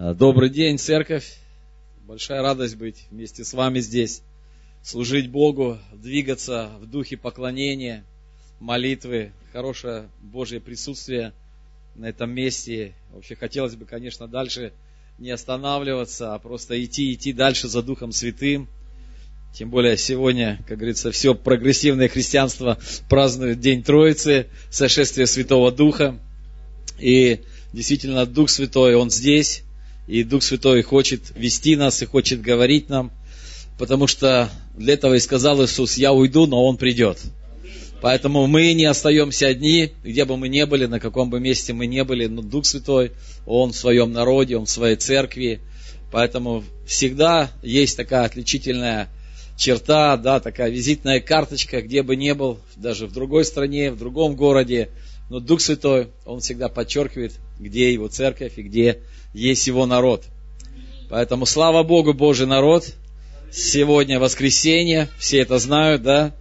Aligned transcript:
А, 0.00 0.14
добрый 0.14 0.48
день, 0.48 0.78
церковь. 0.78 1.38
Большая 2.06 2.40
радость 2.40 2.76
быть 2.76 3.06
вместе 3.10 3.44
с 3.44 3.52
вами 3.52 3.80
здесь, 3.80 4.22
служить 4.80 5.28
Богу, 5.28 5.76
двигаться 5.92 6.70
в 6.80 6.86
духе 6.86 7.16
поклонения, 7.16 8.04
молитвы, 8.60 9.32
хорошее 9.52 10.08
Божье 10.20 10.60
присутствие 10.60 11.32
на 11.96 12.10
этом 12.10 12.30
месте. 12.30 12.94
Вообще 13.12 13.34
хотелось 13.34 13.74
бы, 13.74 13.86
конечно, 13.86 14.28
дальше 14.28 14.72
не 15.18 15.32
останавливаться, 15.32 16.32
а 16.32 16.38
просто 16.38 16.80
идти, 16.84 17.12
идти 17.12 17.32
дальше 17.32 17.66
за 17.66 17.82
Духом 17.82 18.12
Святым. 18.12 18.68
Тем 19.52 19.68
более 19.68 19.96
сегодня, 19.96 20.62
как 20.68 20.78
говорится, 20.78 21.10
все 21.10 21.34
прогрессивное 21.34 22.08
христианство 22.08 22.78
празднует 23.10 23.58
День 23.58 23.82
Троицы, 23.82 24.46
сошествие 24.70 25.26
Святого 25.26 25.72
Духа. 25.72 26.20
И 27.00 27.40
действительно, 27.72 28.26
Дух 28.26 28.48
Святой, 28.48 28.94
Он 28.94 29.10
здесь, 29.10 29.64
и 30.08 30.24
Дух 30.24 30.42
Святой 30.42 30.82
хочет 30.82 31.20
вести 31.36 31.76
нас 31.76 32.02
и 32.02 32.06
хочет 32.06 32.40
говорить 32.40 32.88
нам, 32.88 33.12
потому 33.78 34.06
что 34.06 34.50
для 34.76 34.94
этого 34.94 35.14
и 35.14 35.20
сказал 35.20 35.62
Иисус, 35.62 35.98
я 35.98 36.12
уйду, 36.12 36.46
но 36.46 36.64
Он 36.64 36.78
придет. 36.78 37.18
Поэтому 38.00 38.46
мы 38.46 38.72
не 38.72 38.86
остаемся 38.86 39.48
одни, 39.48 39.92
где 40.02 40.24
бы 40.24 40.36
мы 40.36 40.48
ни 40.48 40.64
были, 40.64 40.86
на 40.86 40.98
каком 40.98 41.30
бы 41.30 41.40
месте 41.40 41.72
мы 41.72 41.86
ни 41.86 42.00
были, 42.02 42.26
но 42.26 42.42
Дух 42.42 42.64
Святой, 42.64 43.12
Он 43.44 43.72
в 43.72 43.76
своем 43.76 44.12
народе, 44.12 44.56
Он 44.56 44.64
в 44.64 44.70
своей 44.70 44.96
церкви. 44.96 45.60
Поэтому 46.10 46.64
всегда 46.86 47.50
есть 47.62 47.96
такая 47.96 48.24
отличительная 48.24 49.08
черта, 49.58 50.16
да, 50.16 50.40
такая 50.40 50.70
визитная 50.70 51.20
карточка, 51.20 51.82
где 51.82 52.02
бы 52.02 52.16
ни 52.16 52.32
был, 52.32 52.60
даже 52.76 53.06
в 53.06 53.12
другой 53.12 53.44
стране, 53.44 53.90
в 53.90 53.98
другом 53.98 54.36
городе. 54.36 54.88
Но 55.28 55.40
Дух 55.40 55.60
Святой, 55.60 56.08
Он 56.24 56.40
всегда 56.40 56.68
подчеркивает, 56.68 57.32
где 57.58 57.92
Его 57.92 58.08
церковь 58.08 58.54
и 58.56 58.62
где 58.62 59.00
есть 59.32 59.66
его 59.66 59.86
народ. 59.86 60.24
Поэтому 61.08 61.46
слава 61.46 61.82
Богу, 61.82 62.12
Божий 62.12 62.46
народ. 62.46 62.86
Сегодня 63.50 64.20
воскресенье, 64.20 65.08
все 65.18 65.38
это 65.40 65.58
знают, 65.58 66.02
да? 66.02 66.34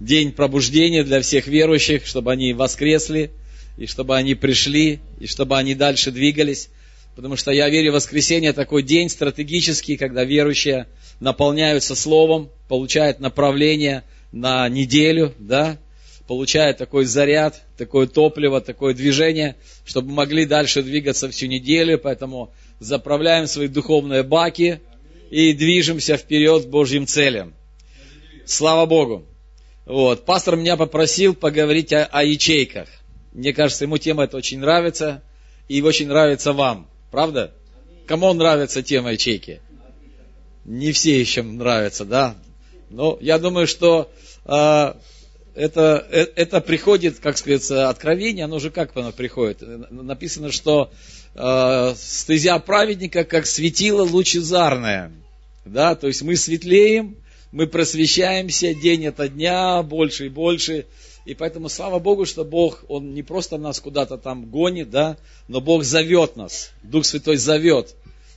День 0.00 0.32
пробуждения 0.32 1.02
для 1.02 1.20
всех 1.22 1.46
верующих, 1.46 2.06
чтобы 2.06 2.32
они 2.32 2.52
воскресли, 2.52 3.30
и 3.78 3.86
чтобы 3.86 4.16
они 4.16 4.34
пришли, 4.34 5.00
и 5.18 5.26
чтобы 5.26 5.56
они 5.56 5.74
дальше 5.74 6.10
двигались. 6.10 6.68
Потому 7.16 7.36
что 7.36 7.52
я 7.52 7.68
верю, 7.70 7.92
воскресенье 7.92 8.52
такой 8.52 8.82
день 8.82 9.08
стратегический, 9.08 9.96
когда 9.96 10.24
верующие 10.24 10.86
наполняются 11.20 11.94
Словом, 11.94 12.50
получают 12.68 13.20
направление 13.20 14.02
на 14.32 14.68
неделю, 14.68 15.34
да, 15.38 15.78
получают 16.26 16.78
такой 16.78 17.04
заряд, 17.04 17.62
такое 17.76 18.06
топливо, 18.06 18.60
такое 18.60 18.94
движение, 18.94 19.56
чтобы 19.84 20.12
могли 20.12 20.46
дальше 20.46 20.82
двигаться 20.82 21.28
всю 21.28 21.46
неделю. 21.46 21.98
Поэтому 21.98 22.52
заправляем 22.80 23.46
свои 23.46 23.68
духовные 23.68 24.22
баки 24.22 24.80
и 25.30 25.52
движемся 25.52 26.16
вперед 26.16 26.64
к 26.64 26.68
Божьим 26.68 27.06
целям. 27.06 27.54
Слава 28.44 28.86
Богу. 28.86 29.24
Вот. 29.86 30.24
Пастор 30.24 30.56
меня 30.56 30.76
попросил 30.76 31.34
поговорить 31.34 31.92
о, 31.92 32.04
о 32.04 32.22
ячейках. 32.22 32.88
Мне 33.32 33.52
кажется, 33.52 33.84
ему 33.84 33.98
тема 33.98 34.24
эта 34.24 34.36
очень 34.36 34.58
нравится, 34.58 35.22
и 35.68 35.80
очень 35.82 36.08
нравится 36.08 36.52
вам. 36.52 36.86
Правда? 37.10 37.52
Кому 38.06 38.32
нравится 38.32 38.82
тема 38.82 39.12
ячейки? 39.12 39.60
Не 40.64 40.92
все 40.92 41.18
еще 41.18 41.42
нравятся, 41.42 42.04
да? 42.04 42.36
Но 42.90 43.18
я 43.20 43.38
думаю, 43.38 43.66
что 43.66 44.10
э, 44.44 44.94
это, 45.54 46.06
э, 46.10 46.26
это 46.36 46.60
приходит, 46.60 47.18
как 47.18 47.38
сказать, 47.38 47.70
откровение, 47.70 48.44
оно 48.44 48.58
же 48.58 48.70
как 48.70 48.96
оно 48.96 49.12
приходит? 49.12 49.62
Написано, 49.90 50.50
что 50.50 50.90
э, 51.34 51.94
стезя 51.96 52.58
праведника, 52.58 53.24
как 53.24 53.46
светило 53.46 54.02
лучезарное. 54.02 55.12
Да, 55.64 55.94
то 55.94 56.08
есть 56.08 56.22
мы 56.22 56.36
светлеем, 56.36 57.16
мы 57.52 57.66
просвещаемся 57.66 58.74
день 58.74 59.06
ото 59.06 59.28
дня, 59.28 59.82
больше 59.82 60.26
и 60.26 60.28
больше. 60.28 60.86
И 61.24 61.34
поэтому 61.34 61.68
слава 61.68 62.00
Богу, 62.00 62.24
что 62.26 62.44
Бог, 62.44 62.84
Он 62.88 63.14
не 63.14 63.22
просто 63.22 63.58
нас 63.58 63.78
куда-то 63.78 64.18
там 64.18 64.46
гонит, 64.46 64.90
да, 64.90 65.16
но 65.46 65.60
Бог 65.60 65.84
зовет 65.84 66.36
нас. 66.36 66.70
Дух 66.82 67.04
Святой 67.04 67.36
зовет. 67.36 67.94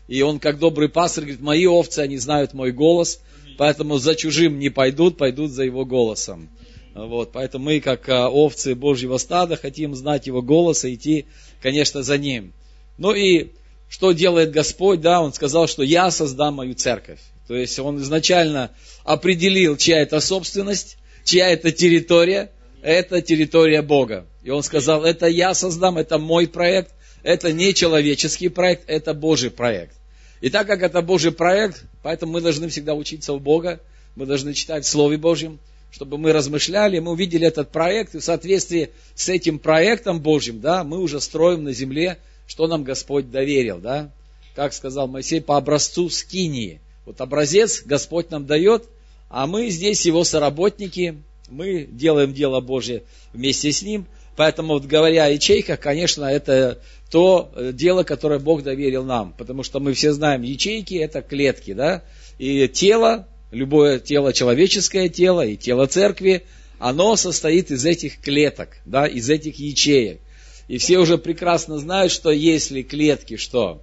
И 0.08 0.22
Он, 0.22 0.40
как 0.40 0.60
добрый 0.60 0.90
пастор, 0.90 1.24
говорит, 1.24 1.42
мои 1.42 1.66
овцы, 1.66 2.00
они 2.00 2.18
знают 2.18 2.54
мой 2.54 2.72
голос, 2.72 3.22
поэтому 3.58 3.98
за 3.98 4.14
чужим 4.14 4.60
не 4.60 4.70
пойдут, 4.70 5.18
пойдут 5.18 5.50
за 5.50 5.64
его 5.64 5.84
голосом. 5.84 6.50
Вот, 6.96 7.34
поэтому 7.34 7.66
мы, 7.66 7.82
как 7.82 8.08
а, 8.08 8.30
овцы 8.30 8.74
Божьего 8.74 9.18
стада, 9.18 9.58
хотим 9.58 9.96
знать 9.96 10.28
Его 10.28 10.42
голос 10.42 10.86
и 10.86 10.96
идти, 10.96 11.26
конечно, 11.62 12.04
за 12.04 12.18
Ним. 12.18 12.54
Ну 12.98 13.14
и 13.14 13.50
что 13.90 14.14
делает 14.14 14.52
Господь? 14.52 15.02
Да, 15.02 15.22
Он 15.22 15.34
сказал, 15.34 15.68
что 15.68 15.84
я 15.84 16.10
создам 16.10 16.56
мою 16.56 16.74
церковь. 16.74 17.20
То 17.50 17.56
есть 17.56 17.78
Он 17.80 18.02
изначально 18.02 18.72
определил, 19.04 19.76
чья 19.76 20.02
это 20.02 20.22
собственность, 20.22 20.98
чья 21.26 21.50
это 21.50 21.74
территория. 21.74 22.50
Это 22.82 23.22
территория 23.22 23.82
Бога. 23.82 24.26
И 24.44 24.50
Он 24.50 24.64
сказал, 24.64 25.04
это 25.04 25.26
я 25.26 25.54
создам, 25.54 25.98
это 25.98 26.18
мой 26.18 26.48
проект, 26.48 26.92
это 27.24 27.52
не 27.52 27.74
человеческий 27.74 28.48
проект, 28.48 28.84
это 28.88 29.14
Божий 29.14 29.50
проект. 29.50 29.96
И 30.40 30.50
так 30.50 30.68
как 30.68 30.82
это 30.84 31.02
Божий 31.02 31.32
проект, 31.32 31.84
поэтому 32.04 32.34
мы 32.34 32.42
должны 32.42 32.70
всегда 32.70 32.94
учиться 32.94 33.34
у 33.34 33.40
Бога, 33.40 33.82
мы 34.16 34.28
должны 34.28 34.54
читать 34.54 34.86
в 34.86 34.88
Слове 34.88 35.18
Божьем, 35.18 35.60
чтобы 35.96 36.18
мы 36.18 36.34
размышляли, 36.34 37.00
мы 37.00 37.12
увидели 37.14 37.48
этот 37.48 37.72
проект, 37.72 38.16
и 38.16 38.20
в 38.20 38.24
соответствии 38.24 38.90
с 39.16 39.30
этим 39.30 39.60
проектом 39.60 40.20
Божьим, 40.20 40.60
да, 40.60 40.84
мы 40.84 41.00
уже 41.00 41.22
строим 41.22 41.64
на 41.64 41.72
земле, 41.72 42.18
что 42.48 42.68
нам 42.68 42.84
Господь 42.84 43.32
доверил, 43.32 43.78
да. 43.78 44.12
Как 44.56 44.74
сказал 44.74 45.08
Моисей, 45.08 45.40
по 45.40 45.56
образцу 45.56 46.10
скинии. 46.10 46.82
Вот 47.06 47.22
образец 47.22 47.82
Господь 47.86 48.30
нам 48.30 48.46
дает, 48.46 48.84
а 49.30 49.48
мы 49.48 49.70
здесь 49.70 50.06
его 50.06 50.26
соработники, 50.26 51.16
мы 51.48 51.88
делаем 51.90 52.34
дело 52.34 52.60
Божье 52.60 53.04
вместе 53.32 53.72
с 53.72 53.82
ним. 53.82 54.06
Поэтому, 54.36 54.74
вот 54.74 54.84
говоря 54.84 55.28
о 55.28 55.30
ячейках, 55.30 55.80
конечно, 55.80 56.26
это 56.26 56.80
то 57.10 57.54
э, 57.56 57.72
дело, 57.72 58.04
которое 58.04 58.40
Бог 58.40 58.64
доверил 58.64 59.06
нам. 59.06 59.34
Потому 59.38 59.64
что 59.64 59.80
мы 59.80 59.94
все 59.94 60.12
знаем, 60.12 60.42
ячейки 60.42 60.96
это 60.96 61.22
клетки, 61.22 61.72
да, 61.72 62.04
и 62.38 62.68
тело 62.68 63.30
любое 63.56 64.00
тело, 64.00 64.34
человеческое 64.34 65.10
тело 65.10 65.46
и 65.46 65.56
тело 65.56 65.88
церкви, 65.88 66.44
оно 66.78 67.16
состоит 67.16 67.72
из 67.72 67.86
этих 67.86 68.20
клеток, 68.20 68.78
да, 68.86 69.08
из 69.08 69.30
этих 69.30 69.60
ячеек. 69.60 70.20
И 70.68 70.78
все 70.78 70.98
уже 71.00 71.18
прекрасно 71.18 71.78
знают, 71.78 72.12
что 72.12 72.32
если 72.32 72.82
клетки 72.82 73.38
что 73.38 73.82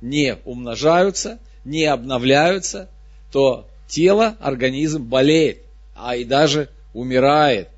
не 0.00 0.36
умножаются, 0.44 1.38
не 1.64 1.84
обновляются, 1.84 2.88
то 3.30 3.68
тело, 3.86 4.36
организм 4.40 5.04
болеет, 5.04 5.58
а 5.94 6.16
и 6.16 6.24
даже 6.24 6.70
умирает. 6.94 7.68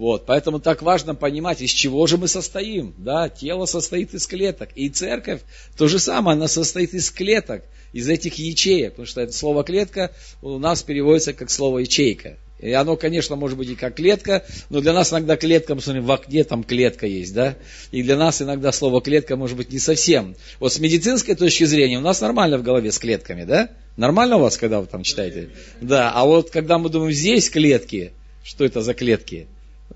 Вот, 0.00 0.24
поэтому 0.24 0.60
так 0.60 0.80
важно 0.80 1.14
понимать, 1.14 1.60
из 1.60 1.72
чего 1.72 2.06
же 2.06 2.16
мы 2.16 2.26
состоим. 2.26 2.94
Да? 2.96 3.28
Тело 3.28 3.66
состоит 3.66 4.14
из 4.14 4.26
клеток. 4.26 4.70
И 4.74 4.88
церковь 4.88 5.42
то 5.76 5.88
же 5.88 5.98
самое, 5.98 6.36
она 6.36 6.48
состоит 6.48 6.94
из 6.94 7.10
клеток 7.10 7.64
из 7.92 8.08
этих 8.08 8.38
ячеек, 8.38 8.92
потому 8.92 9.04
что 9.04 9.20
это 9.20 9.34
слово 9.34 9.62
клетка 9.62 10.10
у 10.40 10.56
нас 10.56 10.82
переводится 10.82 11.34
как 11.34 11.50
слово 11.50 11.80
ячейка. 11.80 12.38
И 12.60 12.72
оно, 12.72 12.96
конечно, 12.96 13.36
может 13.36 13.58
быть 13.58 13.68
и 13.68 13.74
как 13.74 13.96
клетка, 13.96 14.42
но 14.70 14.80
для 14.80 14.94
нас 14.94 15.12
иногда 15.12 15.36
клетка, 15.36 15.74
мы 15.74 15.82
смотрим, 15.82 16.06
в 16.06 16.12
окне 16.12 16.44
там 16.44 16.64
клетка 16.64 17.06
есть, 17.06 17.34
да? 17.34 17.56
И 17.90 18.02
для 18.02 18.16
нас 18.16 18.40
иногда 18.40 18.72
слово 18.72 19.02
клетка 19.02 19.36
может 19.36 19.58
быть 19.58 19.70
не 19.70 19.78
совсем. 19.78 20.34
Вот 20.60 20.72
с 20.72 20.78
медицинской 20.78 21.34
точки 21.34 21.64
зрения 21.64 21.98
у 21.98 22.02
нас 22.02 22.22
нормально 22.22 22.56
в 22.56 22.62
голове 22.62 22.90
с 22.90 22.98
клетками, 22.98 23.44
да? 23.44 23.68
Нормально 23.98 24.38
у 24.38 24.40
вас, 24.40 24.56
когда 24.56 24.80
вы 24.80 24.86
там 24.86 25.02
читаете? 25.02 25.50
Да, 25.82 26.10
а 26.10 26.24
вот 26.24 26.48
когда 26.48 26.78
мы 26.78 26.88
думаем, 26.88 27.12
здесь 27.12 27.50
клетки, 27.50 28.12
что 28.42 28.64
это 28.64 28.80
за 28.80 28.94
клетки? 28.94 29.46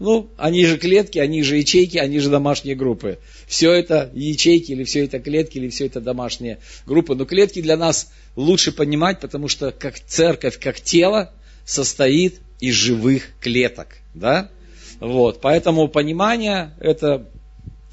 Ну, 0.00 0.28
они 0.36 0.66
же 0.66 0.76
клетки, 0.76 1.18
они 1.18 1.42
же 1.42 1.56
ячейки, 1.56 1.98
они 1.98 2.18
же 2.18 2.28
домашние 2.28 2.74
группы. 2.74 3.18
Все 3.46 3.72
это 3.72 4.10
ячейки, 4.12 4.72
или 4.72 4.84
все 4.84 5.04
это 5.04 5.20
клетки, 5.20 5.58
или 5.58 5.68
все 5.68 5.86
это 5.86 6.00
домашние 6.00 6.58
группы. 6.84 7.14
Но 7.14 7.24
клетки 7.24 7.62
для 7.62 7.76
нас 7.76 8.10
лучше 8.34 8.72
понимать, 8.72 9.20
потому 9.20 9.46
что 9.48 9.70
как 9.70 10.00
церковь, 10.00 10.58
как 10.58 10.80
тело 10.80 11.32
состоит 11.64 12.40
из 12.60 12.74
живых 12.74 13.30
клеток. 13.40 13.98
Да? 14.14 14.50
Вот, 14.98 15.40
поэтому 15.40 15.88
понимание 15.88 16.74
это 16.80 17.28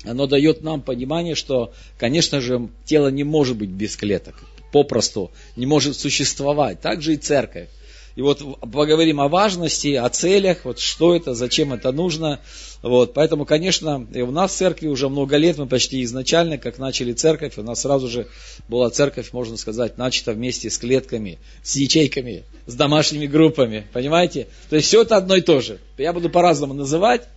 оно 0.03 0.25
дает 0.25 0.63
нам 0.63 0.81
понимание, 0.81 1.35
что, 1.35 1.73
конечно 1.99 2.41
же, 2.41 2.69
тело 2.85 3.09
не 3.09 3.23
может 3.23 3.57
быть 3.57 3.69
без 3.69 3.95
клеток, 3.95 4.35
попросту 4.71 5.31
не 5.55 5.65
может 5.65 5.95
существовать. 5.95 6.81
Так 6.81 7.01
же 7.01 7.13
и 7.13 7.17
церковь. 7.17 7.69
И 8.15 8.21
вот 8.21 8.41
поговорим 8.59 9.21
о 9.21 9.29
важности, 9.29 9.93
о 9.93 10.09
целях, 10.09 10.65
вот 10.65 10.79
что 10.79 11.15
это, 11.15 11.33
зачем 11.33 11.73
это 11.73 11.91
нужно. 11.91 12.41
Вот, 12.81 13.13
поэтому, 13.13 13.45
конечно, 13.45 14.05
и 14.13 14.21
у 14.21 14.31
нас 14.31 14.51
в 14.51 14.55
церкви 14.55 14.87
уже 14.87 15.07
много 15.07 15.37
лет, 15.37 15.57
мы 15.57 15.67
почти 15.67 16.03
изначально, 16.03 16.57
как 16.57 16.77
начали 16.77 17.13
церковь, 17.13 17.57
у 17.57 17.63
нас 17.63 17.81
сразу 17.81 18.09
же 18.09 18.27
была 18.67 18.89
церковь, 18.89 19.31
можно 19.31 19.55
сказать, 19.55 19.97
начата 19.97 20.33
вместе 20.33 20.69
с 20.69 20.77
клетками, 20.77 21.39
с 21.63 21.75
ячейками, 21.75 22.43
с 22.65 22.73
домашними 22.73 23.27
группами, 23.27 23.87
понимаете? 23.93 24.47
То 24.69 24.75
есть 24.75 24.87
все 24.87 25.03
это 25.03 25.15
одно 25.15 25.35
и 25.35 25.41
то 25.41 25.61
же. 25.61 25.79
Я 25.97 26.11
буду 26.11 26.29
по-разному 26.29 26.73
называть, 26.73 27.27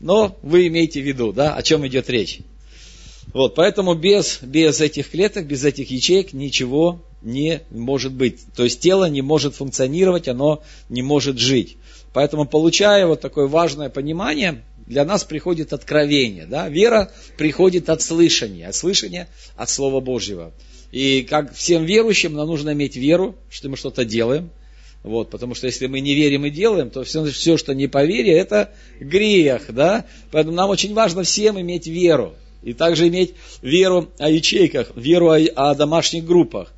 но 0.00 0.36
вы 0.42 0.66
имеете 0.66 1.00
в 1.00 1.06
виду, 1.06 1.32
да, 1.32 1.54
о 1.54 1.62
чем 1.62 1.86
идет 1.86 2.10
речь. 2.10 2.40
Вот, 3.32 3.54
поэтому 3.54 3.94
без, 3.94 4.38
без 4.42 4.80
этих 4.80 5.10
клеток, 5.10 5.46
без 5.46 5.64
этих 5.64 5.90
ячеек 5.90 6.32
ничего 6.32 7.02
не 7.24 7.62
может 7.70 8.12
быть. 8.12 8.40
То 8.54 8.64
есть 8.64 8.80
тело 8.80 9.08
не 9.08 9.22
может 9.22 9.54
функционировать, 9.54 10.28
оно 10.28 10.62
не 10.88 11.02
может 11.02 11.38
жить. 11.38 11.76
Поэтому, 12.12 12.46
получая 12.46 13.06
вот 13.06 13.20
такое 13.20 13.48
важное 13.48 13.88
понимание, 13.88 14.62
для 14.86 15.04
нас 15.04 15.24
приходит 15.24 15.72
откровение. 15.72 16.46
Да? 16.46 16.68
Вера 16.68 17.10
приходит 17.36 17.88
от 17.88 18.02
слышания, 18.02 18.68
от 18.68 18.74
слышания 18.74 19.28
от 19.56 19.68
Слова 19.68 20.00
Божьего. 20.00 20.52
И 20.92 21.22
как 21.22 21.54
всем 21.54 21.84
верующим, 21.84 22.34
нам 22.34 22.46
нужно 22.46 22.72
иметь 22.72 22.96
веру, 22.96 23.34
что 23.50 23.68
мы 23.68 23.76
что-то 23.76 24.04
делаем. 24.04 24.50
Вот, 25.02 25.30
потому 25.30 25.54
что 25.54 25.66
если 25.66 25.86
мы 25.86 26.00
не 26.00 26.14
верим 26.14 26.46
и 26.46 26.50
делаем, 26.50 26.88
то 26.88 27.02
все, 27.04 27.24
все, 27.26 27.56
что 27.56 27.74
не 27.74 27.88
по 27.88 28.04
вере, 28.04 28.32
это 28.32 28.72
грех. 29.00 29.64
Да? 29.70 30.04
Поэтому 30.30 30.54
нам 30.54 30.70
очень 30.70 30.94
важно 30.94 31.24
всем 31.24 31.60
иметь 31.60 31.86
веру. 31.86 32.34
И 32.62 32.72
также 32.72 33.08
иметь 33.08 33.34
веру 33.60 34.08
о 34.18 34.30
ячейках, 34.30 34.92
веру 34.94 35.30
о, 35.30 35.36
о 35.36 35.74
домашних 35.74 36.24
группах. 36.24 36.72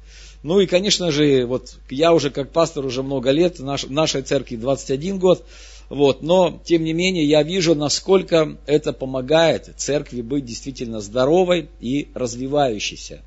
Ну 0.46 0.60
и, 0.60 0.66
конечно 0.66 1.10
же, 1.10 1.44
вот 1.44 1.74
я 1.90 2.12
уже 2.12 2.30
как 2.30 2.52
пастор 2.52 2.86
уже 2.86 3.02
много 3.02 3.32
лет, 3.32 3.58
наш, 3.58 3.88
нашей 3.88 4.22
церкви 4.22 4.54
21 4.54 5.18
год, 5.18 5.44
вот, 5.88 6.22
но, 6.22 6.62
тем 6.64 6.84
не 6.84 6.92
менее, 6.92 7.24
я 7.24 7.42
вижу, 7.42 7.74
насколько 7.74 8.56
это 8.64 8.92
помогает 8.92 9.72
церкви 9.76 10.20
быть 10.20 10.44
действительно 10.44 11.00
здоровой 11.00 11.68
и 11.80 12.06
развивающейся. 12.14 13.22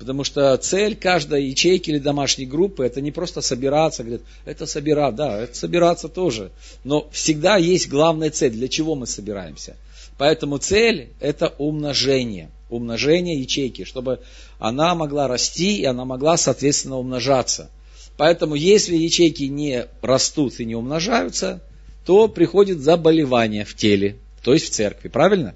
Потому 0.00 0.24
что 0.24 0.56
цель 0.56 0.96
каждой 0.96 1.46
ячейки 1.46 1.90
или 1.90 2.00
домашней 2.00 2.46
группы 2.46 2.84
это 2.84 3.00
не 3.00 3.12
просто 3.12 3.42
собираться, 3.42 4.02
говорят, 4.02 4.22
это 4.44 4.66
собираться, 4.66 5.16
да, 5.16 5.42
это 5.42 5.56
собираться 5.56 6.08
тоже. 6.08 6.50
Но 6.82 7.08
всегда 7.12 7.58
есть 7.58 7.88
главная 7.88 8.30
цель, 8.30 8.50
для 8.50 8.66
чего 8.66 8.96
мы 8.96 9.06
собираемся. 9.06 9.76
Поэтому 10.18 10.58
цель 10.58 11.10
это 11.20 11.54
умножение. 11.58 12.50
Умножение 12.70 13.38
ячейки, 13.40 13.84
чтобы 13.84 14.20
она 14.58 14.94
могла 14.94 15.28
расти 15.28 15.76
и 15.76 15.84
она 15.84 16.04
могла, 16.04 16.36
соответственно, 16.36 16.98
умножаться. 16.98 17.70
Поэтому 18.16 18.54
если 18.54 18.96
ячейки 18.96 19.44
не 19.44 19.86
растут 20.00 20.58
и 20.58 20.64
не 20.64 20.74
умножаются, 20.74 21.60
то 22.04 22.28
приходит 22.28 22.80
заболевание 22.80 23.64
в 23.64 23.74
теле, 23.74 24.16
то 24.42 24.54
есть 24.54 24.66
в 24.66 24.70
церкви. 24.70 25.08
Правильно? 25.08 25.54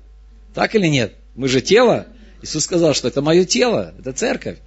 Так 0.55 0.75
или 0.75 0.87
нет? 0.87 1.15
Мы 1.35 1.49
же 1.49 1.61
тело. 1.61 2.06
Иисус 2.43 2.65
сказал, 2.65 2.95
что 2.95 3.09
это 3.09 3.23
мое 3.23 3.45
тело, 3.45 3.95
это 3.99 4.13
церковь. 4.13 4.59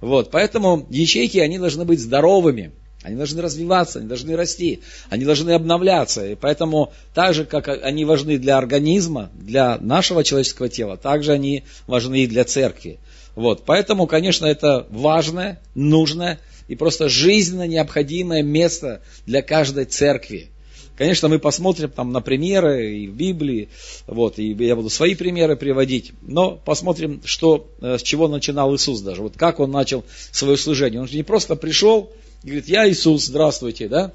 Вот, 0.00 0.30
поэтому 0.30 0.86
ячейки, 0.90 1.38
они 1.38 1.58
должны 1.58 1.84
быть 1.84 2.00
здоровыми. 2.00 2.72
Они 3.02 3.16
должны 3.16 3.40
развиваться, 3.40 3.98
они 3.98 4.08
должны 4.08 4.36
расти, 4.36 4.80
они 5.08 5.24
должны 5.24 5.52
обновляться. 5.52 6.26
И 6.26 6.34
поэтому 6.34 6.92
так 7.14 7.32
же, 7.32 7.46
как 7.46 7.68
они 7.68 8.04
важны 8.04 8.36
для 8.36 8.58
организма, 8.58 9.30
для 9.34 9.78
нашего 9.78 10.22
человеческого 10.22 10.68
тела, 10.68 10.98
так 10.98 11.24
же 11.24 11.32
они 11.32 11.64
важны 11.86 12.24
и 12.24 12.26
для 12.26 12.44
церкви. 12.44 12.98
Вот, 13.34 13.64
поэтому, 13.64 14.06
конечно, 14.06 14.44
это 14.44 14.86
важное, 14.90 15.60
нужное 15.74 16.40
и 16.68 16.76
просто 16.76 17.08
жизненно 17.08 17.66
необходимое 17.66 18.42
место 18.42 19.00
для 19.26 19.40
каждой 19.40 19.86
церкви. 19.86 20.50
Конечно, 20.96 21.28
мы 21.28 21.38
посмотрим 21.38 21.88
там 21.88 22.12
на 22.12 22.20
примеры 22.20 22.94
и 22.98 23.08
в 23.08 23.14
Библии, 23.14 23.70
вот, 24.06 24.38
и 24.38 24.52
я 24.52 24.76
буду 24.76 24.90
свои 24.90 25.14
примеры 25.14 25.56
приводить, 25.56 26.12
но 26.20 26.50
посмотрим, 26.50 27.22
что, 27.24 27.70
э, 27.80 27.96
с 27.96 28.02
чего 28.02 28.28
начинал 28.28 28.74
Иисус 28.76 29.00
даже, 29.00 29.22
вот 29.22 29.38
как 29.38 29.60
он 29.60 29.70
начал 29.70 30.04
свое 30.30 30.58
служение. 30.58 31.00
Он 31.00 31.08
же 31.08 31.16
не 31.16 31.22
просто 31.22 31.56
пришел 31.56 32.12
и 32.42 32.46
говорит, 32.46 32.68
я 32.68 32.88
Иисус, 32.88 33.26
здравствуйте, 33.26 33.88
да? 33.88 34.12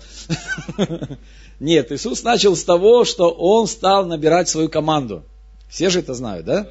Нет, 1.59 1.91
Иисус 1.91 2.23
начал 2.23 2.55
с 2.55 2.63
того, 2.63 3.05
что 3.05 3.29
он 3.29 3.67
стал 3.67 4.05
набирать 4.05 4.49
свою 4.49 4.67
команду. 4.67 5.23
Все 5.69 5.89
же 5.89 5.99
это 5.99 6.13
знают, 6.13 6.45
да? 6.45 6.69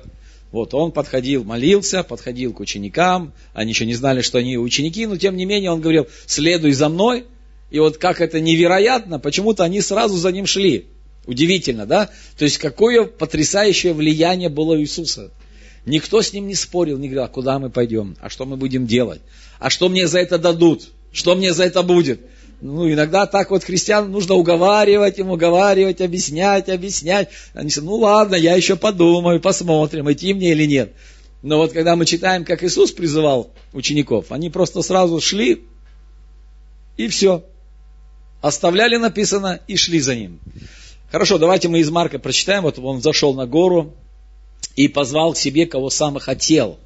Вот, 0.51 0.75
он 0.75 0.93
подходил, 0.93 1.45
молился, 1.45 2.05
подходил 2.05 2.53
к 2.53 2.61
ученикам, 2.61 3.33
они 3.55 3.71
еще 3.71 3.87
не 3.87 3.95
знали, 3.95 4.21
что 4.21 4.39
они 4.39 4.57
ученики, 4.57 5.07
но 5.07 5.17
тем 5.17 5.37
не 5.37 5.47
менее 5.47 5.71
он 5.71 5.81
говорил, 5.81 6.07
следуй 6.27 6.73
за 6.73 6.89
мной, 6.89 7.25
и 7.71 7.81
вот 7.81 7.99
как 7.99 8.21
это 8.21 8.41
невероятно, 8.41 9.19
почему-то 9.19 9.65
они 9.65 9.81
сразу 9.81 10.17
за 10.17 10.31
ним 10.31 10.47
шли. 10.47 10.87
Удивительно, 11.27 11.87
да? 11.87 12.11
То 12.37 12.45
есть 12.45 12.59
какое 12.59 13.05
потрясающее 13.05 13.95
влияние 13.95 14.49
было 14.49 14.75
у 14.75 14.81
Иисуса. 14.81 15.31
Никто 15.87 16.23
с 16.23 16.33
ним 16.33 16.47
не 16.47 16.55
спорил, 16.55 16.99
не 16.99 17.09
говорил, 17.09 17.25
а 17.25 17.29
куда 17.29 17.59
мы 17.59 17.71
пойдем, 17.71 18.17
а 18.21 18.31
что 18.31 18.45
мы 18.45 18.57
будем 18.57 18.87
делать, 18.87 19.21
а 19.59 19.71
что 19.71 19.89
мне 19.89 20.07
за 20.07 20.19
это 20.21 20.39
дадут, 20.39 20.89
что 21.15 21.35
мне 21.35 21.55
за 21.55 21.65
это 21.65 21.83
будет. 21.83 22.21
Ну, 22.61 22.91
иногда 22.91 23.27
так 23.27 23.51
вот 23.51 23.65
христиан 23.65 24.11
нужно 24.11 24.35
уговаривать 24.35 25.19
им, 25.19 25.31
уговаривать, 25.31 26.01
объяснять, 26.01 26.69
объяснять. 26.69 27.29
Они 27.55 27.69
говорят, 27.71 27.85
ну 27.85 27.95
ладно, 27.97 28.35
я 28.35 28.55
еще 28.55 28.77
подумаю, 28.77 29.41
посмотрим, 29.41 30.11
идти 30.13 30.35
мне 30.35 30.53
или 30.53 30.67
нет. 30.67 30.93
Но 31.43 31.59
вот 31.59 31.73
когда 31.73 31.95
мы 31.95 32.05
читаем, 32.05 32.45
как 32.45 32.63
Иисус 32.63 32.91
призывал 32.93 33.51
учеников, 33.73 34.33
они 34.33 34.51
просто 34.51 34.83
сразу 34.83 35.21
шли, 35.21 35.63
и 36.97 37.09
все. 37.09 37.45
Оставляли 38.41 38.97
написано 38.97 39.61
и 39.67 39.77
шли 39.77 40.01
за 40.01 40.17
ним. 40.17 40.41
Хорошо, 41.11 41.39
давайте 41.39 41.69
мы 41.69 41.81
из 41.81 41.91
Марка 41.91 42.19
прочитаем. 42.19 42.63
Вот 42.63 42.79
он 42.79 43.01
зашел 43.03 43.35
на 43.35 43.47
гору 43.47 43.95
и 44.75 44.89
позвал 44.89 45.35
к 45.35 45.37
себе, 45.37 45.67
кого 45.67 45.91
сам 45.91 46.19
хотел. 46.19 46.79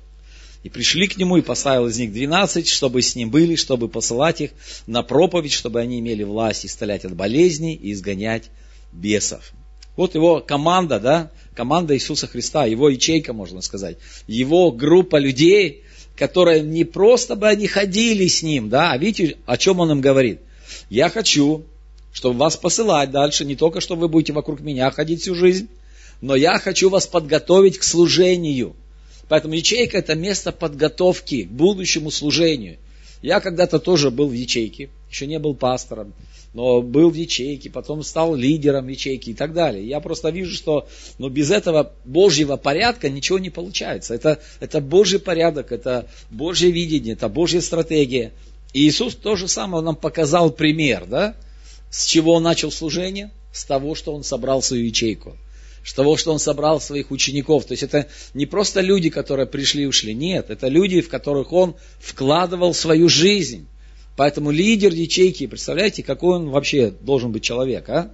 И 0.65 0.69
пришли 0.69 1.07
к 1.07 1.17
нему 1.17 1.37
и 1.37 1.43
поставил 1.43 1.87
из 1.87 1.99
них 1.99 2.13
двенадцать, 2.13 2.69
чтобы 2.69 3.01
с 3.01 3.15
ним 3.15 3.31
были, 3.31 3.55
чтобы 3.55 3.89
посылать 3.89 4.41
их 4.41 4.51
на 4.87 5.03
проповедь, 5.03 5.53
чтобы 5.53 5.81
они 5.81 6.01
имели 6.01 6.25
власть 6.25 6.67
исцелять 6.67 7.05
от 7.05 7.15
болезней 7.15 7.75
и 7.75 7.93
изгонять 7.93 8.51
бесов. 8.93 9.53
Вот 9.97 10.15
его 10.15 10.41
команда, 10.41 11.01
да, 11.01 11.31
команда 11.55 11.97
Иисуса 11.97 12.27
Христа, 12.27 12.67
его 12.67 12.89
ячейка, 12.89 13.33
можно 13.33 13.61
сказать, 13.61 13.99
его 14.27 14.71
группа 14.71 15.17
людей, 15.17 15.83
которые 16.17 16.61
не 16.63 16.85
просто 16.85 17.37
бы 17.37 17.49
они 17.49 17.67
ходили 17.67 18.27
с 18.27 18.43
ним, 18.43 18.69
да, 18.69 18.93
а 18.93 18.99
видите, 18.99 19.37
о 19.47 19.57
чем 19.57 19.81
он 19.81 19.93
им 19.93 20.01
говорит? 20.01 20.41
Я 20.91 21.09
хочу, 21.09 21.65
чтобы 22.13 22.39
вас 22.39 22.57
посылать 22.57 23.11
дальше, 23.11 23.45
не 23.45 23.57
только, 23.57 23.81
чтобы 23.81 24.03
вы 24.03 24.09
будете 24.09 24.33
вокруг 24.33 24.61
меня 24.61 24.91
ходить 24.91 25.23
всю 25.23 25.35
жизнь, 25.35 25.69
но 26.21 26.35
я 26.35 26.59
хочу 26.59 26.91
вас 26.91 27.07
подготовить 27.07 27.79
к 27.79 27.85
служению. 27.85 28.75
Поэтому 29.29 29.55
ячейка 29.55 29.99
это 29.99 30.15
место 30.15 30.53
подготовки 30.53 31.45
к 31.45 31.51
будущему 31.51 32.11
служению. 32.11 32.79
Я 33.21 33.41
когда-то 33.41 33.79
тоже 33.79 34.11
был 34.11 34.29
в 34.29 34.33
ячейке, 34.33 34.91
еще 35.11 35.27
не 35.27 35.39
был 35.39 35.55
пастором, 35.55 36.13
но 36.55 36.81
был 36.83 37.11
в 37.11 37.15
ячейке, 37.15 37.69
потом 37.69 38.03
стал 38.03 38.35
лидером 38.35 38.89
ячейки 38.89 39.31
и 39.31 39.35
так 39.35 39.53
далее. 39.53 39.87
Я 39.87 40.01
просто 40.01 40.31
вижу, 40.31 40.55
что 40.55 40.89
ну, 41.19 41.29
без 41.29 41.51
этого 41.51 41.93
Божьего 42.05 42.57
порядка 42.57 43.11
ничего 43.11 43.39
не 43.39 43.51
получается. 43.51 44.15
Это, 44.15 44.41
это 44.61 44.81
Божий 44.81 45.19
порядок, 45.19 45.73
это 45.73 46.07
Божье 46.31 46.71
видение, 46.71 47.15
это 47.15 47.29
Божья 47.29 47.61
стратегия. 47.61 48.33
И 48.73 48.87
Иисус 48.89 49.15
то 49.15 49.35
же 49.35 49.49
самое 49.49 49.83
нам 49.83 49.97
показал 49.97 50.51
пример, 50.51 51.07
да? 51.07 51.35
С 51.91 52.07
чего 52.07 52.35
он 52.35 52.43
начал 52.43 52.71
служение? 52.71 53.31
С 53.53 53.65
того, 53.65 53.95
что 53.95 54.15
он 54.15 54.23
собрал 54.23 54.63
свою 54.63 54.85
ячейку. 54.85 55.37
С 55.89 55.95
того, 55.95 56.19
что 56.19 56.33
он 56.33 56.39
собрал 56.39 56.83
своих 56.83 57.11
учеников. 57.11 57.65
То 57.65 57.73
есть 57.73 57.83
это 57.83 58.09
не 58.35 58.45
просто 58.45 58.83
люди, 58.83 59.09
которые 59.09 59.47
пришли 59.47 59.85
и 59.85 59.87
ушли. 59.87 60.13
Нет, 60.13 60.51
это 60.51 60.69
люди, 60.69 61.01
в 61.01 61.09
которых 61.09 61.51
он 61.51 61.77
вкладывал 61.99 62.75
свою 62.75 63.09
жизнь. 63.09 63.67
Поэтому 64.15 64.51
лидер 64.51 64.93
ячейки, 64.93 65.47
представляете, 65.47 66.03
какой 66.03 66.37
он 66.37 66.51
вообще 66.51 66.91
должен 66.91 67.33
быть 67.33 67.43
человек, 67.43 67.89
а? 67.89 68.11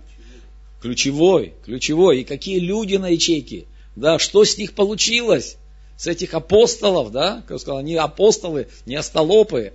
Ключевой, 0.80 1.54
ключевой. 1.64 2.20
И 2.20 2.24
какие 2.24 2.60
люди 2.60 2.94
на 2.94 3.08
ячейке. 3.08 3.64
Да, 3.96 4.20
что 4.20 4.44
с 4.44 4.56
них 4.56 4.74
получилось? 4.74 5.56
с 5.96 6.08
этих 6.08 6.34
апостолов, 6.34 7.12
да, 7.12 7.44
как 7.46 7.60
сказал, 7.60 7.78
они 7.78 7.94
апостолы, 7.94 8.66
не 8.84 8.96
остолопы, 8.96 9.72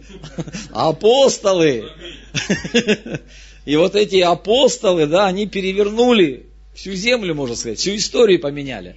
а 0.73 0.89
апостолы. 0.89 1.85
И 3.65 3.77
вот 3.77 3.95
эти 3.95 4.19
апостолы, 4.19 5.07
да, 5.07 5.27
они 5.27 5.47
перевернули 5.47 6.48
всю 6.73 6.93
землю, 6.93 7.35
можно 7.35 7.55
сказать, 7.55 7.79
всю 7.79 7.95
историю 7.95 8.39
поменяли. 8.39 8.95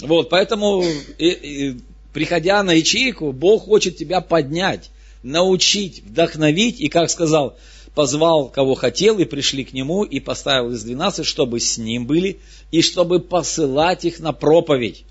Вот, 0.00 0.30
поэтому, 0.30 0.82
и, 1.18 1.28
и, 1.28 1.80
приходя 2.12 2.62
на 2.62 2.72
ячейку, 2.72 3.32
Бог 3.32 3.64
хочет 3.64 3.96
тебя 3.96 4.20
поднять, 4.20 4.90
научить, 5.22 6.02
вдохновить, 6.02 6.80
и, 6.80 6.88
как 6.88 7.10
сказал, 7.10 7.56
позвал, 7.94 8.48
кого 8.48 8.74
хотел, 8.74 9.18
и 9.18 9.24
пришли 9.24 9.64
к 9.64 9.72
нему, 9.72 10.04
и 10.04 10.20
поставил 10.20 10.72
из 10.72 10.82
двенадцать, 10.82 11.26
чтобы 11.26 11.60
с 11.60 11.76
ним 11.76 12.06
были, 12.06 12.38
и 12.70 12.82
чтобы 12.82 13.20
посылать 13.20 14.04
их 14.04 14.20
на 14.20 14.32
проповедь. 14.32 15.04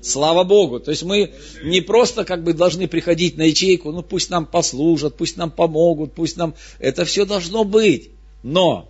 Слава 0.00 0.44
Богу. 0.44 0.78
То 0.78 0.90
есть 0.92 1.02
мы 1.02 1.32
не 1.64 1.80
просто 1.80 2.24
как 2.24 2.44
бы 2.44 2.52
должны 2.52 2.86
приходить 2.86 3.36
на 3.36 3.42
ячейку, 3.42 3.90
ну 3.90 4.02
пусть 4.02 4.30
нам 4.30 4.46
послужат, 4.46 5.16
пусть 5.16 5.36
нам 5.36 5.50
помогут, 5.50 6.12
пусть 6.12 6.36
нам... 6.36 6.54
Это 6.78 7.04
все 7.04 7.24
должно 7.24 7.64
быть. 7.64 8.10
Но 8.44 8.88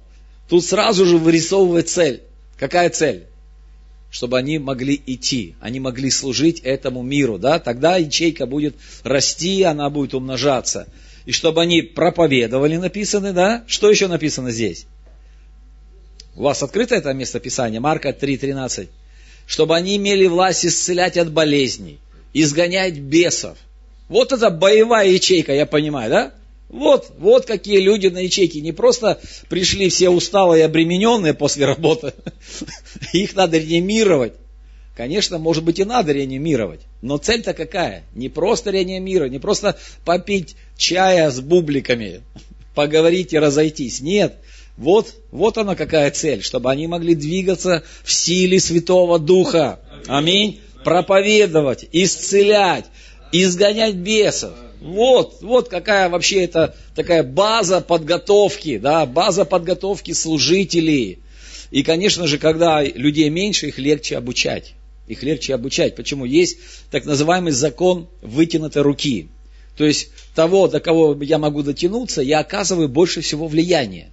тут 0.49 0.65
сразу 0.65 1.07
же 1.07 1.17
вырисовывает 1.17 1.89
цель. 1.89 2.23
Какая 2.59 2.91
цель? 2.91 3.27
Чтобы 4.11 4.39
они 4.39 4.59
могли 4.59 5.01
идти, 5.07 5.55
они 5.61 5.81
могли 5.81 6.11
служить 6.11 6.61
этому 6.61 7.03
миру, 7.03 7.39
да? 7.39 7.59
Тогда 7.59 7.97
ячейка 7.97 8.47
будет 8.47 8.75
расти, 9.05 9.63
она 9.63 9.91
будет 9.91 10.15
умножаться. 10.15 10.89
И 11.27 11.33
чтобы 11.33 11.63
они 11.63 11.83
проповедовали, 11.83 12.77
написано, 12.77 13.33
да? 13.33 13.65
Что 13.67 13.91
еще 13.91 14.09
написано 14.09 14.51
здесь? 14.51 14.87
У 16.37 16.43
вас 16.43 16.63
открыто 16.63 16.95
это 16.95 17.13
место 17.13 17.39
Писания? 17.39 17.81
Марка 17.81 18.11
3.13 18.11 18.89
чтобы 19.49 19.75
они 19.75 19.97
имели 19.97 20.27
власть 20.27 20.67
исцелять 20.67 21.17
от 21.17 21.33
болезней, 21.33 21.99
изгонять 22.35 22.99
бесов. 22.99 23.57
Вот 24.09 24.31
это 24.31 24.51
боевая 24.51 25.09
ячейка, 25.09 25.55
я 25.55 25.65
понимаю, 25.65 26.11
да? 26.11 26.35
Вот, 26.69 27.13
вот 27.19 27.47
какие 27.47 27.81
люди 27.81 28.09
на 28.09 28.19
ячейке. 28.19 28.61
Не 28.61 28.73
просто 28.73 29.21
пришли 29.49 29.89
все 29.89 30.11
усталые 30.11 30.63
и 30.63 30.65
обремененные 30.65 31.35
после 31.35 31.65
работы. 31.65 32.13
Их 33.13 33.35
надо 33.35 33.59
реанимировать. 33.59 34.35
Конечно, 34.95 35.39
может 35.39 35.65
быть 35.65 35.79
и 35.79 35.85
надо 35.85 36.13
реанимировать. 36.13 36.81
Но 37.03 37.17
цель-то 37.17 37.55
какая? 37.55 38.03
Не 38.15 38.29
просто 38.29 38.71
реанимировать, 38.71 39.33
не 39.33 39.39
просто 39.39 39.79
попить 40.05 40.57
чая 40.77 41.31
с 41.31 41.41
бубликами, 41.41 42.21
поговорить 42.75 43.33
и 43.33 43.39
разойтись. 43.39 44.01
Нет. 44.01 44.37
Вот, 44.77 45.15
вот 45.31 45.57
она 45.57 45.75
какая 45.75 46.11
цель, 46.11 46.43
чтобы 46.43 46.71
они 46.71 46.87
могли 46.87 47.15
двигаться 47.15 47.83
в 48.05 48.13
силе 48.13 48.61
Святого 48.61 49.19
Духа. 49.19 49.81
Аминь. 50.07 50.61
Проповедовать, 50.85 51.87
исцелять, 51.93 52.85
изгонять 53.33 53.97
бесов. 53.97 54.53
Вот, 54.81 55.39
вот 55.41 55.69
какая 55.69 56.09
вообще 56.09 56.45
это 56.45 56.77
такая 56.95 57.23
база 57.23 57.81
подготовки, 57.81 58.79
да, 58.79 59.07
база 59.07 59.45
подготовки 59.45 60.13
служителей. 60.13 61.19
И, 61.71 61.83
конечно 61.83 62.27
же, 62.27 62.39
когда 62.39 62.83
людей 62.83 63.29
меньше, 63.29 63.69
их 63.69 63.79
легче 63.79 64.17
обучать. 64.17 64.75
Их 65.07 65.23
легче 65.23 65.55
обучать. 65.55 65.97
Почему? 65.97 66.25
Есть 66.25 66.59
так 66.91 67.05
называемый 67.05 67.53
закон 67.53 68.09
вытянутой 68.23 68.83
руки. 68.83 69.29
То 69.77 69.85
есть 69.85 70.11
того, 70.35 70.69
до 70.69 70.81
кого 70.81 71.17
я 71.23 71.39
могу 71.39 71.63
дотянуться, 71.63 72.23
я 72.23 72.41
оказываю 72.41 72.89
больше 72.89 73.21
всего 73.21 73.47
влияния. 73.47 74.11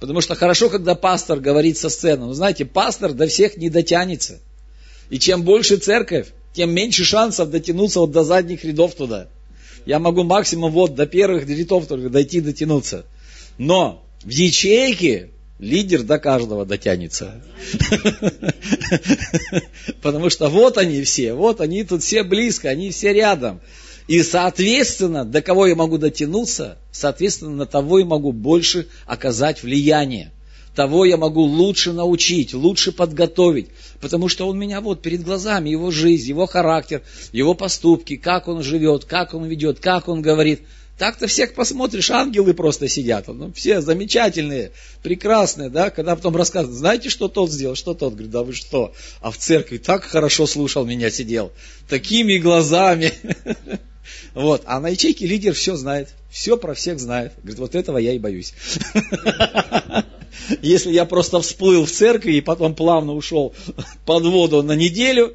Потому 0.00 0.20
что 0.20 0.34
хорошо, 0.34 0.68
когда 0.68 0.94
пастор 0.94 1.38
говорит 1.38 1.76
со 1.78 1.88
сцены. 1.88 2.26
Но 2.26 2.32
знаете, 2.32 2.64
пастор 2.64 3.12
до 3.12 3.26
всех 3.28 3.56
не 3.56 3.70
дотянется. 3.70 4.40
И 5.10 5.18
чем 5.18 5.42
больше 5.42 5.76
церковь, 5.76 6.28
тем 6.54 6.74
меньше 6.74 7.04
шансов 7.04 7.50
дотянуться 7.50 8.00
вот 8.00 8.10
до 8.10 8.24
задних 8.24 8.64
рядов 8.64 8.94
туда. 8.94 9.28
Я 9.84 9.98
могу 9.98 10.22
максимум 10.22 10.72
вот 10.72 10.94
до 10.94 11.06
первых 11.06 11.48
рядов 11.48 11.86
только 11.86 12.08
дойти, 12.08 12.40
дотянуться. 12.40 13.04
Но 13.58 14.04
в 14.22 14.30
ячейке 14.30 15.30
лидер 15.58 16.02
до 16.02 16.18
каждого 16.18 16.66
дотянется. 16.66 17.40
Потому 20.02 20.30
что 20.30 20.48
вот 20.48 20.78
они 20.78 21.02
все, 21.02 21.34
вот 21.34 21.60
они 21.60 21.84
тут 21.84 22.02
все 22.02 22.22
близко, 22.24 22.68
они 22.68 22.90
все 22.90 23.12
рядом. 23.12 23.60
И, 24.08 24.22
соответственно, 24.22 25.24
до 25.24 25.40
кого 25.42 25.68
я 25.68 25.76
могу 25.76 25.98
дотянуться, 25.98 26.78
соответственно, 26.90 27.52
на 27.52 27.66
того 27.66 28.00
я 28.00 28.04
могу 28.04 28.32
больше 28.32 28.88
оказать 29.06 29.62
влияние. 29.62 30.32
Того 30.74 31.04
я 31.04 31.18
могу 31.18 31.42
лучше 31.42 31.92
научить, 31.92 32.54
лучше 32.54 32.92
подготовить, 32.92 33.68
потому 34.00 34.28
что 34.28 34.48
он 34.48 34.58
меня 34.58 34.80
вот 34.80 35.02
перед 35.02 35.22
глазами, 35.22 35.68
его 35.68 35.90
жизнь, 35.90 36.28
его 36.28 36.46
характер, 36.46 37.02
его 37.30 37.52
поступки, 37.52 38.16
как 38.16 38.48
он 38.48 38.62
живет, 38.62 39.04
как 39.04 39.34
он 39.34 39.44
ведет, 39.44 39.80
как 39.80 40.08
он 40.08 40.22
говорит. 40.22 40.62
Так-то 40.96 41.26
всех 41.26 41.54
посмотришь, 41.54 42.10
ангелы 42.10 42.54
просто 42.54 42.88
сидят, 42.88 43.26
ну, 43.28 43.52
все 43.52 43.80
замечательные, 43.80 44.72
прекрасные, 45.02 45.68
да, 45.68 45.90
когда 45.90 46.14
потом 46.14 46.36
рассказывают, 46.36 46.78
знаете, 46.78 47.08
что 47.08 47.28
тот 47.28 47.50
сделал, 47.50 47.74
что 47.74 47.92
тот, 47.92 48.12
говорит, 48.12 48.30
да 48.30 48.42
вы 48.42 48.52
что, 48.52 48.94
а 49.20 49.30
в 49.30 49.36
церкви 49.36 49.78
так 49.78 50.04
хорошо 50.04 50.46
слушал 50.46 50.84
меня, 50.84 51.10
сидел, 51.10 51.50
такими 51.88 52.38
глазами, 52.38 53.12
вот, 54.34 54.62
а 54.66 54.80
на 54.80 54.90
ячейке 54.90 55.26
лидер 55.26 55.54
все 55.54 55.76
знает, 55.76 56.10
все 56.30 56.56
про 56.56 56.74
всех 56.74 57.00
знает, 57.00 57.32
говорит, 57.38 57.58
вот 57.58 57.74
этого 57.74 57.98
я 57.98 58.12
и 58.12 58.18
боюсь. 58.18 58.54
Если 60.62 60.92
я 60.92 61.04
просто 61.04 61.40
всплыл 61.40 61.84
в 61.84 61.90
церкви 61.90 62.34
и 62.34 62.40
потом 62.40 62.74
плавно 62.74 63.14
ушел 63.14 63.54
под 64.06 64.24
воду 64.24 64.62
на 64.62 64.72
неделю, 64.72 65.34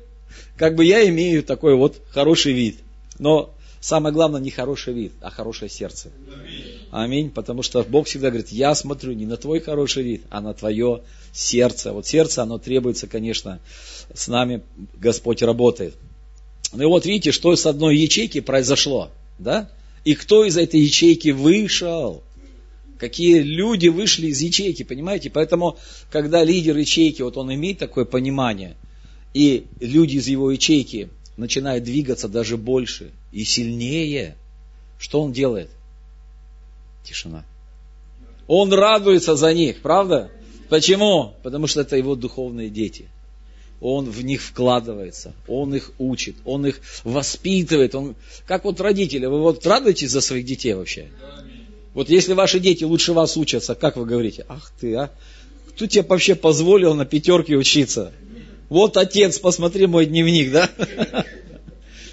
как 0.56 0.76
бы 0.76 0.86
я 0.86 1.08
имею 1.10 1.44
такой 1.44 1.76
вот 1.76 2.02
хороший 2.10 2.54
вид. 2.54 2.80
Но 3.20 3.54
самое 3.80 4.14
главное 4.14 4.42
не 4.42 4.50
хороший 4.50 4.94
вид, 4.94 5.14
а 5.22 5.30
хорошее 5.30 5.70
сердце. 5.70 6.12
Аминь. 6.92 7.30
Потому 7.30 7.64
что 7.64 7.84
Бог 7.84 8.08
всегда 8.08 8.30
говорит, 8.30 8.50
я 8.50 8.74
смотрю 8.76 9.14
не 9.14 9.26
на 9.26 9.38
твой 9.38 9.60
хороший 9.60 10.04
вид, 10.04 10.24
а 10.30 10.42
на 10.42 10.54
твое 10.54 11.02
сердце. 11.32 11.94
Вот 11.94 12.08
сердце, 12.08 12.44
оно 12.44 12.58
требуется, 12.58 13.08
конечно, 13.08 13.60
с 14.14 14.28
нами 14.28 14.64
Господь 14.96 15.42
работает. 15.42 15.96
Ну 16.74 16.84
и 16.84 16.86
вот 16.86 17.06
видите, 17.06 17.32
что 17.32 17.56
с 17.56 17.66
одной 17.66 17.98
ячейки 17.98 18.42
произошло. 18.42 19.10
Да? 19.40 19.70
И 20.04 20.16
кто 20.16 20.44
из 20.46 20.58
этой 20.58 20.80
ячейки 20.80 21.30
вышел? 21.30 22.24
Какие 22.98 23.40
люди 23.40 23.88
вышли 23.88 24.28
из 24.28 24.42
ячейки, 24.42 24.84
понимаете? 24.84 25.30
Поэтому, 25.30 25.78
когда 26.12 26.44
лидер 26.44 26.78
ячейки, 26.78 27.22
вот 27.22 27.38
он 27.38 27.54
имеет 27.54 27.78
такое 27.78 28.06
понимание, 28.06 28.76
и 29.34 29.66
люди 29.80 30.18
из 30.18 30.28
его 30.28 30.52
ячейки 30.52 31.10
начинают 31.38 31.84
двигаться 31.84 32.28
даже 32.28 32.58
больше 32.58 33.12
и 33.32 33.44
сильнее, 33.44 34.36
что 35.00 35.22
он 35.22 35.32
делает? 35.32 35.70
Тишина. 37.04 37.46
Он 38.48 38.74
радуется 38.74 39.36
за 39.36 39.54
них, 39.54 39.82
правда? 39.82 40.32
Почему? 40.70 41.34
Потому 41.44 41.68
что 41.68 41.82
это 41.82 41.96
его 41.96 42.16
духовные 42.16 42.70
дети. 42.70 43.08
Он 43.80 44.10
в 44.10 44.24
них 44.24 44.42
вкладывается, 44.42 45.34
он 45.48 45.76
их 45.76 45.92
учит, 46.00 46.36
он 46.46 46.66
их 46.66 46.82
воспитывает. 47.04 47.94
Он... 47.94 48.16
Как 48.48 48.64
вот 48.64 48.82
родители, 48.82 49.28
вы 49.28 49.40
вот 49.40 49.66
радуетесь 49.68 50.10
за 50.10 50.22
своих 50.22 50.46
детей 50.46 50.74
вообще? 50.74 51.10
Вот 51.98 52.10
если 52.12 52.34
ваши 52.34 52.60
дети 52.60 52.84
лучше 52.84 53.12
вас 53.14 53.36
учатся, 53.38 53.74
как 53.74 53.98
вы 53.98 54.06
говорите? 54.06 54.46
Ах 54.50 54.72
ты, 54.80 54.94
а? 54.94 55.10
Кто 55.70 55.88
тебе 55.88 56.04
вообще 56.04 56.36
позволил 56.36 56.94
на 56.94 57.06
пятерке 57.06 57.56
учиться? 57.56 58.12
Вот 58.70 58.98
отец, 58.98 59.40
посмотри 59.40 59.88
мой 59.88 60.06
дневник, 60.06 60.52
да? 60.52 60.70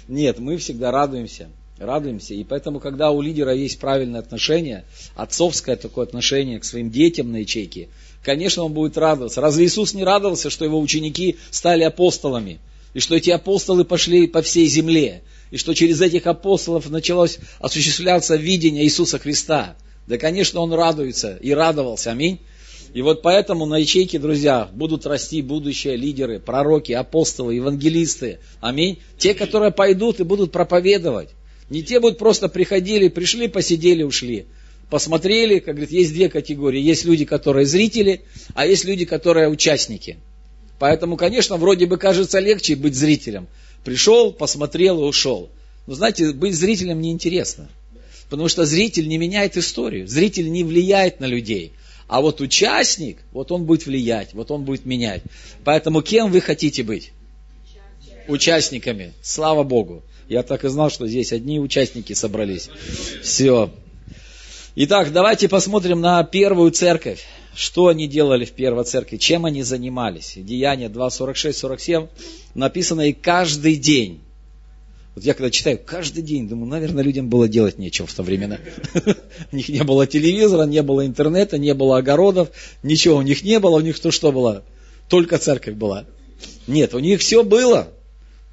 Нет, 0.07 0.39
мы 0.39 0.57
всегда 0.57 0.89
радуемся, 0.89 1.49
радуемся. 1.77 2.33
И 2.33 2.43
поэтому, 2.43 2.79
когда 2.79 3.11
у 3.11 3.21
лидера 3.21 3.53
есть 3.53 3.77
правильное 3.77 4.21
отношение, 4.21 4.85
отцовское 5.15 5.75
такое 5.75 6.07
отношение 6.07 6.59
к 6.59 6.65
своим 6.65 6.89
детям 6.89 7.31
на 7.31 7.41
ячейке, 7.41 7.89
конечно, 8.23 8.63
он 8.63 8.73
будет 8.73 8.97
радоваться. 8.97 9.39
Разве 9.39 9.65
Иисус 9.65 9.93
не 9.93 10.03
радовался, 10.03 10.49
что 10.49 10.65
его 10.65 10.79
ученики 10.79 11.37
стали 11.51 11.83
апостолами? 11.83 12.57
И 12.95 12.99
что 12.99 13.15
эти 13.15 13.29
апостолы 13.29 13.85
пошли 13.85 14.25
по 14.25 14.41
всей 14.41 14.65
земле? 14.65 15.21
И 15.51 15.57
что 15.57 15.73
через 15.73 16.01
этих 16.01 16.27
апостолов 16.27 16.89
началось 16.89 17.39
осуществляться 17.59 18.35
видение 18.35 18.83
Иисуса 18.83 19.19
Христа. 19.19 19.75
Да, 20.07 20.17
конечно, 20.17 20.59
он 20.59 20.73
радуется 20.73 21.37
и 21.41 21.51
радовался. 21.51 22.11
Аминь. 22.11 22.39
И 22.93 23.01
вот 23.01 23.21
поэтому 23.21 23.65
на 23.65 23.77
ячейке, 23.77 24.19
друзья, 24.19 24.69
будут 24.71 25.05
расти 25.05 25.41
будущие 25.41 25.97
лидеры, 25.97 26.39
пророки, 26.39 26.93
апостолы, 26.93 27.55
евангелисты. 27.55 28.39
Аминь. 28.61 28.99
Те, 29.17 29.33
которые 29.33 29.71
пойдут 29.71 30.19
и 30.19 30.23
будут 30.23 30.51
проповедовать. 30.51 31.29
Не 31.69 31.83
те 31.83 31.99
будут 31.99 32.19
просто 32.19 32.47
приходили, 32.47 33.09
пришли, 33.09 33.47
посидели, 33.47 34.03
ушли. 34.03 34.45
Посмотрели, 34.89 35.59
как 35.59 35.75
говорит, 35.75 35.91
есть 35.91 36.13
две 36.13 36.29
категории. 36.29 36.79
Есть 36.79 37.05
люди, 37.05 37.25
которые 37.25 37.65
зрители, 37.65 38.21
а 38.53 38.65
есть 38.65 38.85
люди, 38.85 39.03
которые 39.03 39.49
участники. 39.49 40.17
Поэтому, 40.77 41.17
конечно, 41.17 41.57
вроде 41.57 41.87
бы 41.87 41.97
кажется 41.97 42.39
легче 42.39 42.75
быть 42.75 42.95
зрителем. 42.95 43.47
Пришел, 43.85 44.33
посмотрел 44.33 44.99
и 45.01 45.05
ушел. 45.05 45.49
Но 45.87 45.93
знаете, 45.93 46.33
быть 46.33 46.55
зрителем 46.55 46.99
неинтересно. 46.99 47.69
Потому 48.29 48.49
что 48.49 48.65
зритель 48.65 49.07
не 49.07 49.19
меняет 49.19 49.55
историю. 49.55 50.07
Зритель 50.07 50.51
не 50.51 50.63
влияет 50.63 51.19
на 51.19 51.25
людей. 51.25 51.71
А 52.07 52.19
вот 52.21 52.41
участник, 52.41 53.19
вот 53.31 53.51
он 53.51 53.65
будет 53.65 53.85
влиять, 53.85 54.33
вот 54.33 54.49
он 54.49 54.63
будет 54.63 54.85
менять. 54.85 55.21
Поэтому 55.63 56.01
кем 56.01 56.31
вы 56.31 56.41
хотите 56.41 56.83
быть? 56.83 57.11
Участниками. 58.27 59.13
Слава 59.21 59.63
Богу. 59.63 60.03
Я 60.27 60.41
так 60.41 60.65
и 60.65 60.69
знал, 60.69 60.89
что 60.89 61.07
здесь 61.07 61.31
одни 61.31 61.59
участники 61.59 62.13
собрались. 62.13 62.69
Все. 63.21 63.71
Итак, 64.75 65.13
давайте 65.13 65.47
посмотрим 65.47 66.01
на 66.01 66.23
первую 66.23 66.71
церковь. 66.71 67.23
Что 67.55 67.87
они 67.87 68.07
делали 68.07 68.43
в 68.43 68.51
первой 68.51 68.83
церкви, 68.83 69.15
чем 69.15 69.45
они 69.45 69.63
занимались. 69.63 70.33
Деяние 70.35 70.89
2, 70.89 71.09
46, 71.09 71.57
47 71.57 72.07
написано 72.53 73.07
и 73.07 73.13
каждый 73.13 73.77
день. 73.77 74.19
Вот 75.15 75.23
я 75.23 75.33
когда 75.33 75.49
читаю, 75.49 75.79
каждый 75.83 76.21
день, 76.21 76.49
думаю, 76.49 76.67
наверное, 76.67 77.01
людям 77.01 77.29
было 77.29 77.47
делать 77.47 77.77
нечего 77.77 78.05
в 78.05 78.13
то 78.13 78.21
время. 78.21 78.59
У 79.53 79.55
них 79.55 79.69
не 79.69 79.81
было 79.83 80.05
телевизора, 80.05 80.63
не 80.63 80.81
было 80.81 81.05
интернета, 81.05 81.57
не 81.57 81.73
было 81.73 81.97
огородов, 81.97 82.49
ничего 82.83 83.15
у 83.15 83.21
них 83.21 83.41
не 83.43 83.57
было, 83.61 83.77
у 83.77 83.79
них 83.79 83.97
то 83.97 84.11
что 84.11 84.33
было? 84.33 84.65
Только 85.07 85.37
церковь 85.37 85.75
была. 85.75 86.05
Нет, 86.67 86.93
у 86.93 86.99
них 86.99 87.21
все 87.21 87.45
было. 87.45 87.87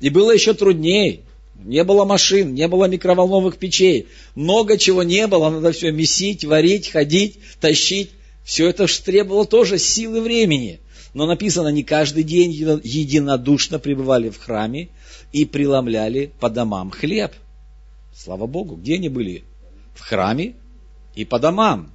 И 0.00 0.11
было 0.11 0.30
еще 0.30 0.54
труднее. 0.54 1.23
Не 1.64 1.82
было 1.82 2.04
машин, 2.04 2.54
не 2.54 2.68
было 2.68 2.85
микроволновых 2.85 3.56
печей. 3.56 4.06
Много 4.37 4.78
чего 4.78 5.02
не 5.02 5.26
было, 5.26 5.50
надо 5.50 5.73
все 5.73 5.90
месить, 5.90 6.44
варить, 6.44 6.88
ходить, 6.88 7.38
тащить. 7.61 8.11
Все 8.45 8.69
это 8.69 8.87
требовало 9.03 9.47
тоже 9.47 9.79
силы 9.79 10.21
времени. 10.21 10.81
Но 11.15 11.27
написано, 11.27 11.69
не 11.69 11.83
каждый 11.83 12.23
день 12.23 12.53
единодушно 12.53 13.79
пребывали 13.79 14.31
в 14.31 14.39
храме 14.39 14.89
и 15.33 15.45
преломляли 15.45 16.33
по 16.41 16.49
домам 16.49 16.91
хлеб. 16.91 17.33
Слава 18.15 18.47
Богу, 18.47 18.77
где 18.77 18.95
они 18.95 19.09
были? 19.09 19.45
В 19.95 20.01
храме 20.01 20.55
и 21.15 21.25
по 21.25 21.39
домам. 21.39 21.93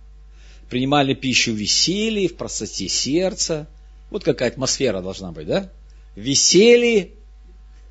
Принимали 0.70 1.14
пищу 1.14 1.52
в 1.52 1.56
веселье, 1.56 2.28
в 2.28 2.36
простоте 2.36 2.88
сердца. 2.88 3.68
Вот 4.12 4.24
какая 4.24 4.50
атмосфера 4.50 5.02
должна 5.02 5.32
быть, 5.32 5.48
да? 5.48 5.70
Веселье 6.16 7.12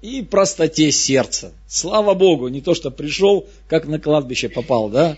и 0.02 0.22
простоте 0.22 0.92
сердца. 0.92 1.52
Слава 1.66 2.14
Богу, 2.14 2.48
не 2.48 2.60
то, 2.60 2.74
что 2.74 2.90
пришел, 2.90 3.48
как 3.68 3.86
на 3.86 3.98
кладбище 3.98 4.48
попал, 4.48 4.88
да? 4.88 5.16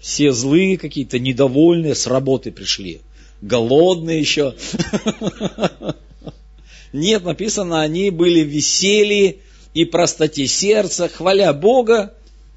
Все 0.00 0.32
злые 0.32 0.78
какие-то, 0.78 1.18
недовольные, 1.18 1.94
с 1.94 2.06
работы 2.06 2.52
пришли. 2.52 3.00
Голодные 3.40 4.20
еще. 4.20 4.54
Нет, 6.92 7.24
написано, 7.24 7.82
они 7.82 8.10
были 8.10 8.40
веселье 8.40 9.38
и 9.74 9.84
простоте 9.84 10.46
сердца, 10.46 11.08
хваля 11.08 11.52
Бога 11.52 12.14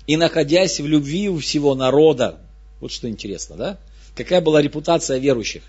и 0.08 0.16
находясь 0.16 0.80
в 0.80 0.88
любви 0.88 1.30
у 1.30 1.40
всего 1.40 1.76
народа. 1.76 2.40
Вот 2.80 2.92
что 2.92 3.10
интересно, 3.10 3.56
да? 3.56 3.78
Какая 4.16 4.42
была 4.42 4.62
репутация 4.62 5.18
верующих? 5.18 5.64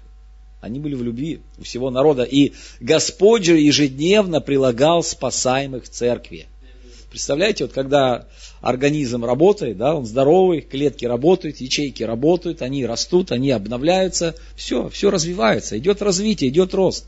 Они 0.61 0.79
были 0.79 0.95
в 0.95 1.03
любви 1.03 1.41
у 1.59 1.63
всего 1.63 1.91
народа. 1.91 2.23
И 2.23 2.53
Господь 2.81 3.45
же 3.45 3.59
ежедневно 3.59 4.41
прилагал 4.41 5.03
спасаемых 5.03 5.85
в 5.85 5.89
церкви. 5.89 6.47
Представляете, 7.11 7.65
вот 7.65 7.73
когда 7.73 8.27
организм 8.61 9.25
работает, 9.25 9.77
да, 9.77 9.97
он 9.97 10.07
здоровый, 10.07 10.61
клетки 10.61 11.05
работают, 11.05 11.61
ячейки 11.61 12.05
работают, 12.05 12.63
они 12.63 12.87
растут, 12.87 13.33
они 13.33 13.51
обновляются, 13.51 14.37
все, 14.55 14.89
все 14.89 15.11
развивается, 15.11 15.77
идет 15.77 16.03
развитие, 16.03 16.51
идет 16.51 16.73
рост. 16.73 17.07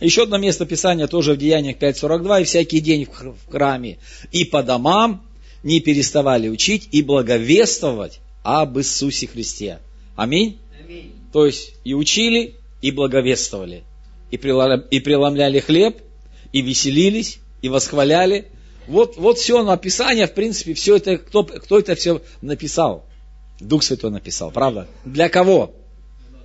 Еще 0.00 0.24
одно 0.24 0.36
место 0.36 0.66
Писания 0.66 1.06
тоже 1.06 1.34
в 1.34 1.38
Деяниях 1.38 1.78
5.42, 1.78 2.42
и 2.42 2.44
всякий 2.44 2.80
день 2.80 3.06
в 3.06 3.50
храме 3.50 3.98
и 4.32 4.44
по 4.44 4.62
домам 4.62 5.22
не 5.62 5.80
переставали 5.80 6.48
учить 6.48 6.88
и 6.92 7.02
благовествовать 7.02 8.20
об 8.42 8.78
Иисусе 8.78 9.28
Христе. 9.28 9.78
Аминь. 10.16 10.58
Аминь. 10.84 11.12
То 11.32 11.46
есть 11.46 11.72
и 11.84 11.94
учили, 11.94 12.56
и 12.82 12.90
благовествовали, 12.90 13.84
и 14.30 14.36
преломляли 14.36 15.60
хлеб, 15.60 16.02
и 16.52 16.60
веселились, 16.60 17.38
и 17.62 17.68
восхваляли. 17.68 18.46
Вот, 18.86 19.16
вот 19.16 19.38
все 19.38 19.62
написание, 19.62 20.26
в 20.26 20.34
принципе, 20.34 20.74
все 20.74 20.96
это, 20.96 21.18
кто, 21.18 21.44
кто 21.44 21.78
это 21.78 21.94
все 21.94 22.20
написал? 22.40 23.04
Дух 23.60 23.82
Святой 23.82 24.10
написал, 24.10 24.50
правда? 24.50 24.88
Для 25.04 25.28
кого? 25.28 25.74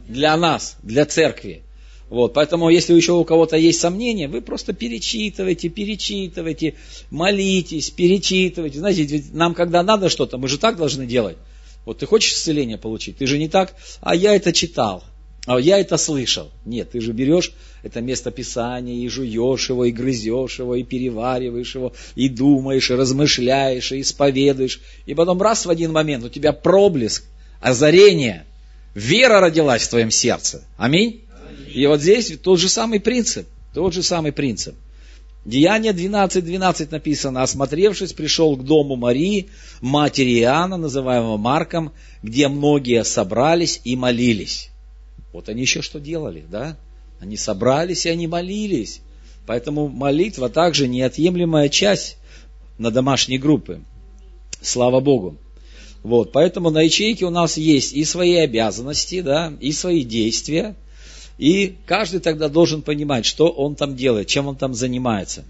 Для 0.08 0.38
нас, 0.38 0.78
для 0.84 1.06
церкви. 1.06 1.64
Вот, 2.10 2.34
поэтому, 2.34 2.70
если 2.70 2.94
еще 2.94 3.14
у 3.14 3.26
кого-то 3.26 3.58
есть 3.58 3.82
сомнения, 3.82 4.30
вы 4.30 4.42
просто 4.42 4.72
перечитывайте, 4.72 5.68
перечитывайте, 5.68 6.76
молитесь, 7.10 7.90
перечитывайте. 7.90 8.80
Знаете, 8.80 9.04
ведь 9.04 9.34
нам, 9.34 9.54
когда 9.54 9.84
надо 9.84 10.08
что-то, 10.08 10.38
мы 10.38 10.48
же 10.48 10.58
так 10.58 10.78
должны 10.78 11.06
делать. 11.06 11.38
Вот 11.86 12.00
ты 12.00 12.06
хочешь 12.06 12.34
исцеление 12.34 12.78
получить, 12.78 13.18
ты 13.18 13.28
же 13.28 13.38
не 13.38 13.50
так, 13.50 13.76
а 14.02 14.16
я 14.16 14.36
это 14.36 14.54
читал, 14.54 15.04
а 15.48 15.60
я 15.60 15.80
это 15.80 15.96
слышал. 15.96 16.52
Нет, 16.66 16.92
ты 16.92 17.00
же 17.00 17.14
берешь 17.14 17.54
это 17.82 18.02
место 18.02 18.32
Писания 18.32 18.96
и 18.98 19.08
жуешь 19.08 19.70
его, 19.70 19.86
и 19.86 19.92
грызешь 19.92 20.60
его, 20.60 20.76
и 20.76 20.84
перевариваешь 20.84 21.74
его, 21.74 21.94
и 22.16 22.28
думаешь, 22.28 22.92
и 22.92 22.96
размышляешь, 22.96 23.94
и 23.94 24.02
исповедуешь. 24.02 24.82
И 25.06 25.14
потом 25.14 25.42
раз 25.42 25.66
в 25.66 25.70
один 25.70 25.94
момент 25.94 26.26
у 26.26 26.30
тебя 26.30 26.52
проблеск, 26.52 27.24
озарение, 27.62 28.46
вера 28.94 29.40
родилась 29.40 29.84
в 29.84 29.90
твоем 29.90 30.12
сердце. 30.12 30.66
Аминь. 30.78 31.24
И 31.74 31.88
вот 31.88 32.02
здесь 32.02 32.38
тот 32.44 32.60
же 32.60 32.68
самый 32.68 33.00
принцип. 33.00 33.48
Тот 33.74 33.94
же 33.94 34.04
самый 34.04 34.34
принцип. 34.34 34.76
Деяние 35.46 35.94
12.12 35.94 36.42
12 36.42 36.92
написано, 36.92 37.42
осмотревшись, 37.42 38.12
пришел 38.12 38.58
к 38.58 38.66
дому 38.66 38.98
Марии, 38.98 39.48
матери 39.80 40.42
Иоанна, 40.42 40.76
называемого 40.76 41.38
Марком, 41.38 41.94
где 42.22 42.50
многие 42.50 43.06
собрались 43.06 43.80
и 43.86 43.96
молились. 43.96 44.72
Вот 45.38 45.50
они 45.50 45.62
еще 45.62 45.84
что 45.84 46.00
делали, 46.00 46.44
да? 46.50 46.76
Они 47.20 47.38
собрались 47.38 48.08
и 48.08 48.10
они 48.10 48.26
молились. 48.26 49.02
Поэтому 49.46 49.88
молитва 49.88 50.50
также 50.50 50.88
неотъемлемая 50.88 51.70
часть 51.70 52.18
на 52.80 52.90
домашней 52.90 53.38
группы. 53.38 53.82
Слава 54.62 55.00
Богу. 55.00 55.38
Вот, 56.02 56.32
поэтому 56.32 56.72
на 56.72 56.82
ячейке 56.82 57.26
у 57.26 57.30
нас 57.30 57.56
есть 57.56 57.94
и 57.94 58.04
свои 58.04 58.38
обязанности, 58.38 59.22
да, 59.22 59.54
и 59.60 59.72
свои 59.74 60.04
действия. 60.04 60.74
И 61.38 61.76
каждый 61.86 62.20
тогда 62.20 62.50
должен 62.50 62.82
понимать, 62.82 63.28
что 63.28 63.48
он 63.50 63.76
там 63.76 63.96
делает, 63.96 64.26
чем 64.26 64.48
он 64.48 64.56
там 64.56 64.74
занимается. 64.74 65.46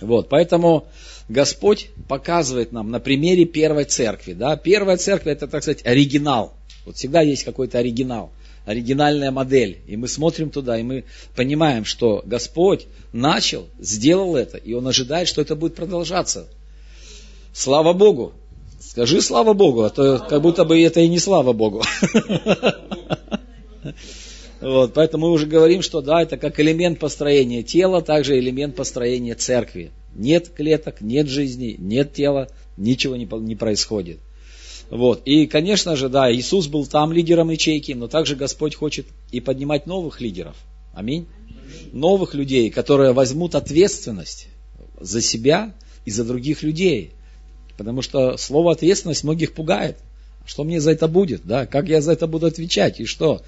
Вот, 0.00 0.30
поэтому 0.30 0.86
Господь 1.28 1.90
показывает 2.08 2.72
нам 2.72 2.90
на 2.90 3.00
примере 3.00 3.44
первой 3.44 3.84
церкви. 3.84 4.32
Да? 4.32 4.56
Первая 4.56 4.96
церковь 4.96 5.34
это, 5.34 5.46
так 5.46 5.62
сказать, 5.62 5.84
оригинал. 5.84 6.54
Вот 6.86 6.96
всегда 6.96 7.20
есть 7.20 7.44
какой-то 7.44 7.76
оригинал 7.76 8.30
оригинальная 8.64 9.30
модель. 9.30 9.78
И 9.86 9.96
мы 9.96 10.08
смотрим 10.08 10.50
туда, 10.50 10.78
и 10.78 10.82
мы 10.82 11.04
понимаем, 11.36 11.84
что 11.84 12.22
Господь 12.24 12.86
начал, 13.12 13.66
сделал 13.78 14.36
это, 14.36 14.56
и 14.58 14.72
Он 14.74 14.86
ожидает, 14.86 15.28
что 15.28 15.40
это 15.40 15.54
будет 15.54 15.74
продолжаться. 15.74 16.48
Слава 17.52 17.92
Богу! 17.92 18.32
Скажи 18.80 19.20
слава 19.22 19.54
Богу, 19.54 19.82
а 19.82 19.90
то 19.90 20.18
как 20.18 20.42
будто 20.42 20.64
бы 20.64 20.80
это 20.80 21.00
и 21.00 21.08
не 21.08 21.18
слава 21.18 21.52
Богу. 21.52 21.82
Вот, 24.60 24.94
поэтому 24.94 25.26
мы 25.26 25.32
уже 25.32 25.46
говорим, 25.46 25.82
что 25.82 26.00
да, 26.00 26.22
это 26.22 26.38
как 26.38 26.58
элемент 26.58 26.98
построения 26.98 27.62
тела, 27.62 28.00
также 28.00 28.38
элемент 28.38 28.76
построения 28.76 29.34
церкви. 29.34 29.90
Нет 30.14 30.48
клеток, 30.48 31.02
нет 31.02 31.28
жизни, 31.28 31.76
нет 31.78 32.14
тела, 32.14 32.48
ничего 32.78 33.16
не, 33.16 33.26
не 33.26 33.56
происходит. 33.56 34.20
Вот. 34.90 35.22
И, 35.24 35.46
конечно 35.46 35.96
же, 35.96 36.08
да, 36.08 36.32
Иисус 36.32 36.66
был 36.66 36.86
там 36.86 37.12
лидером 37.12 37.50
ячейки, 37.50 37.92
но 37.92 38.08
также 38.08 38.36
Господь 38.36 38.74
хочет 38.74 39.06
и 39.32 39.40
поднимать 39.40 39.86
новых 39.86 40.20
лидеров. 40.20 40.56
Аминь. 40.94 41.26
Новых 41.92 42.34
людей, 42.34 42.70
которые 42.70 43.12
возьмут 43.12 43.54
ответственность 43.54 44.48
за 45.00 45.20
себя 45.20 45.74
и 46.04 46.10
за 46.10 46.24
других 46.24 46.62
людей. 46.62 47.12
Потому 47.76 48.02
что 48.02 48.36
слово 48.36 48.72
ответственность 48.72 49.24
многих 49.24 49.54
пугает. 49.54 49.96
Что 50.46 50.64
мне 50.64 50.80
за 50.80 50.92
это 50.92 51.08
будет? 51.08 51.42
Да? 51.44 51.66
Как 51.66 51.88
я 51.88 52.00
за 52.00 52.12
это 52.12 52.26
буду 52.26 52.46
отвечать? 52.46 53.00
И 53.00 53.06
что? 53.06 53.42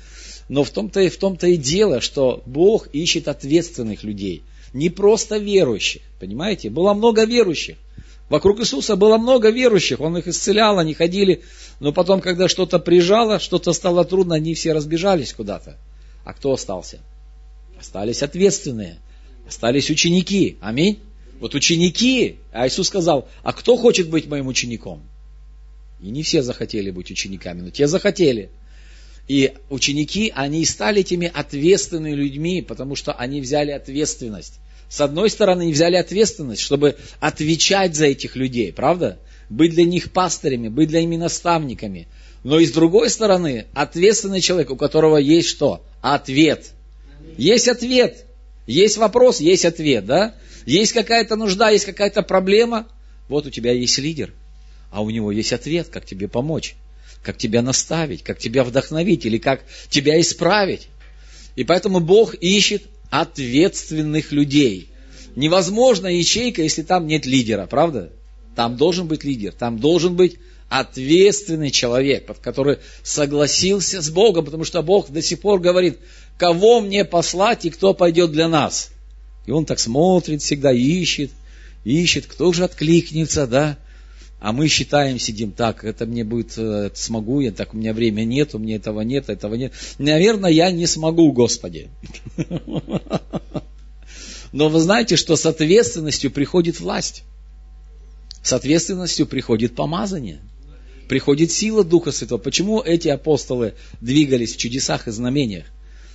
Но 0.48 0.64
в 0.64 0.70
том-то, 0.70 1.00
и, 1.00 1.08
в 1.08 1.16
том-то 1.18 1.46
и 1.46 1.56
дело, 1.56 2.00
что 2.00 2.42
Бог 2.46 2.88
ищет 2.92 3.28
ответственных 3.28 4.02
людей. 4.02 4.42
Не 4.72 4.90
просто 4.90 5.38
верующих. 5.38 6.02
Понимаете? 6.18 6.70
Было 6.70 6.94
много 6.94 7.24
верующих. 7.24 7.76
Вокруг 8.28 8.60
Иисуса 8.60 8.96
было 8.96 9.18
много 9.18 9.50
верующих, 9.50 10.00
Он 10.00 10.16
их 10.18 10.26
исцелял, 10.26 10.78
они 10.78 10.94
ходили, 10.94 11.42
но 11.78 11.92
потом, 11.92 12.20
когда 12.20 12.48
что-то 12.48 12.78
прижало, 12.78 13.38
что-то 13.38 13.72
стало 13.72 14.04
трудно, 14.04 14.34
они 14.34 14.54
все 14.54 14.72
разбежались 14.72 15.32
куда-то. 15.32 15.78
А 16.24 16.32
кто 16.32 16.52
остался? 16.52 16.98
Остались 17.78 18.22
ответственные, 18.22 18.98
остались 19.46 19.90
ученики. 19.90 20.56
Аминь. 20.60 20.98
Вот 21.38 21.54
ученики, 21.54 22.38
а 22.50 22.66
Иисус 22.66 22.88
сказал, 22.88 23.28
а 23.42 23.52
кто 23.52 23.76
хочет 23.76 24.08
быть 24.08 24.26
моим 24.26 24.48
учеником? 24.48 25.02
И 26.00 26.08
не 26.08 26.22
все 26.22 26.42
захотели 26.42 26.90
быть 26.90 27.10
учениками, 27.10 27.60
но 27.60 27.70
те 27.70 27.86
захотели. 27.86 28.50
И 29.28 29.54
ученики, 29.70 30.32
они 30.34 30.64
стали 30.64 31.02
теми 31.02 31.30
ответственными 31.32 32.14
людьми, 32.14 32.62
потому 32.62 32.96
что 32.96 33.12
они 33.12 33.40
взяли 33.40 33.70
ответственность. 33.70 34.60
С 34.88 35.00
одной 35.00 35.30
стороны, 35.30 35.70
взяли 35.70 35.96
ответственность, 35.96 36.62
чтобы 36.62 36.96
отвечать 37.20 37.96
за 37.96 38.06
этих 38.06 38.36
людей, 38.36 38.72
правда? 38.72 39.18
Быть 39.50 39.72
для 39.72 39.84
них 39.84 40.12
пастырями, 40.12 40.68
быть 40.68 40.88
для 40.88 41.04
них 41.04 41.18
наставниками. 41.18 42.08
Но 42.44 42.58
и 42.60 42.66
с 42.66 42.72
другой 42.72 43.10
стороны, 43.10 43.66
ответственный 43.74 44.40
человек, 44.40 44.70
у 44.70 44.76
которого 44.76 45.16
есть 45.16 45.48
что? 45.48 45.82
Ответ. 46.00 46.70
Есть 47.36 47.68
ответ. 47.68 48.24
Есть 48.66 48.96
вопрос, 48.96 49.40
есть 49.40 49.64
ответ, 49.64 50.06
да? 50.06 50.34
Есть 50.64 50.92
какая-то 50.92 51.36
нужда, 51.36 51.70
есть 51.70 51.84
какая-то 51.84 52.22
проблема. 52.22 52.86
Вот 53.28 53.46
у 53.46 53.50
тебя 53.50 53.72
есть 53.72 53.98
лидер, 53.98 54.32
а 54.90 55.02
у 55.02 55.10
него 55.10 55.32
есть 55.32 55.52
ответ, 55.52 55.88
как 55.88 56.04
тебе 56.04 56.28
помочь, 56.28 56.74
как 57.22 57.36
тебя 57.36 57.62
наставить, 57.62 58.22
как 58.22 58.38
тебя 58.38 58.64
вдохновить 58.64 59.26
или 59.26 59.38
как 59.38 59.62
тебя 59.88 60.20
исправить. 60.20 60.88
И 61.56 61.64
поэтому 61.64 62.00
Бог 62.00 62.34
ищет 62.34 62.82
ответственных 63.10 64.32
людей. 64.32 64.90
Невозможно 65.34 66.06
ячейка, 66.06 66.62
если 66.62 66.82
там 66.82 67.06
нет 67.06 67.26
лидера, 67.26 67.66
правда? 67.66 68.12
Там 68.54 68.76
должен 68.76 69.06
быть 69.06 69.22
лидер, 69.22 69.52
там 69.52 69.78
должен 69.78 70.16
быть 70.16 70.36
ответственный 70.68 71.70
человек, 71.70 72.26
который 72.40 72.78
согласился 73.02 74.02
с 74.02 74.10
Богом, 74.10 74.44
потому 74.44 74.64
что 74.64 74.82
Бог 74.82 75.10
до 75.10 75.22
сих 75.22 75.40
пор 75.40 75.60
говорит, 75.60 75.98
кого 76.38 76.80
мне 76.80 77.04
послать 77.04 77.64
и 77.64 77.70
кто 77.70 77.94
пойдет 77.94 78.32
для 78.32 78.48
нас. 78.48 78.90
И 79.46 79.50
он 79.52 79.64
так 79.64 79.78
смотрит, 79.78 80.42
всегда 80.42 80.72
ищет, 80.72 81.30
ищет, 81.84 82.26
кто 82.26 82.52
же 82.52 82.64
откликнется, 82.64 83.46
да? 83.46 83.78
А 84.38 84.52
мы 84.52 84.68
считаем, 84.68 85.18
сидим 85.18 85.52
так, 85.52 85.82
это 85.84 86.04
мне 86.04 86.22
будет, 86.22 86.58
это 86.58 86.92
смогу 86.94 87.40
я, 87.40 87.52
так 87.52 87.72
у 87.72 87.76
меня 87.76 87.94
времени 87.94 88.34
нет, 88.34 88.54
у 88.54 88.58
меня 88.58 88.76
этого 88.76 89.00
нет, 89.00 89.30
этого 89.30 89.54
нет. 89.54 89.72
Наверное, 89.98 90.50
я 90.50 90.70
не 90.70 90.86
смогу, 90.86 91.32
Господи. 91.32 91.88
Но 94.52 94.68
вы 94.68 94.78
знаете, 94.80 95.16
что 95.16 95.36
с 95.36 95.46
ответственностью 95.46 96.30
приходит 96.30 96.80
власть. 96.80 97.24
С 98.42 98.52
ответственностью 98.52 99.26
приходит 99.26 99.74
помазание. 99.74 100.40
Приходит 101.08 101.50
сила 101.50 101.82
Духа 101.82 102.12
Святого. 102.12 102.38
Почему 102.38 102.80
эти 102.80 103.08
апостолы 103.08 103.74
двигались 104.00 104.54
в 104.54 104.58
чудесах 104.58 105.08
и 105.08 105.12
знамениях? 105.12 105.66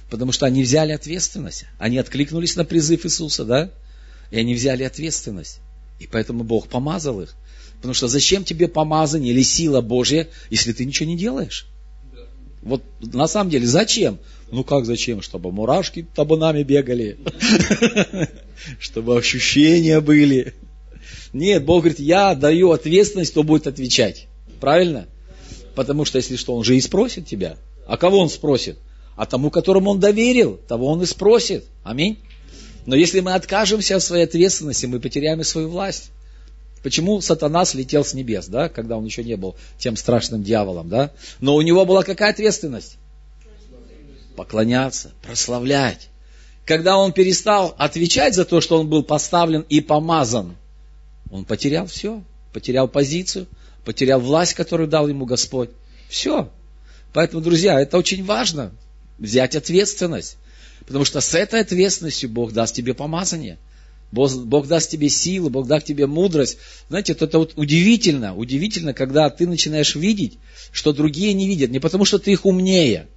Потому 0.09 0.31
что 0.31 0.45
они 0.45 0.63
взяли 0.63 0.91
ответственность. 0.91 1.65
Они 1.79 1.97
откликнулись 1.97 2.55
на 2.55 2.65
призыв 2.65 3.05
Иисуса, 3.05 3.45
да? 3.45 3.71
И 4.29 4.37
они 4.37 4.53
взяли 4.53 4.83
ответственность. 4.83 5.59
И 5.99 6.07
поэтому 6.07 6.43
Бог 6.43 6.67
помазал 6.67 7.21
их. 7.21 7.35
Потому 7.81 7.95
что 7.95 8.07
зачем 8.07 8.43
тебе 8.43 8.67
помазание 8.67 9.33
или 9.33 9.41
сила 9.41 9.81
Божья, 9.81 10.27
если 10.51 10.71
ты 10.71 10.85
ничего 10.85 11.09
не 11.09 11.17
делаешь? 11.17 11.65
Вот 12.61 12.83
на 13.01 13.27
самом 13.27 13.49
деле 13.49 13.65
зачем? 13.65 14.19
Ну 14.51 14.63
как 14.63 14.85
зачем? 14.85 15.23
Чтобы 15.23 15.51
мурашки 15.51 16.05
табунами 16.13 16.61
бегали, 16.61 17.17
чтобы 18.79 19.17
ощущения 19.17 19.99
были. 19.99 20.53
Нет, 21.33 21.65
Бог 21.65 21.81
говорит, 21.81 21.99
я 21.99 22.35
даю 22.35 22.69
ответственность, 22.69 23.31
кто 23.31 23.41
будет 23.41 23.65
отвечать. 23.65 24.27
Правильно? 24.59 25.07
Потому 25.73 26.05
что 26.05 26.19
если 26.19 26.35
что, 26.35 26.53
он 26.53 26.63
же 26.63 26.77
и 26.77 26.81
спросит 26.81 27.25
тебя. 27.25 27.57
А 27.87 27.97
кого 27.97 28.19
он 28.19 28.29
спросит? 28.29 28.77
А 29.15 29.25
тому, 29.25 29.49
которому 29.49 29.89
он 29.89 29.99
доверил, 29.99 30.59
того 30.67 30.85
он 30.85 31.01
и 31.01 31.07
спросит. 31.07 31.65
Аминь. 31.83 32.19
Но 32.85 32.95
если 32.95 33.21
мы 33.21 33.33
откажемся 33.33 33.95
от 33.95 34.03
своей 34.03 34.25
ответственности, 34.25 34.85
мы 34.85 34.99
потеряем 34.99 35.41
и 35.41 35.43
свою 35.43 35.69
власть. 35.69 36.11
Почему 36.83 37.21
сатана 37.21 37.65
слетел 37.65 38.03
с 38.03 38.13
небес, 38.13 38.47
да, 38.47 38.67
когда 38.67 38.97
он 38.97 39.05
еще 39.05 39.23
не 39.23 39.35
был 39.35 39.55
тем 39.77 39.95
страшным 39.95 40.43
дьяволом, 40.43 40.89
да? 40.89 41.11
Но 41.39 41.55
у 41.55 41.61
него 41.61 41.85
была 41.85 42.03
какая 42.03 42.31
ответственность? 42.31 42.97
Поклоняться, 44.35 45.11
прославлять. 45.21 46.09
Когда 46.65 46.97
он 46.97 47.11
перестал 47.11 47.75
отвечать 47.77 48.33
за 48.33 48.45
то, 48.45 48.61
что 48.61 48.79
он 48.79 48.89
был 48.89 49.03
поставлен 49.03 49.65
и 49.69 49.79
помазан, 49.81 50.55
он 51.29 51.45
потерял 51.45 51.85
все, 51.85 52.23
потерял 52.51 52.87
позицию, 52.87 53.47
потерял 53.85 54.19
власть, 54.19 54.55
которую 54.55 54.87
дал 54.87 55.07
ему 55.07 55.25
Господь. 55.25 55.69
Все. 56.09 56.49
Поэтому, 57.13 57.41
друзья, 57.43 57.79
это 57.79 57.97
очень 57.97 58.25
важно, 58.25 58.71
взять 59.19 59.55
ответственность. 59.55 60.37
Потому 60.87 61.05
что 61.05 61.21
с 61.21 61.35
этой 61.35 61.61
ответственностью 61.61 62.29
Бог 62.29 62.53
даст 62.53 62.73
тебе 62.73 62.95
помазание– 62.95 63.59
Бог, 64.11 64.67
даст 64.67 64.89
тебе 64.89 65.09
силу, 65.09 65.49
Бог 65.49 65.67
даст 65.67 65.85
тебе 65.85 66.05
мудрость. 66.05 66.57
Знаете, 66.89 67.13
это, 67.13 67.25
это 67.25 67.39
вот 67.39 67.53
удивительно, 67.55 68.35
удивительно, 68.35 68.93
когда 68.93 69.29
ты 69.29 69.47
начинаешь 69.47 69.95
видеть, 69.95 70.37
что 70.71 70.91
другие 70.91 71.33
не 71.33 71.47
видят. 71.47 71.71
Не 71.71 71.79
потому, 71.79 72.03
что 72.03 72.19
ты 72.19 72.31
их 72.31 72.45
умнее, 72.45 73.07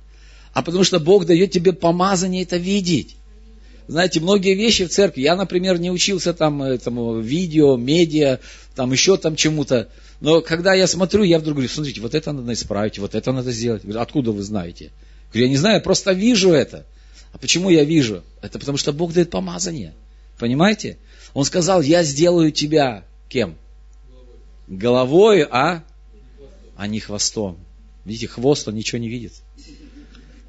а 0.52 0.62
потому, 0.62 0.84
что 0.84 1.00
Бог 1.00 1.26
дает 1.26 1.50
тебе 1.50 1.72
помазание 1.72 2.44
это 2.44 2.56
видеть. 2.56 3.16
Знаете, 3.88 4.20
многие 4.20 4.54
вещи 4.54 4.86
в 4.86 4.90
церкви, 4.90 5.22
я, 5.22 5.36
например, 5.36 5.78
не 5.78 5.90
учился 5.90 6.32
там 6.32 6.62
этому 6.62 7.18
видео, 7.18 7.76
медиа, 7.76 8.38
там 8.74 8.92
еще 8.92 9.16
там 9.16 9.36
чему-то. 9.36 9.88
Но 10.20 10.40
когда 10.40 10.72
я 10.72 10.86
смотрю, 10.86 11.22
я 11.24 11.38
вдруг 11.38 11.56
говорю, 11.56 11.68
смотрите, 11.68 12.00
вот 12.00 12.14
это 12.14 12.32
надо 12.32 12.52
исправить, 12.52 12.98
вот 12.98 13.14
это 13.14 13.32
надо 13.32 13.50
сделать. 13.50 13.82
Говорю, 13.82 14.00
откуда 14.00 14.30
вы 14.30 14.42
знаете? 14.42 14.90
Говорю, 15.30 15.46
я 15.46 15.50
не 15.50 15.56
знаю, 15.56 15.74
я 15.76 15.80
просто 15.80 16.12
вижу 16.12 16.52
это. 16.52 16.86
А 17.32 17.38
почему 17.38 17.68
я 17.68 17.84
вижу? 17.84 18.22
Это 18.40 18.58
потому, 18.58 18.78
что 18.78 18.92
Бог 18.92 19.12
дает 19.12 19.30
помазание. 19.30 19.92
Понимаете? 20.38 20.98
Он 21.32 21.44
сказал, 21.44 21.82
я 21.82 22.02
сделаю 22.02 22.52
тебя 22.52 23.04
кем? 23.28 23.56
Головой, 24.66 25.42
а? 25.42 25.82
А 26.76 26.86
не 26.86 27.00
хвостом. 27.00 27.58
Видите, 28.04 28.28
хвост 28.28 28.68
он 28.68 28.74
ничего 28.74 28.98
не 28.98 29.08
видит. 29.08 29.32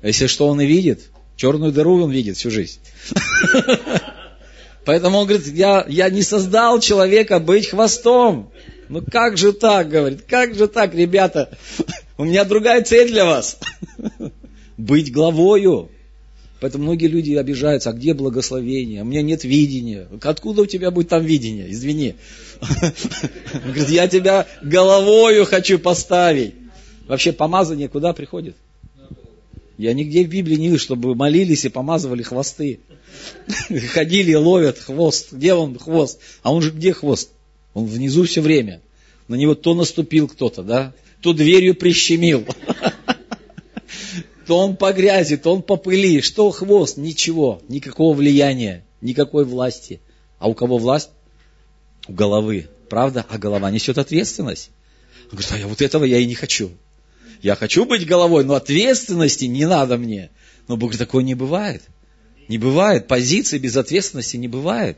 Если 0.01 0.27
что 0.27 0.47
он 0.47 0.61
и 0.61 0.65
видит, 0.65 1.09
черную 1.35 1.71
дыру 1.71 2.03
он 2.03 2.11
видит 2.11 2.37
всю 2.37 2.51
жизнь. 2.51 2.79
Поэтому 4.85 5.17
он 5.17 5.27
говорит, 5.27 5.47
я, 5.47 5.85
я 5.87 6.09
не 6.09 6.21
создал 6.21 6.79
человека 6.79 7.39
быть 7.39 7.69
хвостом. 7.69 8.51
Ну 8.87 9.01
как 9.01 9.37
же 9.37 9.51
так, 9.51 9.89
говорит, 9.89 10.23
как 10.27 10.53
же 10.53 10.67
так, 10.67 10.93
ребята? 10.93 11.57
У 12.17 12.23
меня 12.23 12.43
другая 12.45 12.83
цель 12.83 13.09
для 13.09 13.25
вас. 13.25 13.57
Быть 14.77 15.11
главою. 15.11 15.89
Поэтому 16.59 16.85
многие 16.85 17.07
люди 17.07 17.33
обижаются, 17.33 17.89
а 17.89 17.93
где 17.93 18.13
благословение? 18.13 19.01
У 19.01 19.05
меня 19.05 19.21
нет 19.21 19.43
видения. 19.43 20.07
Откуда 20.21 20.61
у 20.61 20.65
тебя 20.65 20.89
будет 20.89 21.09
там 21.09 21.23
видение? 21.23 21.69
Извини. 21.71 22.15
Говорит, 23.53 23.89
я 23.89 24.07
тебя 24.07 24.47
головою 24.61 25.45
хочу 25.45 25.79
поставить. 25.79 26.55
Вообще 27.07 27.33
помазание 27.33 27.89
куда 27.89 28.13
приходит? 28.13 28.55
Я 29.77 29.93
нигде 29.93 30.23
в 30.23 30.29
Библии 30.29 30.55
не 30.55 30.69
вижу, 30.69 30.79
чтобы 30.79 31.13
молились 31.15 31.65
и 31.65 31.69
помазывали 31.69 32.23
хвосты. 32.23 32.79
Ходили 33.89 34.33
ловят 34.33 34.79
хвост. 34.79 35.33
Где 35.33 35.53
он 35.53 35.77
хвост? 35.77 36.19
А 36.41 36.53
он 36.53 36.61
же 36.61 36.71
где 36.71 36.93
хвост? 36.93 37.31
Он 37.73 37.85
внизу 37.85 38.23
все 38.23 38.39
время. 38.39 38.81
На 39.27 39.35
него 39.35 39.55
то 39.55 39.73
наступил 39.73 40.29
кто-то, 40.29 40.63
да? 40.63 40.93
То 41.19 41.33
дверью 41.33 41.75
прищемил 41.75 42.45
то 44.45 44.57
он 44.59 44.75
по 44.75 44.93
грязи, 44.93 45.37
то 45.37 45.53
он 45.53 45.61
по 45.61 45.75
пыли. 45.75 46.21
Что 46.21 46.51
хвост? 46.51 46.97
Ничего, 46.97 47.61
никакого 47.67 48.15
влияния, 48.15 48.85
никакой 49.01 49.45
власти. 49.45 50.01
А 50.39 50.47
у 50.47 50.53
кого 50.53 50.77
власть? 50.77 51.09
У 52.07 52.13
головы. 52.13 52.67
Правда? 52.89 53.25
А 53.29 53.37
голова 53.37 53.71
несет 53.71 53.97
ответственность. 53.97 54.69
Он 55.25 55.37
говорит, 55.37 55.51
а 55.51 55.57
я 55.57 55.67
вот 55.67 55.81
этого 55.81 56.03
я 56.03 56.19
и 56.19 56.25
не 56.25 56.35
хочу. 56.35 56.71
Я 57.41 57.55
хочу 57.55 57.85
быть 57.85 58.05
головой, 58.05 58.43
но 58.43 58.53
ответственности 58.53 59.45
не 59.45 59.65
надо 59.65 59.97
мне. 59.97 60.29
Но 60.67 60.77
Бог 60.77 60.95
такое 60.97 61.23
не 61.23 61.35
бывает. 61.35 61.83
Не 62.47 62.57
бывает. 62.57 63.07
Позиции 63.07 63.57
без 63.57 63.75
ответственности 63.75 64.37
не 64.37 64.47
бывает. 64.47 64.97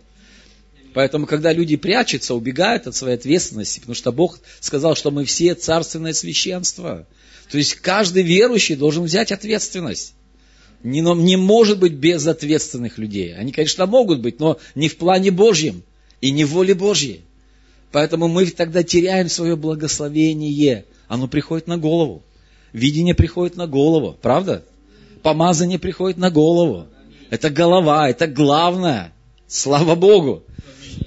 Поэтому, 0.94 1.28
когда 1.28 1.54
люди 1.54 1.76
прячутся, 1.76 2.34
убегают 2.34 2.88
от 2.88 2.96
своей 2.96 3.16
ответственности, 3.16 3.80
потому 3.80 3.96
что 3.96 4.12
Бог 4.12 4.40
сказал, 4.60 4.96
что 4.96 5.12
мы 5.12 5.26
все 5.26 5.54
царственное 5.54 6.14
священство. 6.14 7.06
То 7.52 7.58
есть 7.58 7.76
каждый 7.76 8.24
верующий 8.24 8.76
должен 8.76 9.04
взять 9.04 9.32
ответственность. 9.32 10.14
Не, 10.84 11.02
не 11.02 11.38
может 11.38 11.80
быть 11.80 11.94
безответственных 11.94 12.98
людей. 12.98 13.36
Они, 13.36 13.52
конечно, 13.52 13.86
могут 13.86 14.22
быть, 14.22 14.40
но 14.40 14.60
не 14.76 14.90
в 14.90 14.98
плане 14.98 15.32
Божьем 15.32 15.84
и 16.22 16.32
не 16.32 16.46
в 16.46 16.52
воле 16.52 16.76
Божьей. 16.76 17.22
Поэтому 17.92 18.28
мы 18.28 18.46
тогда 18.48 18.84
теряем 18.84 19.30
свое 19.30 19.56
благословение. 19.56 20.86
Оно 21.08 21.28
приходит 21.28 21.68
на 21.68 21.78
голову. 21.78 22.22
Видение 22.74 23.16
приходит 23.16 23.56
на 23.56 23.66
голову. 23.66 24.18
Правда? 24.22 24.64
Помазание 25.24 25.80
приходит 25.80 26.18
на 26.18 26.30
голову. 26.30 26.88
Это 27.30 27.50
голова, 27.50 28.10
это 28.10 28.28
главное. 28.28 29.14
Слава 29.48 29.96
Богу. 29.96 30.44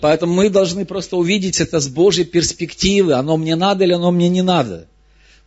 Поэтому 0.00 0.32
мы 0.34 0.48
должны 0.48 0.84
просто 0.84 1.16
увидеть 1.16 1.60
это 1.60 1.80
с 1.80 1.88
Божьей 1.88 2.24
перспективы. 2.24 3.12
Оно 3.12 3.36
мне 3.36 3.56
надо 3.56 3.84
или 3.84 3.92
оно 3.92 4.10
мне 4.10 4.28
не 4.28 4.42
надо. 4.42 4.86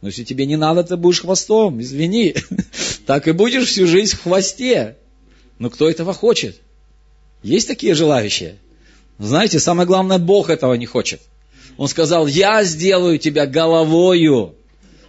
Но 0.03 0.09
если 0.09 0.25
тебе 0.25 0.45
не 0.45 0.57
надо, 0.57 0.83
ты 0.83 0.97
будешь 0.97 1.21
хвостом, 1.21 1.81
извини. 1.81 2.35
Так 3.05 3.27
и 3.27 3.31
будешь 3.31 3.69
всю 3.69 3.87
жизнь 3.87 4.15
в 4.15 4.23
хвосте. 4.23 4.97
Но 5.59 5.69
кто 5.69 5.89
этого 5.89 6.13
хочет? 6.13 6.59
Есть 7.41 7.69
такие 7.69 7.95
желающие? 7.95 8.57
Знаете, 9.17 9.59
самое 9.59 9.87
главное, 9.87 10.19
Бог 10.19 10.49
этого 10.49 10.73
не 10.73 10.85
хочет. 10.85 11.21
Он 11.77 11.87
сказал, 11.87 12.27
я 12.27 12.65
сделаю 12.65 13.17
тебя 13.17 13.45
головою, 13.45 14.55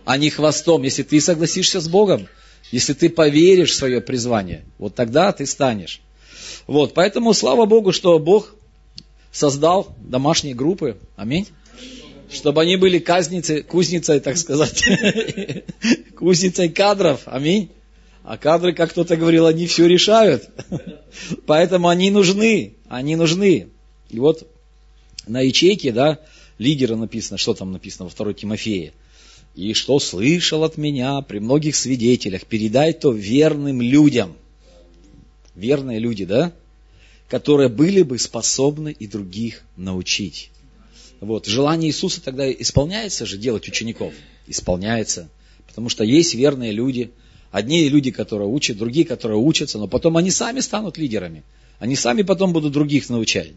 а 0.04 0.16
не 0.16 0.30
хвостом, 0.30 0.84
если 0.84 1.02
ты 1.02 1.20
согласишься 1.20 1.80
с 1.80 1.88
Богом, 1.88 2.28
если 2.70 2.92
ты 2.92 3.10
поверишь 3.10 3.72
в 3.72 3.76
свое 3.76 4.00
призвание, 4.00 4.64
вот 4.78 4.94
тогда 4.94 5.32
ты 5.32 5.44
станешь. 5.46 6.02
Вот, 6.68 6.94
поэтому 6.94 7.32
слава 7.32 7.66
Богу, 7.66 7.92
что 7.92 8.18
Бог 8.20 8.54
создал 9.32 9.88
домашние 9.98 10.54
группы. 10.54 10.98
Аминь 11.16 11.48
чтобы 12.30 12.62
они 12.62 12.76
были 12.76 12.98
казницей, 12.98 13.62
кузницей, 13.62 14.20
так 14.20 14.36
сказать, 14.36 14.84
кузницей 16.16 16.68
кадров. 16.68 17.22
Аминь. 17.26 17.70
А 18.22 18.38
кадры, 18.38 18.72
как 18.72 18.90
кто-то 18.90 19.16
говорил, 19.16 19.46
они 19.46 19.66
все 19.66 19.86
решают. 19.86 20.48
Поэтому 21.46 21.88
они 21.88 22.10
нужны, 22.10 22.74
они 22.88 23.16
нужны. 23.16 23.68
И 24.08 24.18
вот 24.18 24.48
на 25.26 25.40
ячейке, 25.42 25.92
да, 25.92 26.18
лидера 26.58 26.96
написано, 26.96 27.36
что 27.36 27.54
там 27.54 27.72
написано 27.72 28.04
во 28.04 28.10
второй 28.10 28.34
Тимофее. 28.34 28.92
И 29.54 29.74
что 29.74 30.00
слышал 30.00 30.64
от 30.64 30.78
меня 30.78 31.20
при 31.20 31.38
многих 31.38 31.76
свидетелях, 31.76 32.46
передай 32.46 32.92
то 32.92 33.12
верным 33.12 33.80
людям. 33.80 34.34
Верные 35.54 35.98
люди, 35.98 36.24
да? 36.24 36.52
Которые 37.28 37.68
были 37.68 38.02
бы 38.02 38.18
способны 38.18 38.94
и 38.98 39.06
других 39.06 39.62
научить. 39.76 40.50
Вот. 41.24 41.46
Желание 41.46 41.90
Иисуса 41.90 42.22
тогда 42.22 42.50
исполняется 42.50 43.24
же 43.24 43.38
делать 43.38 43.66
учеников? 43.66 44.12
Исполняется. 44.46 45.28
Потому 45.66 45.88
что 45.88 46.04
есть 46.04 46.34
верные 46.34 46.72
люди. 46.72 47.10
Одни 47.50 47.88
люди, 47.88 48.10
которые 48.10 48.48
учат, 48.48 48.76
другие, 48.76 49.06
которые 49.06 49.38
учатся, 49.38 49.78
но 49.78 49.88
потом 49.88 50.16
они 50.16 50.30
сами 50.30 50.60
станут 50.60 50.98
лидерами. 50.98 51.42
Они 51.78 51.96
сами 51.96 52.22
потом 52.22 52.52
будут 52.52 52.72
других 52.72 53.08
научать. 53.08 53.52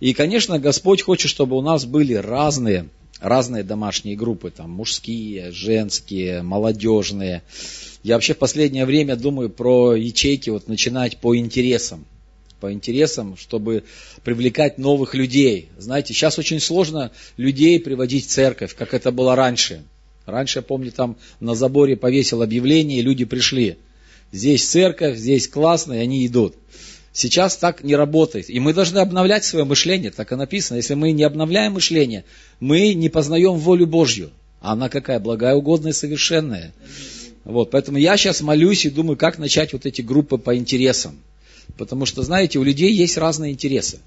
И, 0.00 0.12
конечно, 0.12 0.58
Господь 0.58 1.02
хочет, 1.02 1.30
чтобы 1.30 1.56
у 1.56 1.62
нас 1.62 1.84
были 1.84 2.14
разные, 2.14 2.88
разные 3.20 3.62
домашние 3.62 4.16
группы, 4.16 4.50
там, 4.50 4.70
мужские, 4.70 5.52
женские, 5.52 6.42
молодежные. 6.42 7.42
Я 8.02 8.14
вообще 8.14 8.34
в 8.34 8.38
последнее 8.38 8.84
время 8.84 9.16
думаю 9.16 9.48
про 9.48 9.94
ячейки 9.94 10.50
вот 10.50 10.68
начинать 10.68 11.18
по 11.18 11.36
интересам 11.36 12.04
по 12.62 12.72
интересам, 12.72 13.36
чтобы 13.36 13.82
привлекать 14.22 14.78
новых 14.78 15.16
людей. 15.16 15.68
Знаете, 15.78 16.14
сейчас 16.14 16.38
очень 16.38 16.60
сложно 16.60 17.10
людей 17.36 17.80
приводить 17.80 18.26
в 18.26 18.28
церковь, 18.28 18.76
как 18.76 18.94
это 18.94 19.10
было 19.10 19.34
раньше. 19.34 19.82
Раньше, 20.26 20.60
я 20.60 20.62
помню, 20.62 20.92
там 20.92 21.16
на 21.40 21.56
заборе 21.56 21.96
повесил 21.96 22.40
объявление, 22.40 23.00
и 23.00 23.02
люди 23.02 23.24
пришли. 23.24 23.78
Здесь 24.30 24.64
церковь, 24.64 25.18
здесь 25.18 25.48
классно, 25.48 25.94
и 25.94 25.98
они 25.98 26.24
идут. 26.24 26.54
Сейчас 27.12 27.56
так 27.56 27.82
не 27.82 27.96
работает. 27.96 28.48
И 28.48 28.60
мы 28.60 28.72
должны 28.72 28.98
обновлять 29.00 29.44
свое 29.44 29.64
мышление, 29.64 30.12
так 30.12 30.30
и 30.30 30.36
написано. 30.36 30.76
Если 30.76 30.94
мы 30.94 31.10
не 31.10 31.24
обновляем 31.24 31.72
мышление, 31.72 32.24
мы 32.60 32.94
не 32.94 33.08
познаем 33.08 33.54
волю 33.54 33.88
Божью. 33.88 34.30
Она 34.60 34.88
какая? 34.88 35.18
Благая, 35.18 35.56
угодная, 35.56 35.92
совершенная. 35.92 36.72
Вот, 37.42 37.72
поэтому 37.72 37.98
я 37.98 38.16
сейчас 38.16 38.40
молюсь 38.40 38.86
и 38.86 38.90
думаю, 38.90 39.16
как 39.16 39.38
начать 39.38 39.72
вот 39.72 39.84
эти 39.84 40.00
группы 40.00 40.38
по 40.38 40.56
интересам. 40.56 41.18
Потому 41.76 42.06
что, 42.06 42.22
знаете, 42.22 42.58
у 42.58 42.62
людей 42.62 42.92
есть 42.92 43.16
разные 43.16 43.52
интересы. 43.52 44.00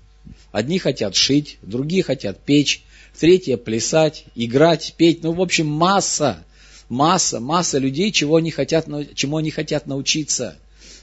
Одни 0.51 0.79
хотят 0.79 1.15
шить, 1.15 1.57
другие 1.61 2.03
хотят 2.03 2.39
печь, 2.39 2.83
третьи 3.19 3.55
плясать, 3.55 4.25
играть, 4.35 4.93
петь. 4.97 5.23
Ну, 5.23 5.33
в 5.33 5.41
общем, 5.41 5.67
масса, 5.67 6.43
масса, 6.89 7.39
масса 7.39 7.77
людей, 7.77 8.11
чего 8.11 8.37
они 8.37 8.51
хотят, 8.51 8.87
чему 9.15 9.37
они 9.37 9.51
хотят 9.51 9.87
научиться. 9.87 10.57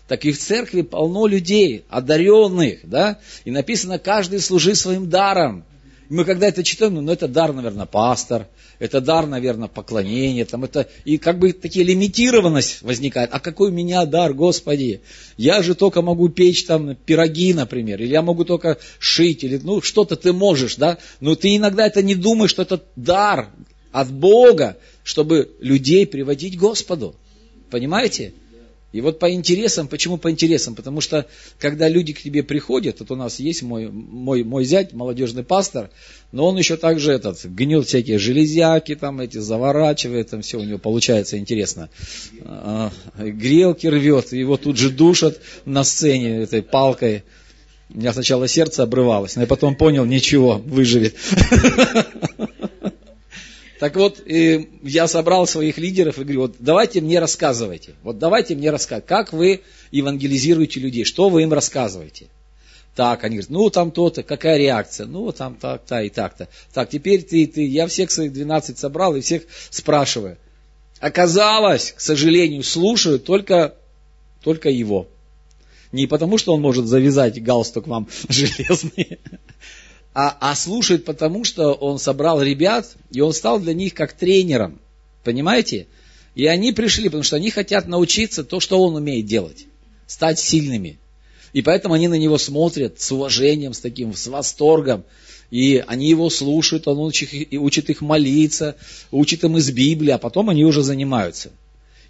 Так 0.09 0.25
и 0.25 0.33
в 0.33 0.39
церкви 0.39 0.83
полно 0.83 1.27
людей, 1.27 1.85
одаренных, 1.89 2.81
да? 2.89 3.19
И 3.45 3.51
написано, 3.51 3.99
каждый 3.99 4.41
служи 4.41 4.75
своим 4.75 5.09
даром. 5.09 5.65
Мы 6.13 6.27
когда 6.27 6.47
это 6.47 6.63
читаем, 6.63 6.97
ну, 6.97 7.11
это 7.11 7.27
дар, 7.27 7.55
наверное, 7.55 7.87
пастор, 7.87 8.47
это 8.79 9.01
дар, 9.01 9.27
наверное, 9.27 9.69
поклонение, 9.69 10.45
там 10.45 10.63
это, 10.63 10.87
и 11.07 11.17
как 11.17 11.39
бы 11.39 11.55
такие 11.55 11.87
лимитированность 11.87 12.83
возникает. 12.83 13.31
А 13.33 13.41
какой 13.41 13.71
у 13.71 13.73
меня 13.73 14.05
дар, 14.05 14.35
Господи? 14.35 15.01
Я 15.39 15.63
же 15.63 15.75
только 15.75 16.03
могу 16.03 16.29
печь 16.29 16.67
там 16.67 16.97
пироги, 16.97 17.55
например, 17.55 18.03
или 18.03 18.11
я 18.11 18.21
могу 18.21 18.45
только 18.45 18.77
шить, 18.99 19.43
или 19.43 19.57
ну 19.57 19.81
что-то 19.81 20.17
ты 20.17 20.35
можешь, 20.35 20.77
да? 20.77 20.99
Но 21.21 21.35
ты 21.35 21.57
иногда 21.57 21.87
это 21.87 22.03
не 22.03 22.15
думаешь, 22.15 22.51
что 22.51 22.61
это 22.61 22.83
дар 22.95 23.49
от 23.91 24.13
Бога, 24.13 24.77
чтобы 25.05 25.57
людей 25.61 26.07
приводить 26.07 26.59
к 26.59 26.61
Господу. 26.61 27.15
Понимаете? 27.71 28.35
И 28.93 29.01
вот 29.01 29.19
по 29.19 29.33
интересам, 29.33 29.89
почему 29.89 30.19
по 30.19 30.31
интересам? 30.31 30.75
Потому 30.75 31.01
что, 31.01 31.27
когда 31.59 31.89
люди 31.89 32.13
к 32.13 32.23
тебе 32.23 32.43
приходят, 32.43 33.01
вот 33.01 33.11
у 33.11 33.17
нас 33.17 33.41
есть 33.41 33.63
мой, 33.63 33.89
мой, 33.91 34.45
мой 34.45 34.65
зять, 34.65 34.93
молодежный 34.93 35.45
пастор, 35.45 35.91
но 36.31 36.47
он 36.47 36.59
еще 36.59 36.77
также 36.77 37.13
этот, 37.13 37.43
гнет 37.45 37.87
всякие 37.87 38.19
железяки, 38.19 38.95
там 38.95 39.21
эти 39.21 39.39
заворачивает, 39.39 40.31
там 40.31 40.43
все 40.43 40.59
у 40.59 40.65
него 40.65 40.79
получается 40.79 41.39
интересно. 41.39 41.89
А, 42.45 42.93
грелки 43.19 43.87
рвет, 43.87 44.33
его 44.33 44.59
тут 44.59 44.77
же 44.77 44.91
душат 44.91 45.41
на 45.65 45.85
сцене 45.85 46.43
этой 46.43 46.63
палкой. 46.63 47.25
У 47.95 47.99
меня 47.99 48.13
сначала 48.13 48.49
сердце 48.49 48.83
обрывалось, 48.83 49.37
но 49.37 49.43
я 49.43 49.47
потом 49.47 49.75
понял, 49.75 50.05
ничего, 50.05 50.63
выживет. 50.65 51.15
Так 53.83 53.97
вот, 53.97 54.23
я 54.29 55.09
собрал 55.09 55.45
своих 55.49 55.77
лидеров 55.77 56.17
и 56.17 56.23
говорю, 56.23 56.43
вот 56.43 56.55
давайте 56.61 57.01
мне 57.01 57.19
рассказывайте, 57.19 57.95
вот 58.05 58.17
давайте 58.17 58.55
мне 58.55 58.71
рассказывать, 58.71 59.07
как 59.07 59.33
вы 59.33 59.63
евангелизируете 59.91 60.79
людей, 60.79 61.03
что 61.03 61.29
вы 61.29 61.43
им 61.43 61.53
рассказываете. 61.53 62.29
Так, 62.95 63.25
они 63.25 63.39
говорят, 63.39 63.51
ну 63.51 63.71
там 63.71 63.91
то-то, 63.91 64.23
какая 64.23 64.57
реакция, 64.57 65.07
ну 65.07 65.33
там 65.33 65.57
так-то 65.57 66.01
и 66.01 66.11
так-то. 66.11 66.47
Так, 66.73 66.91
теперь 66.91 67.25
ты, 67.25 67.45
ты, 67.49 67.67
я 67.67 67.89
всех 67.89 68.13
своих 68.13 68.33
12 68.33 68.79
собрал 68.79 69.17
и 69.17 69.21
всех 69.21 69.43
спрашиваю. 69.71 70.39
Оказалось, 71.01 71.91
к 71.91 72.01
сожалению, 72.01 72.63
слушают 72.63 73.25
только, 73.25 73.75
только 74.45 74.71
его. 74.71 75.09
Не 75.91 76.07
потому, 76.07 76.39
что 76.39 76.55
он 76.55 76.61
может 76.61 76.87
завязать 76.87 77.43
галстук 77.43 77.89
вам 77.89 78.07
железный, 78.29 79.19
а, 80.15 80.37
а 80.41 80.55
слушает 80.55 81.05
потому, 81.05 81.45
что 81.45 81.73
он 81.73 81.99
собрал 81.99 82.43
ребят, 82.43 82.95
и 83.11 83.21
он 83.21 83.33
стал 83.33 83.59
для 83.59 83.73
них 83.73 83.95
как 83.95 84.13
тренером. 84.13 84.81
Понимаете? 85.25 85.87
И 86.35 86.47
они 86.47 86.73
пришли, 86.73 87.05
потому 87.05 87.23
что 87.23 87.37
они 87.37 87.51
хотят 87.51 87.87
научиться 87.87 88.45
то, 88.45 88.61
что 88.61 88.83
он 88.83 88.95
умеет 88.95 89.27
делать. 89.27 89.67
Стать 90.07 90.39
сильными. 90.39 90.99
И 91.53 91.63
поэтому 91.63 91.95
они 91.95 92.09
на 92.09 92.15
него 92.15 92.39
смотрят 92.39 93.01
с 93.01 93.13
уважением, 93.13 93.75
с 93.75 93.81
таким, 93.81 94.15
с 94.15 94.27
восторгом. 94.27 95.05
И 95.51 95.85
они 95.87 96.09
его 96.09 96.31
слушают, 96.31 96.89
он 96.89 96.99
учит, 96.99 97.31
учит 97.53 97.91
их 97.91 98.01
молиться, 98.01 98.77
учит 99.11 99.45
им 99.45 99.59
из 99.59 99.71
Библии, 99.71 100.11
а 100.11 100.19
потом 100.19 100.49
они 100.49 100.65
уже 100.65 100.83
занимаются. 100.83 101.51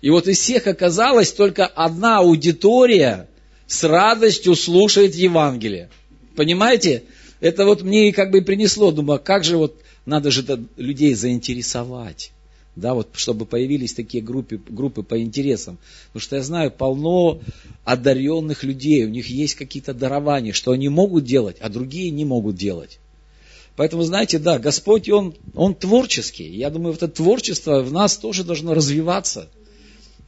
И 0.01 0.11
вот 0.11 0.29
из 0.29 0.39
всех 0.39 0.67
оказалось 0.69 1.33
только 1.33 1.67
одна 1.67 2.19
аудитория 2.19 3.29
с 3.67 3.83
радостью 3.85 4.55
слушает 4.55 5.15
Евангелие. 5.15 5.89
Понимаете? 6.37 7.03
Это 7.43 7.65
вот 7.65 7.83
мне 7.83 8.13
как 8.13 8.31
бы 8.31 8.41
принесло, 8.41 8.93
думаю, 8.93 9.17
а 9.17 9.19
как 9.19 9.43
же 9.43 9.57
вот 9.57 9.75
надо 10.07 10.31
же 10.31 10.45
людей 10.77 11.13
заинтересовать. 11.15 12.31
Да, 12.77 12.95
вот 12.95 13.09
чтобы 13.15 13.47
появились 13.47 13.95
такие 13.95 14.23
группы, 14.23 14.61
группы 14.69 15.03
по 15.03 15.21
интересам. 15.21 15.77
Потому 16.07 16.21
что 16.23 16.37
я 16.37 16.43
знаю 16.43 16.71
полно 16.71 17.41
одаренных 17.85 18.63
людей, 18.63 19.05
у 19.05 19.09
них 19.09 19.27
есть 19.27 19.57
какие-то 19.57 19.93
дарования, 19.93 20.53
что 20.53 20.71
они 20.71 20.89
могут 20.89 21.25
делать, 21.25 21.57
а 21.61 21.69
другие 21.69 22.11
не 22.11 22.25
могут 22.25 22.55
делать. 22.55 23.01
Поэтому, 23.75 24.05
знаете, 24.05 24.39
да, 24.39 24.61
Господь, 24.61 25.09
Он, 25.09 25.35
Он 25.57 25.75
творческий. 25.75 26.49
Я 26.49 26.71
думаю, 26.71 26.95
это 26.95 27.09
творчество 27.09 27.83
в 27.83 27.91
нас 27.91 28.17
тоже 28.19 28.45
должно 28.45 28.73
развиваться. 28.73 29.49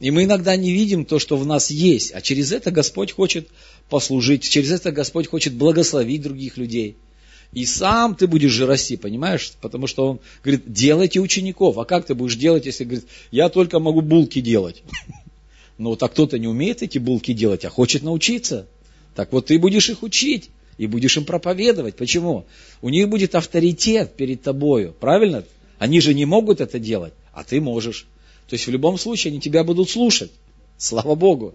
И 0.01 0.11
мы 0.11 0.25
иногда 0.25 0.57
не 0.57 0.73
видим 0.73 1.05
то, 1.05 1.19
что 1.19 1.37
в 1.37 1.45
нас 1.45 1.71
есть, 1.71 2.13
а 2.13 2.19
через 2.19 2.51
это 2.51 2.71
Господь 2.71 3.13
хочет 3.13 3.47
послужить, 3.89 4.43
через 4.43 4.71
это 4.71 4.91
Господь 4.91 5.27
хочет 5.27 5.53
благословить 5.53 6.21
других 6.21 6.57
людей. 6.57 6.97
И 7.55 7.65
сам 7.65 8.15
ты 8.15 8.27
будешь 8.27 8.51
же 8.51 8.65
расти, 8.67 8.97
понимаешь? 8.97 9.53
Потому 9.61 9.87
что 9.87 10.09
он 10.09 10.19
говорит, 10.43 10.73
делайте 10.73 11.21
учеников. 11.21 11.77
А 11.77 11.85
как 11.85 12.05
ты 12.05 12.13
будешь 12.13 12.35
делать, 12.35 12.65
если 12.65 12.83
говорит, 12.83 13.05
я 13.31 13.47
только 13.47 13.79
могу 13.79 14.01
булки 14.01 14.41
делать? 14.41 14.83
Ну, 15.77 15.97
так 15.97 16.13
кто-то 16.13 16.39
не 16.39 16.47
умеет 16.47 16.81
эти 16.83 16.99
булки 16.99 17.33
делать, 17.33 17.65
а 17.65 17.69
хочет 17.69 18.01
научиться. 18.01 18.65
Так 19.13 19.33
вот 19.33 19.47
ты 19.47 19.59
будешь 19.59 19.89
их 19.89 20.03
учить 20.03 20.49
и 20.77 20.87
будешь 20.87 21.17
им 21.17 21.25
проповедовать. 21.25 21.97
Почему? 21.97 22.45
У 22.81 22.87
них 22.87 23.09
будет 23.09 23.35
авторитет 23.35 24.15
перед 24.15 24.41
тобою, 24.41 24.93
правильно? 24.97 25.43
Они 25.77 25.99
же 25.99 26.13
не 26.13 26.23
могут 26.23 26.61
это 26.61 26.79
делать, 26.79 27.13
а 27.33 27.43
ты 27.43 27.59
можешь. 27.59 28.07
То 28.47 28.53
есть 28.53 28.67
в 28.67 28.71
любом 28.71 28.97
случае 28.97 29.31
они 29.31 29.41
тебя 29.41 29.65
будут 29.65 29.89
слушать. 29.89 30.31
Слава 30.77 31.15
Богу. 31.15 31.53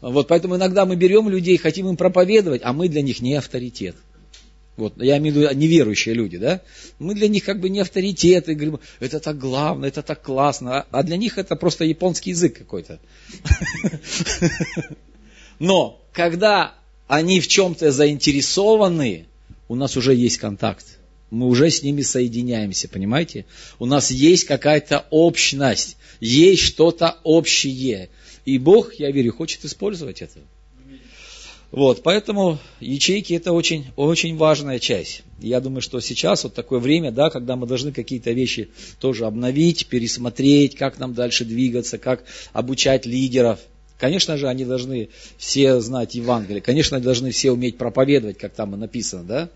Вот 0.00 0.28
поэтому 0.28 0.56
иногда 0.56 0.86
мы 0.86 0.96
берем 0.96 1.28
людей, 1.28 1.58
хотим 1.58 1.90
им 1.90 1.98
проповедовать, 1.98 2.62
а 2.64 2.72
мы 2.72 2.88
для 2.88 3.02
них 3.02 3.20
не 3.20 3.34
авторитет. 3.34 3.96
Вот, 4.76 4.94
я 5.02 5.18
имею 5.18 5.34
в 5.34 5.38
виду 5.38 5.54
неверующие 5.54 6.14
люди, 6.14 6.38
да? 6.38 6.62
Мы 6.98 7.14
для 7.14 7.28
них 7.28 7.44
как 7.44 7.60
бы 7.60 7.68
не 7.68 7.80
авторитеты, 7.80 8.54
говорим, 8.54 8.80
это 9.00 9.20
так 9.20 9.38
главное, 9.38 9.90
это 9.90 10.02
так 10.02 10.22
классно, 10.22 10.86
а 10.90 11.02
для 11.02 11.18
них 11.18 11.36
это 11.36 11.56
просто 11.56 11.84
японский 11.84 12.30
язык 12.30 12.56
какой-то. 12.56 12.98
Но 15.58 16.00
когда 16.12 16.74
они 17.06 17.40
в 17.40 17.48
чем-то 17.48 17.92
заинтересованы, 17.92 19.26
у 19.68 19.74
нас 19.74 19.96
уже 19.96 20.14
есть 20.14 20.38
контакт. 20.38 20.98
Мы 21.30 21.46
уже 21.46 21.70
с 21.70 21.82
ними 21.82 22.02
соединяемся, 22.02 22.88
понимаете? 22.88 23.46
У 23.78 23.86
нас 23.86 24.10
есть 24.10 24.44
какая-то 24.44 25.06
общность, 25.10 25.96
есть 26.20 26.62
что-то 26.62 27.18
общее. 27.24 28.10
И 28.44 28.58
Бог, 28.58 28.94
я 28.94 29.10
верю, 29.10 29.32
хочет 29.32 29.64
использовать 29.64 30.22
это. 30.22 30.40
Вот, 31.72 32.02
поэтому 32.02 32.58
ячейки 32.80 33.32
это 33.32 33.52
очень, 33.52 33.86
очень 33.96 34.36
важная 34.36 34.78
часть. 34.78 35.22
Я 35.40 35.58
думаю, 35.58 35.80
что 35.80 36.00
сейчас 36.00 36.44
вот 36.44 36.52
такое 36.52 36.78
время, 36.78 37.10
да, 37.10 37.30
когда 37.30 37.56
мы 37.56 37.66
должны 37.66 37.92
какие-то 37.92 38.32
вещи 38.32 38.68
тоже 39.00 39.24
обновить, 39.24 39.86
пересмотреть, 39.86 40.76
как 40.76 40.98
нам 40.98 41.14
дальше 41.14 41.46
двигаться, 41.46 41.96
как 41.96 42.24
обучать 42.52 43.06
лидеров. 43.06 43.58
Конечно 43.98 44.36
же, 44.36 44.48
они 44.48 44.66
должны 44.66 45.08
все 45.38 45.80
знать 45.80 46.14
Евангелие, 46.14 46.60
конечно, 46.60 46.98
они 46.98 47.04
должны 47.04 47.30
все 47.30 47.52
уметь 47.52 47.78
проповедовать, 47.78 48.36
как 48.36 48.52
там 48.52 48.74
и 48.74 48.78
написано, 48.78 49.24
да. 49.24 49.48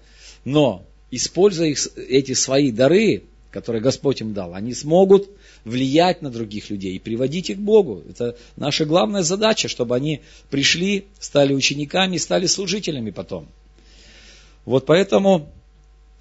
Но, 0.46 0.86
используя 1.10 1.68
их, 1.68 1.86
эти 1.96 2.32
свои 2.32 2.70
дары, 2.72 3.24
которые 3.56 3.80
Господь 3.80 4.20
им 4.20 4.34
дал, 4.34 4.52
они 4.52 4.74
смогут 4.74 5.30
влиять 5.64 6.20
на 6.20 6.28
других 6.28 6.68
людей 6.68 6.94
и 6.94 6.98
приводить 6.98 7.48
их 7.48 7.56
к 7.56 7.60
Богу. 7.60 8.02
Это 8.06 8.36
наша 8.56 8.84
главная 8.84 9.22
задача, 9.22 9.66
чтобы 9.66 9.96
они 9.96 10.20
пришли, 10.50 11.06
стали 11.18 11.54
учениками, 11.54 12.18
стали 12.18 12.44
служителями 12.44 13.12
потом. 13.12 13.48
Вот 14.66 14.84
поэтому, 14.84 15.48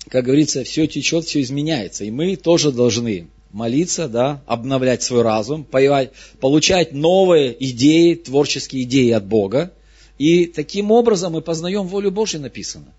как 0.08 0.24
говорится, 0.24 0.64
все 0.64 0.88
течет, 0.88 1.26
все 1.26 1.42
изменяется. 1.42 2.06
И 2.06 2.10
мы 2.10 2.38
тоже 2.38 2.72
должны 2.72 3.28
молиться, 3.52 4.08
да, 4.08 4.42
обновлять 4.46 5.04
свой 5.04 5.22
разум, 5.22 5.66
получать 5.66 6.94
новые 6.94 7.54
идеи, 7.72 8.14
творческие 8.14 8.84
идеи 8.84 9.12
от 9.12 9.26
Бога. 9.26 9.74
И 10.18 10.46
таким 10.46 10.90
образом 10.90 11.34
мы 11.34 11.42
познаем 11.42 11.86
волю 11.86 12.12
Божью 12.12 12.40
написано. 12.40 12.94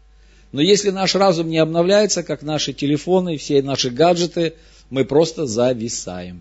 Но 0.57 0.63
если 0.63 0.89
наш 0.89 1.15
разум 1.15 1.51
не 1.51 1.59
обновляется, 1.59 2.23
как 2.23 2.41
наши 2.41 2.73
телефоны, 2.73 3.37
все 3.37 3.61
наши 3.61 3.91
гаджеты, 3.91 4.55
мы 4.89 5.05
просто 5.05 5.45
зависаем. 5.45 6.41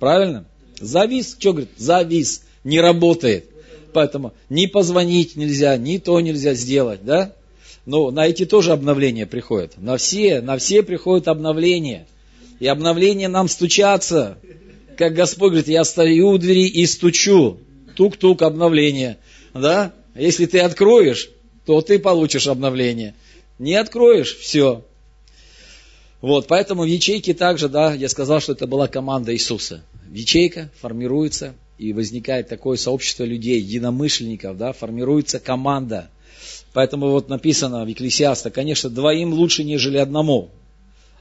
Правильно? 0.00 0.44
Завис, 0.80 1.36
что 1.38 1.52
говорит? 1.52 1.70
Завис, 1.76 2.42
не 2.64 2.80
работает. 2.80 3.44
Поэтому 3.92 4.32
ни 4.48 4.66
позвонить 4.66 5.36
нельзя, 5.36 5.76
ни 5.76 5.98
то 5.98 6.20
нельзя 6.20 6.54
сделать, 6.54 7.04
да? 7.04 7.32
Но 7.86 8.10
на 8.10 8.26
эти 8.26 8.44
тоже 8.44 8.72
обновления 8.72 9.24
приходят. 9.24 9.74
На 9.76 9.98
все, 9.98 10.40
на 10.40 10.58
все 10.58 10.82
приходят 10.82 11.28
обновления. 11.28 12.08
И 12.58 12.66
обновления 12.66 13.28
нам 13.28 13.46
стучатся. 13.46 14.36
Как 14.98 15.14
Господь 15.14 15.50
говорит, 15.50 15.68
я 15.68 15.84
стою 15.84 16.30
у 16.30 16.38
двери 16.38 16.66
и 16.66 16.84
стучу. 16.86 17.58
Тук-тук, 17.94 18.42
обновление. 18.42 19.18
Да? 19.54 19.92
Если 20.16 20.46
ты 20.46 20.58
откроешь, 20.58 21.30
то 21.66 21.82
ты 21.82 22.00
получишь 22.00 22.48
обновление. 22.48 23.14
Не 23.58 23.74
откроешь, 23.74 24.36
все. 24.36 24.84
Вот, 26.20 26.46
поэтому 26.46 26.82
в 26.82 26.86
ячейке 26.86 27.34
также, 27.34 27.68
да, 27.68 27.92
я 27.92 28.08
сказал, 28.08 28.40
что 28.40 28.52
это 28.52 28.66
была 28.66 28.88
команда 28.88 29.34
Иисуса. 29.34 29.82
Ячейка 30.10 30.70
формируется, 30.80 31.54
и 31.78 31.92
возникает 31.92 32.48
такое 32.48 32.76
сообщество 32.76 33.24
людей, 33.24 33.60
единомышленников, 33.60 34.56
да, 34.56 34.72
формируется 34.72 35.38
команда. 35.40 36.08
Поэтому 36.72 37.10
вот 37.10 37.28
написано 37.28 37.84
в 37.84 37.88
Екклесиаста, 37.88 38.50
конечно, 38.50 38.90
двоим 38.90 39.32
лучше, 39.32 39.64
нежели 39.64 39.98
одному, 39.98 40.50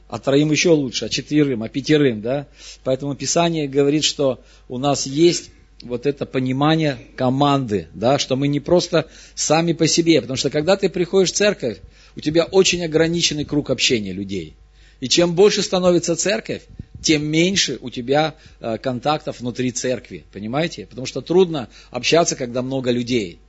а 0.08 0.20
троим 0.20 0.52
еще 0.52 0.70
лучше, 0.70 1.06
а 1.06 1.10
четверым, 1.10 1.64
а 1.64 1.70
пятерым, 1.70 2.22
да. 2.22 2.48
Поэтому 2.84 3.16
Писание 3.16 3.68
говорит, 3.68 4.04
что 4.04 4.42
у 4.68 4.78
нас 4.78 5.06
есть 5.06 5.50
вот 5.82 6.06
это 6.06 6.26
понимание 6.26 6.98
команды, 7.16 7.88
да, 7.94 8.18
что 8.20 8.36
мы 8.36 8.48
не 8.48 8.60
просто 8.60 9.08
сами 9.36 9.74
по 9.74 9.88
себе, 9.88 10.22
потому 10.22 10.38
что 10.38 10.50
когда 10.50 10.76
ты 10.76 10.90
приходишь 10.90 11.32
в 11.32 11.36
церковь, 11.36 11.80
у 12.16 12.20
тебя 12.20 12.46
очень 12.46 12.84
ограниченный 12.84 13.46
круг 13.46 13.70
общения 13.70 14.14
людей. 14.14 14.56
И 15.00 15.10
чем 15.10 15.36
больше 15.36 15.64
становится 15.64 16.16
церковь, 16.16 16.62
тем 17.02 17.26
меньше 17.26 17.78
у 17.82 17.90
тебя 17.90 18.36
э, 18.60 18.78
контактов 18.78 19.40
внутри 19.40 19.72
церкви, 19.72 20.24
понимаете? 20.32 20.86
Потому 20.86 21.06
что 21.06 21.22
трудно 21.22 21.70
общаться, 21.92 22.36
когда 22.36 22.62
много 22.62 22.92
людей. 22.92 23.40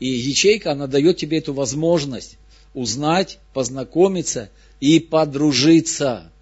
И 0.00 0.08
ячейка, 0.08 0.72
она 0.72 0.86
дает 0.86 1.18
тебе 1.18 1.38
эту 1.38 1.52
возможность 1.52 2.38
узнать, 2.74 3.38
познакомиться 3.52 4.50
и 4.80 4.98
подружиться. 4.98 6.32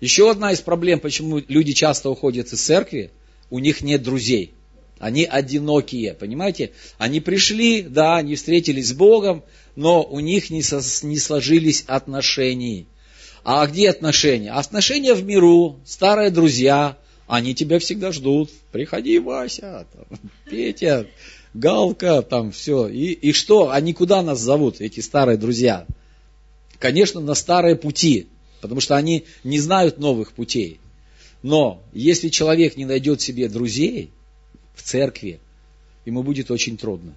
Еще 0.00 0.30
одна 0.30 0.52
из 0.52 0.60
проблем, 0.60 1.00
почему 1.00 1.40
люди 1.46 1.72
часто 1.72 2.10
уходят 2.10 2.52
из 2.52 2.60
церкви, 2.60 3.10
у 3.48 3.58
них 3.60 3.80
нет 3.82 4.02
друзей. 4.02 4.52
Они 4.98 5.24
одинокие, 5.24 6.14
понимаете? 6.14 6.72
Они 6.96 7.20
пришли, 7.20 7.82
да, 7.82 8.16
они 8.16 8.34
встретились 8.34 8.88
с 8.88 8.92
Богом, 8.92 9.44
но 9.74 10.02
у 10.02 10.20
них 10.20 10.48
не, 10.50 10.62
со, 10.62 10.80
не 11.04 11.18
сложились 11.18 11.84
отношения. 11.86 12.86
А 13.44 13.66
где 13.66 13.90
отношения? 13.90 14.52
Отношения 14.52 15.14
в 15.14 15.22
миру, 15.22 15.76
старые 15.84 16.30
друзья, 16.30 16.96
они 17.26 17.54
тебя 17.54 17.78
всегда 17.78 18.10
ждут. 18.10 18.50
Приходи, 18.72 19.18
Вася, 19.18 19.86
там, 19.92 20.18
Петя, 20.50 21.06
Галка, 21.52 22.22
там 22.22 22.50
все. 22.50 22.88
И, 22.88 23.12
и 23.12 23.32
что? 23.32 23.70
Они 23.70 23.92
куда 23.92 24.22
нас 24.22 24.40
зовут, 24.40 24.80
эти 24.80 25.00
старые 25.00 25.36
друзья? 25.36 25.86
Конечно, 26.78 27.20
на 27.20 27.34
старые 27.34 27.76
пути, 27.76 28.28
потому 28.62 28.80
что 28.80 28.96
они 28.96 29.24
не 29.44 29.58
знают 29.58 29.98
новых 29.98 30.32
путей. 30.32 30.80
Но 31.42 31.82
если 31.92 32.30
человек 32.30 32.76
не 32.76 32.86
найдет 32.86 33.20
себе 33.20 33.48
друзей 33.48 34.10
в 34.76 34.82
церкви, 34.82 35.40
ему 36.04 36.22
будет 36.22 36.52
очень 36.52 36.76
трудно, 36.76 37.14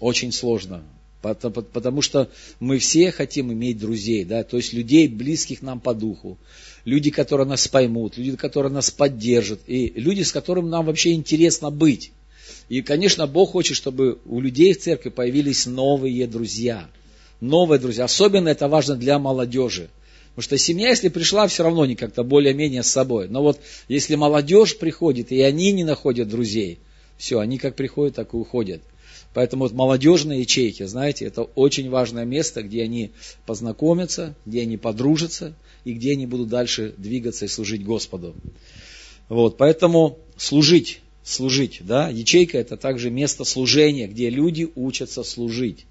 очень 0.00 0.32
сложно. 0.32 0.82
Потому 1.20 2.02
что 2.02 2.28
мы 2.58 2.78
все 2.78 3.12
хотим 3.12 3.52
иметь 3.52 3.78
друзей, 3.78 4.24
да, 4.24 4.42
то 4.42 4.56
есть 4.56 4.72
людей, 4.72 5.06
близких 5.06 5.62
нам 5.62 5.78
по 5.78 5.94
духу, 5.94 6.36
люди, 6.84 7.12
которые 7.12 7.46
нас 7.46 7.68
поймут, 7.68 8.18
люди, 8.18 8.36
которые 8.36 8.72
нас 8.72 8.90
поддержат, 8.90 9.60
и 9.68 9.92
люди, 9.94 10.22
с 10.22 10.32
которыми 10.32 10.68
нам 10.68 10.86
вообще 10.86 11.12
интересно 11.12 11.70
быть. 11.70 12.10
И, 12.68 12.82
конечно, 12.82 13.28
Бог 13.28 13.52
хочет, 13.52 13.76
чтобы 13.76 14.18
у 14.26 14.40
людей 14.40 14.72
в 14.72 14.80
церкви 14.80 15.10
появились 15.10 15.66
новые 15.66 16.26
друзья. 16.26 16.88
Новые 17.40 17.78
друзья. 17.78 18.04
Особенно 18.04 18.48
это 18.48 18.66
важно 18.66 18.96
для 18.96 19.20
молодежи. 19.20 19.90
Потому 20.34 20.42
что 20.42 20.58
семья, 20.58 20.88
если 20.88 21.08
пришла, 21.08 21.46
все 21.46 21.62
равно 21.62 21.84
не 21.86 21.94
как-то 21.94 22.24
более-менее 22.24 22.82
с 22.82 22.88
собой. 22.88 23.28
Но 23.28 23.42
вот 23.42 23.60
если 23.88 24.14
молодежь 24.14 24.76
приходит, 24.78 25.30
и 25.30 25.40
они 25.42 25.70
не 25.72 25.84
находят 25.84 26.28
друзей, 26.28 26.78
все, 27.22 27.38
они 27.38 27.56
как 27.56 27.76
приходят, 27.76 28.16
так 28.16 28.34
и 28.34 28.36
уходят. 28.36 28.82
Поэтому 29.32 29.62
вот 29.62 29.72
молодежные 29.72 30.40
ячейки, 30.40 30.82
знаете, 30.86 31.24
это 31.24 31.42
очень 31.42 31.88
важное 31.88 32.24
место, 32.24 32.64
где 32.64 32.82
они 32.82 33.12
познакомятся, 33.46 34.34
где 34.44 34.62
они 34.62 34.76
подружатся 34.76 35.54
и 35.84 35.92
где 35.92 36.14
они 36.14 36.26
будут 36.26 36.48
дальше 36.48 36.94
двигаться 36.98 37.44
и 37.44 37.48
служить 37.48 37.84
Господу. 37.84 38.34
Вот, 39.28 39.56
поэтому 39.56 40.18
служить, 40.36 41.00
служить, 41.22 41.78
да, 41.82 42.08
ячейка 42.08 42.58
это 42.58 42.76
также 42.76 43.08
место 43.08 43.44
служения, 43.44 44.08
где 44.08 44.28
люди 44.28 44.68
учатся 44.74 45.22
служить. 45.22 45.86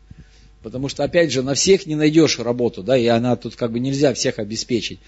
Потому 0.63 0.89
что, 0.89 1.03
опять 1.03 1.31
же, 1.31 1.41
на 1.41 1.55
всех 1.55 1.87
не 1.87 1.95
найдешь 1.95 2.37
работу, 2.37 2.83
да, 2.83 2.95
и 2.95 3.07
она 3.07 3.35
тут 3.35 3.55
как 3.55 3.71
бы 3.71 3.79
нельзя 3.79 4.13
всех 4.13 4.37
обеспечить. 4.37 4.99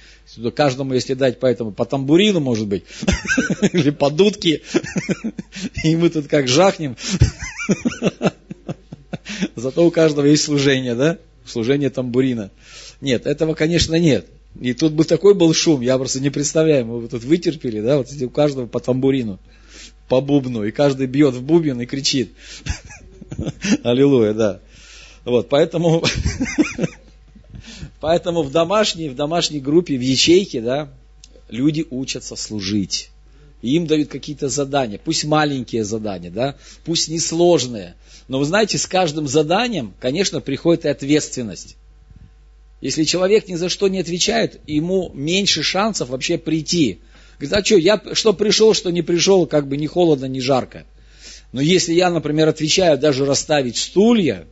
Каждому, 0.56 0.96
если 0.96 1.13
дать 1.13 1.39
поэтому 1.39 1.72
по 1.72 1.86
тамбурину, 1.86 2.39
может 2.39 2.68
быть, 2.68 2.86
или 3.74 3.92
по 3.92 4.10
дудке, 4.10 4.62
и 5.84 5.96
мы 5.96 6.10
тут 6.10 6.28
как 6.28 6.48
жахнем. 6.48 6.98
Зато 9.56 9.86
у 9.86 9.92
каждого 9.92 10.26
есть 10.26 10.44
служение, 10.44 10.96
да? 10.96 11.20
Служение 11.46 11.92
тамбурина. 11.92 12.50
Нет, 13.00 13.28
этого, 13.28 13.54
конечно, 13.54 13.94
нет. 13.96 14.26
И 14.60 14.74
тут 14.74 14.94
бы 14.94 15.04
такой 15.04 15.36
был 15.36 15.54
шум, 15.54 15.82
я 15.82 15.98
просто 15.98 16.20
не 16.20 16.32
представляю, 16.32 16.86
мы 16.86 17.02
бы 17.02 17.08
тут 17.08 17.24
вытерпели, 17.24 17.80
да, 17.82 17.98
вот 17.98 18.08
у 18.12 18.30
каждого 18.30 18.66
по 18.66 18.80
тамбурину, 18.80 19.39
по 20.08 20.22
бубну, 20.22 20.63
и 20.63 20.72
каждый 20.72 21.08
бьет 21.08 21.36
в 21.36 21.44
бубен 21.44 21.82
и 21.82 21.86
кричит. 21.86 22.32
Аллилуйя, 23.84 24.34
да. 24.34 24.60
Вот, 25.26 25.50
поэтому, 25.50 26.04
поэтому 28.00 28.44
в 28.44 28.52
домашней, 28.52 29.10
в 29.10 29.16
домашней 29.16 29.60
группе, 29.60 29.98
в 29.98 30.02
ячейке, 30.02 30.62
да, 30.62 30.90
люди 31.50 31.86
учатся 31.90 32.36
служить. 32.36 33.10
И 33.62 33.76
им 33.76 33.88
дают 33.88 34.10
какие-то 34.10 34.50
задания, 34.50 35.00
пусть 35.02 35.24
маленькие 35.24 35.86
задания, 35.86 36.30
да, 36.30 36.56
пусть 36.84 37.08
несложные. 37.08 37.96
Но 38.28 38.40
вы 38.40 38.46
знаете, 38.46 38.78
с 38.78 38.86
каждым 38.86 39.28
заданием, 39.28 39.94
конечно, 40.00 40.42
приходит 40.42 40.84
и 40.84 40.90
ответственность. 40.90 41.78
Если 42.82 43.06
человек 43.06 43.48
ни 43.48 43.56
за 43.56 43.70
что 43.70 43.88
не 43.88 44.00
отвечает, 44.00 44.60
ему 44.68 45.10
меньше 45.14 45.64
шансов 45.64 46.10
вообще 46.10 46.38
прийти. 46.38 47.00
Говорит, 47.40 47.54
а 47.54 47.64
что, 47.64 47.78
я 47.78 48.02
что 48.12 48.34
пришел, 48.34 48.74
что 48.74 48.90
не 48.90 49.02
пришел, 49.02 49.48
как 49.48 49.70
бы 49.70 49.78
ни 49.78 49.88
холодно, 49.88 50.26
ни 50.26 50.42
жарко. 50.42 50.86
Но 51.54 51.62
если 51.62 51.94
я, 51.94 52.10
например, 52.10 52.50
отвечаю 52.50 52.98
даже 52.98 53.26
расставить 53.26 53.78
стулья, 53.78 54.46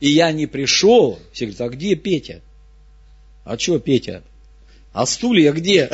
и 0.00 0.10
я 0.10 0.32
не 0.32 0.46
пришел, 0.46 1.18
все 1.32 1.46
говорят, 1.46 1.60
а 1.60 1.68
где 1.76 1.94
Петя? 1.94 2.40
А 3.44 3.58
что 3.58 3.78
Петя? 3.78 4.22
А 4.92 5.06
стулья 5.06 5.52
где? 5.52 5.90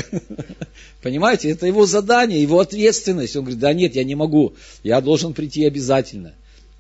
Понимаете, 1.03 1.51
это 1.51 1.67
его 1.67 1.87
задание, 1.87 2.41
его 2.41 2.61
ответственность. 2.61 3.37
Он 3.37 3.43
говорит, 3.43 3.61
да 3.61 3.73
нет, 3.73 3.95
я 3.97 4.05
не 4.05 4.15
могу, 4.15 4.55
я 4.83 5.01
должен 5.01 5.33
прийти 5.35 5.65
обязательно. 5.67 6.35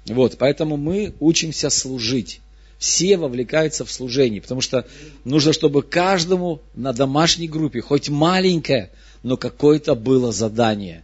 Вот, 0.07 0.37
поэтому 0.39 0.77
мы 0.77 1.15
учимся 1.21 1.71
служить. 1.71 2.41
Все 2.79 3.17
вовлекаются 3.17 3.85
в 3.85 3.91
служение, 3.91 4.43
потому 4.43 4.61
что 4.61 4.87
нужно, 5.25 5.53
чтобы 5.53 5.83
каждому 5.83 6.61
на 6.75 6.93
домашней 6.93 7.49
группе, 7.49 7.81
хоть 7.81 8.09
маленькое, 8.09 8.91
но 9.23 9.37
какое-то 9.37 9.95
было 9.95 10.33
задание 10.33 11.04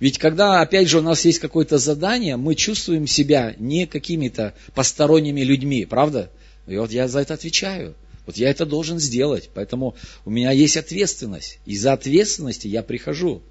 ведь 0.00 0.16
когда, 0.16 0.62
опять 0.62 0.88
же, 0.88 0.98
у 0.98 1.02
нас 1.02 1.26
есть 1.26 1.38
какое-то 1.38 1.76
задание, 1.76 2.36
мы 2.36 2.54
чувствуем 2.54 3.06
себя 3.06 3.54
не 3.58 3.86
какими-то 3.86 4.54
посторонними 4.74 5.42
людьми, 5.42 5.84
правда? 5.84 6.30
И 6.66 6.76
вот 6.76 6.90
я 6.90 7.06
за 7.06 7.20
это 7.20 7.34
отвечаю. 7.34 7.94
Вот 8.24 8.36
я 8.38 8.48
это 8.48 8.64
должен 8.64 8.98
сделать. 8.98 9.50
Поэтому 9.52 9.94
у 10.24 10.30
меня 10.30 10.52
есть 10.52 10.78
ответственность. 10.78 11.58
И 11.66 11.76
за 11.76 11.92
ответственности 11.92 12.66
я 12.66 12.82
прихожу. 12.82 13.42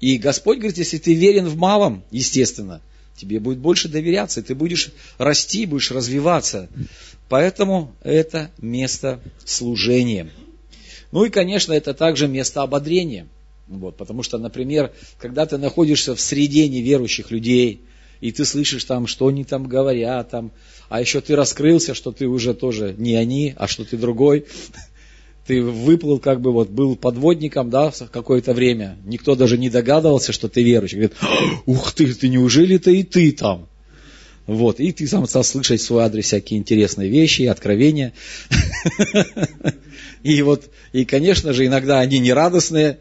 И 0.00 0.16
Господь 0.18 0.58
говорит, 0.58 0.78
если 0.78 0.98
ты 0.98 1.12
верен 1.14 1.46
в 1.46 1.56
малом, 1.56 2.04
естественно, 2.12 2.82
тебе 3.16 3.40
будет 3.40 3.58
больше 3.58 3.88
доверяться, 3.88 4.42
ты 4.42 4.54
будешь 4.54 4.92
расти, 5.18 5.66
будешь 5.66 5.90
развиваться. 5.90 6.68
Поэтому 7.28 7.94
это 8.02 8.50
место 8.58 9.20
служения. 9.44 10.30
Ну 11.10 11.24
и, 11.24 11.30
конечно, 11.30 11.72
это 11.72 11.94
также 11.94 12.28
место 12.28 12.62
ободрения. 12.62 13.26
Вот, 13.68 13.96
потому 13.96 14.22
что, 14.22 14.38
например, 14.38 14.92
когда 15.18 15.44
ты 15.44 15.58
находишься 15.58 16.14
в 16.14 16.20
среде 16.20 16.68
неверующих 16.68 17.30
людей, 17.30 17.80
и 18.20 18.32
ты 18.32 18.44
слышишь 18.44 18.84
там, 18.84 19.06
что 19.06 19.26
они 19.26 19.44
там 19.44 19.66
говорят, 19.66 20.30
там, 20.30 20.52
а 20.88 21.00
еще 21.00 21.20
ты 21.20 21.34
раскрылся, 21.34 21.94
что 21.94 22.12
ты 22.12 22.26
уже 22.26 22.54
тоже 22.54 22.94
не 22.96 23.14
они, 23.14 23.54
а 23.56 23.66
что 23.66 23.84
ты 23.84 23.96
другой, 23.96 24.46
ты 25.46 25.62
выплыл, 25.62 26.18
как 26.18 26.40
бы 26.40 26.52
вот 26.52 26.70
был 26.70 26.96
подводником, 26.96 27.68
да, 27.68 27.92
какое-то 28.10 28.54
время, 28.54 28.98
никто 29.04 29.34
даже 29.34 29.58
не 29.58 29.68
догадывался, 29.68 30.32
что 30.32 30.48
ты 30.48 30.62
верующий, 30.62 30.98
говорит, 30.98 31.16
ух 31.66 31.92
ты, 31.92 32.12
ты 32.14 32.28
неужели 32.28 32.78
ты 32.78 33.00
и 33.00 33.02
ты 33.02 33.32
там? 33.32 33.68
Вот, 34.46 34.78
и 34.78 34.92
ты 34.92 35.08
сам 35.08 35.26
стал 35.26 35.42
слышать 35.42 35.80
в 35.80 35.84
свой 35.84 36.04
адрес 36.04 36.26
всякие 36.26 36.60
интересные 36.60 37.10
вещи, 37.10 37.42
откровения. 37.42 38.12
И 40.22 40.40
вот, 40.42 40.70
и, 40.92 41.04
конечно 41.04 41.52
же, 41.52 41.66
иногда 41.66 42.00
они 42.00 42.18
нерадостные, 42.18 42.98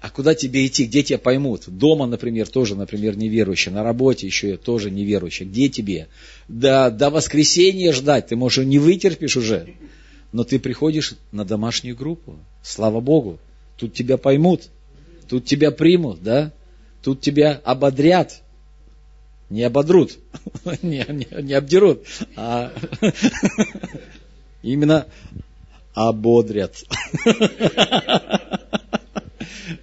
а 0.00 0.10
куда 0.10 0.34
тебе 0.34 0.64
идти, 0.66 0.84
где 0.84 1.02
тебя 1.02 1.18
поймут? 1.18 1.64
Дома, 1.66 2.06
например, 2.06 2.48
тоже, 2.48 2.76
например, 2.76 3.16
неверующие, 3.16 3.74
на 3.74 3.82
работе 3.82 4.26
еще 4.26 4.56
тоже 4.56 4.90
неверующие. 4.90 5.48
Где 5.48 5.68
тебе? 5.68 6.06
До, 6.46 6.90
до 6.90 7.10
воскресенья 7.10 7.92
ждать, 7.92 8.28
ты, 8.28 8.36
может, 8.36 8.64
не 8.64 8.78
вытерпишь 8.78 9.36
уже, 9.36 9.74
но 10.32 10.44
ты 10.44 10.60
приходишь 10.60 11.14
на 11.32 11.44
домашнюю 11.44 11.96
группу, 11.96 12.38
слава 12.62 13.00
Богу, 13.00 13.40
тут 13.76 13.92
тебя 13.92 14.18
поймут, 14.18 14.68
тут 15.28 15.44
тебя 15.44 15.72
примут, 15.72 16.22
да, 16.22 16.52
тут 17.02 17.20
тебя 17.20 17.60
ободрят. 17.64 18.42
Не 19.50 19.62
ободрут, 19.62 20.18
не, 20.82 21.04
не, 21.08 21.42
не 21.42 21.54
обдерут, 21.54 22.04
а 22.36 22.70
именно 24.62 25.06
ободрят. 25.94 26.84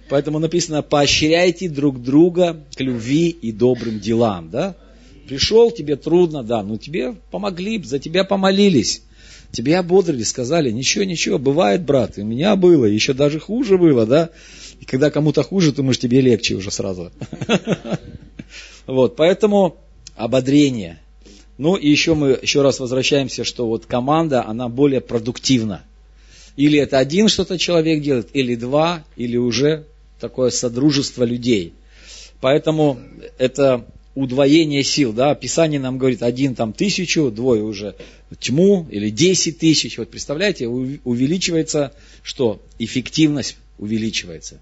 Поэтому 0.08 0.38
написано, 0.38 0.82
поощряйте 0.82 1.68
друг 1.68 2.02
друга 2.02 2.64
к 2.74 2.80
любви 2.80 3.28
и 3.28 3.52
добрым 3.52 4.00
делам. 4.00 4.50
Да? 4.50 4.76
Пришел, 5.28 5.70
тебе 5.70 5.96
трудно, 5.96 6.42
да, 6.42 6.62
но 6.62 6.76
тебе 6.76 7.14
помогли, 7.30 7.82
за 7.82 7.98
тебя 7.98 8.24
помолились. 8.24 9.02
Тебе 9.52 9.78
ободрили, 9.78 10.22
сказали, 10.22 10.70
ничего, 10.70 11.04
ничего, 11.04 11.38
бывает, 11.38 11.82
брат, 11.82 12.18
и 12.18 12.22
у 12.22 12.24
меня 12.24 12.56
было, 12.56 12.84
еще 12.84 13.12
даже 13.12 13.40
хуже 13.40 13.78
было, 13.78 14.04
да. 14.06 14.30
И 14.80 14.84
когда 14.84 15.10
кому-то 15.10 15.42
хуже, 15.42 15.72
то 15.72 15.82
может 15.82 16.02
тебе 16.02 16.20
легче 16.20 16.54
уже 16.54 16.70
сразу. 16.70 17.10
Вот, 18.86 19.16
поэтому 19.16 19.78
ободрение. 20.14 21.00
Ну 21.58 21.74
и 21.74 21.88
еще 21.88 22.14
мы 22.14 22.38
еще 22.40 22.62
раз 22.62 22.78
возвращаемся, 22.78 23.42
что 23.42 23.66
вот 23.66 23.86
команда, 23.86 24.44
она 24.46 24.68
более 24.68 25.00
продуктивна. 25.00 25.82
Или 26.56 26.78
это 26.78 26.98
один 26.98 27.28
что-то 27.28 27.58
человек 27.58 28.02
делает, 28.02 28.28
или 28.32 28.54
два, 28.54 29.04
или 29.16 29.36
уже 29.36 29.84
такое 30.20 30.50
содружество 30.50 31.24
людей. 31.24 31.74
Поэтому 32.40 32.98
это 33.38 33.86
удвоение 34.14 34.82
сил, 34.82 35.12
да, 35.12 35.34
Писание 35.34 35.78
нам 35.78 35.98
говорит, 35.98 36.22
один 36.22 36.54
там 36.54 36.72
тысячу, 36.72 37.30
двое 37.30 37.62
уже 37.62 37.94
тьму, 38.40 38.86
или 38.90 39.10
десять 39.10 39.58
тысяч, 39.58 39.98
вот 39.98 40.10
представляете, 40.10 40.66
увеличивается 40.66 41.92
что? 42.22 42.62
Эффективность 42.78 43.58
увеличивается. 43.78 44.58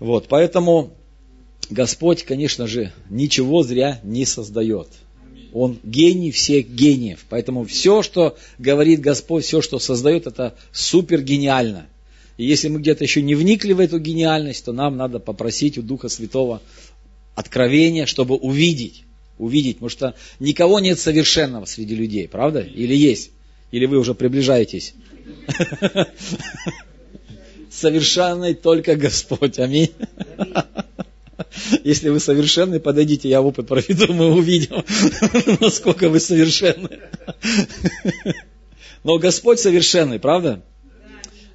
Вот, 0.00 0.26
поэтому 0.28 0.92
Господь, 1.70 2.24
конечно 2.24 2.66
же, 2.66 2.92
ничего 3.08 3.62
зря 3.62 4.00
не 4.02 4.26
создает. 4.26 4.88
Он 5.52 5.78
гений 5.82 6.30
всех 6.30 6.68
гениев. 6.68 7.24
Поэтому 7.28 7.64
все, 7.64 8.02
что 8.02 8.36
говорит 8.58 9.00
Господь, 9.00 9.44
все, 9.44 9.60
что 9.60 9.78
создает, 9.78 10.26
это 10.26 10.54
супер 10.72 11.20
гениально. 11.22 11.86
И 12.38 12.44
если 12.46 12.68
мы 12.68 12.80
где-то 12.80 13.04
еще 13.04 13.22
не 13.22 13.34
вникли 13.34 13.72
в 13.72 13.80
эту 13.80 13.98
гениальность, 13.98 14.64
то 14.64 14.72
нам 14.72 14.96
надо 14.96 15.18
попросить 15.18 15.78
у 15.78 15.82
Духа 15.82 16.08
Святого 16.08 16.62
откровения, 17.34 18.06
чтобы 18.06 18.36
увидеть. 18.36 19.04
Увидеть, 19.38 19.76
потому 19.76 19.90
что 19.90 20.14
никого 20.40 20.78
нет 20.80 20.98
совершенного 20.98 21.64
среди 21.64 21.94
людей, 21.94 22.28
правда? 22.28 22.60
Или 22.60 22.94
есть? 22.94 23.30
Или 23.70 23.86
вы 23.86 23.98
уже 23.98 24.14
приближаетесь? 24.14 24.94
Совершенный 27.70 28.54
только 28.54 28.96
Господь. 28.96 29.58
Аминь. 29.58 29.90
Если 31.84 32.08
вы 32.08 32.20
совершенны, 32.20 32.80
подойдите, 32.80 33.28
я 33.28 33.42
опыт 33.42 33.66
проведу, 33.66 34.12
мы 34.12 34.32
увидим, 34.32 34.84
насколько 35.60 36.08
вы 36.08 36.20
совершенны. 36.20 37.00
Но 39.04 39.18
Господь 39.18 39.58
совершенный, 39.58 40.18
правда? 40.18 40.62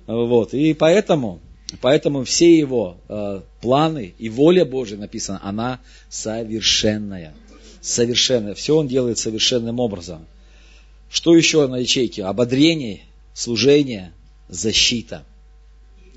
Вот, 0.06 0.54
и 0.54 0.74
поэтому, 0.74 1.40
поэтому 1.82 2.24
все 2.24 2.58
его 2.58 2.98
э, 3.10 3.42
планы 3.62 4.14
и 4.18 4.30
воля 4.30 4.66
Божья 4.66 4.98
написана, 4.98 5.40
она 5.44 5.80
совершенная. 6.10 7.34
Совершенная. 7.82 8.54
Все 8.54 8.76
он 8.76 8.88
делает 8.88 9.18
совершенным 9.18 9.80
образом. 9.80 10.26
Что 11.10 11.36
еще 11.36 11.68
на 11.68 11.78
ячейке? 11.78 12.26
Ободрение, 12.26 13.02
служение, 13.34 14.12
защита. 14.50 15.24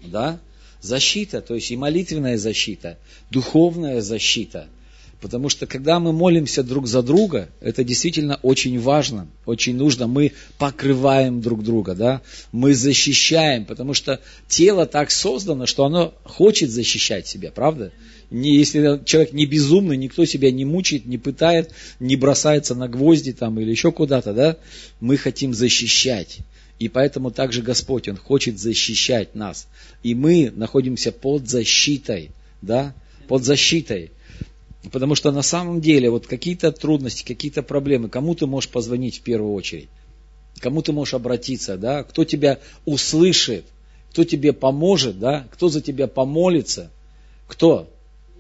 Да? 0.03 0.41
Защита, 0.81 1.41
то 1.41 1.55
есть 1.55 1.71
и 1.71 1.77
молитвенная 1.77 2.39
защита, 2.39 2.99
духовная 3.31 4.01
защита– 4.01 4.67
Потому 5.21 5.51
что 5.51 5.67
когда 5.67 6.01
мы 6.01 6.13
молимся 6.13 6.63
друг 6.63 6.87
за 6.87 7.03
друга, 7.03 7.51
это 7.61 7.85
действительно 7.85 8.39
очень 8.43 8.81
важно, 8.81 9.29
очень 9.45 9.77
нужно. 9.77 10.07
Мы 10.07 10.33
покрываем 10.57 11.43
друг 11.43 11.63
друга, 11.63 11.95
да? 11.95 12.23
мы 12.53 12.75
защищаем, 12.75 13.67
потому 13.67 13.93
что 13.93 14.21
тело 14.49 14.87
так 14.87 15.11
создано, 15.11 15.67
что 15.67 15.85
оно 15.85 16.15
хочет 16.25 16.71
защищать 16.71 17.27
себя, 17.27 17.51
правда? 17.55 17.93
Не, 18.31 18.57
если 18.57 19.03
человек 19.05 19.33
не 19.33 19.45
безумный, 19.45 19.97
никто 19.97 20.25
себя 20.25 20.51
не 20.51 20.65
мучает, 20.65 21.05
не 21.05 21.19
пытает, 21.19 21.73
не 21.99 22.17
бросается 22.17 22.75
на 22.75 22.89
гвозди 22.89 23.33
там 23.33 23.59
или 23.61 23.71
еще 23.71 23.93
куда-то, 23.93 24.33
да? 24.33 24.57
Мы 25.01 25.17
хотим 25.19 25.53
защищать. 25.53 26.39
И 26.81 26.89
поэтому 26.89 27.31
также 27.31 27.61
Господь, 27.61 28.09
Он 28.09 28.17
хочет 28.17 28.59
защищать 28.59 29.35
нас. 29.35 29.69
И 30.03 30.15
мы 30.15 30.51
находимся 30.51 31.13
под 31.13 31.47
защитой, 31.47 32.31
да? 32.63 32.95
Под 33.29 33.45
защитой. 33.45 34.11
Потому 34.91 35.15
что 35.15 35.31
на 35.31 35.43
самом 35.43 35.83
деле 35.83 36.09
вот 36.09 36.27
какие-то 36.27 36.73
трудности, 36.73 37.23
какие-то 37.23 37.63
проблемы, 37.63 38.09
кому 38.09 38.35
ты 38.35 38.47
можешь 38.47 38.71
позвонить 38.71 39.19
в 39.19 39.21
первую 39.21 39.53
очередь? 39.53 39.91
Кому 40.59 40.81
ты 40.81 40.93
можешь 40.93 41.13
обратиться, 41.13 41.77
да? 41.77 42.03
Кто 42.03 42.25
тебя 42.25 42.59
услышит? 42.87 43.67
Кто 44.11 44.25
тебе 44.25 44.55
поможет, 44.55 45.19
да? 45.19 45.47
Кто 45.53 45.69
за 45.69 45.83
тебя 45.83 46.07
помолится? 46.07 46.91
Кто? 47.47 47.91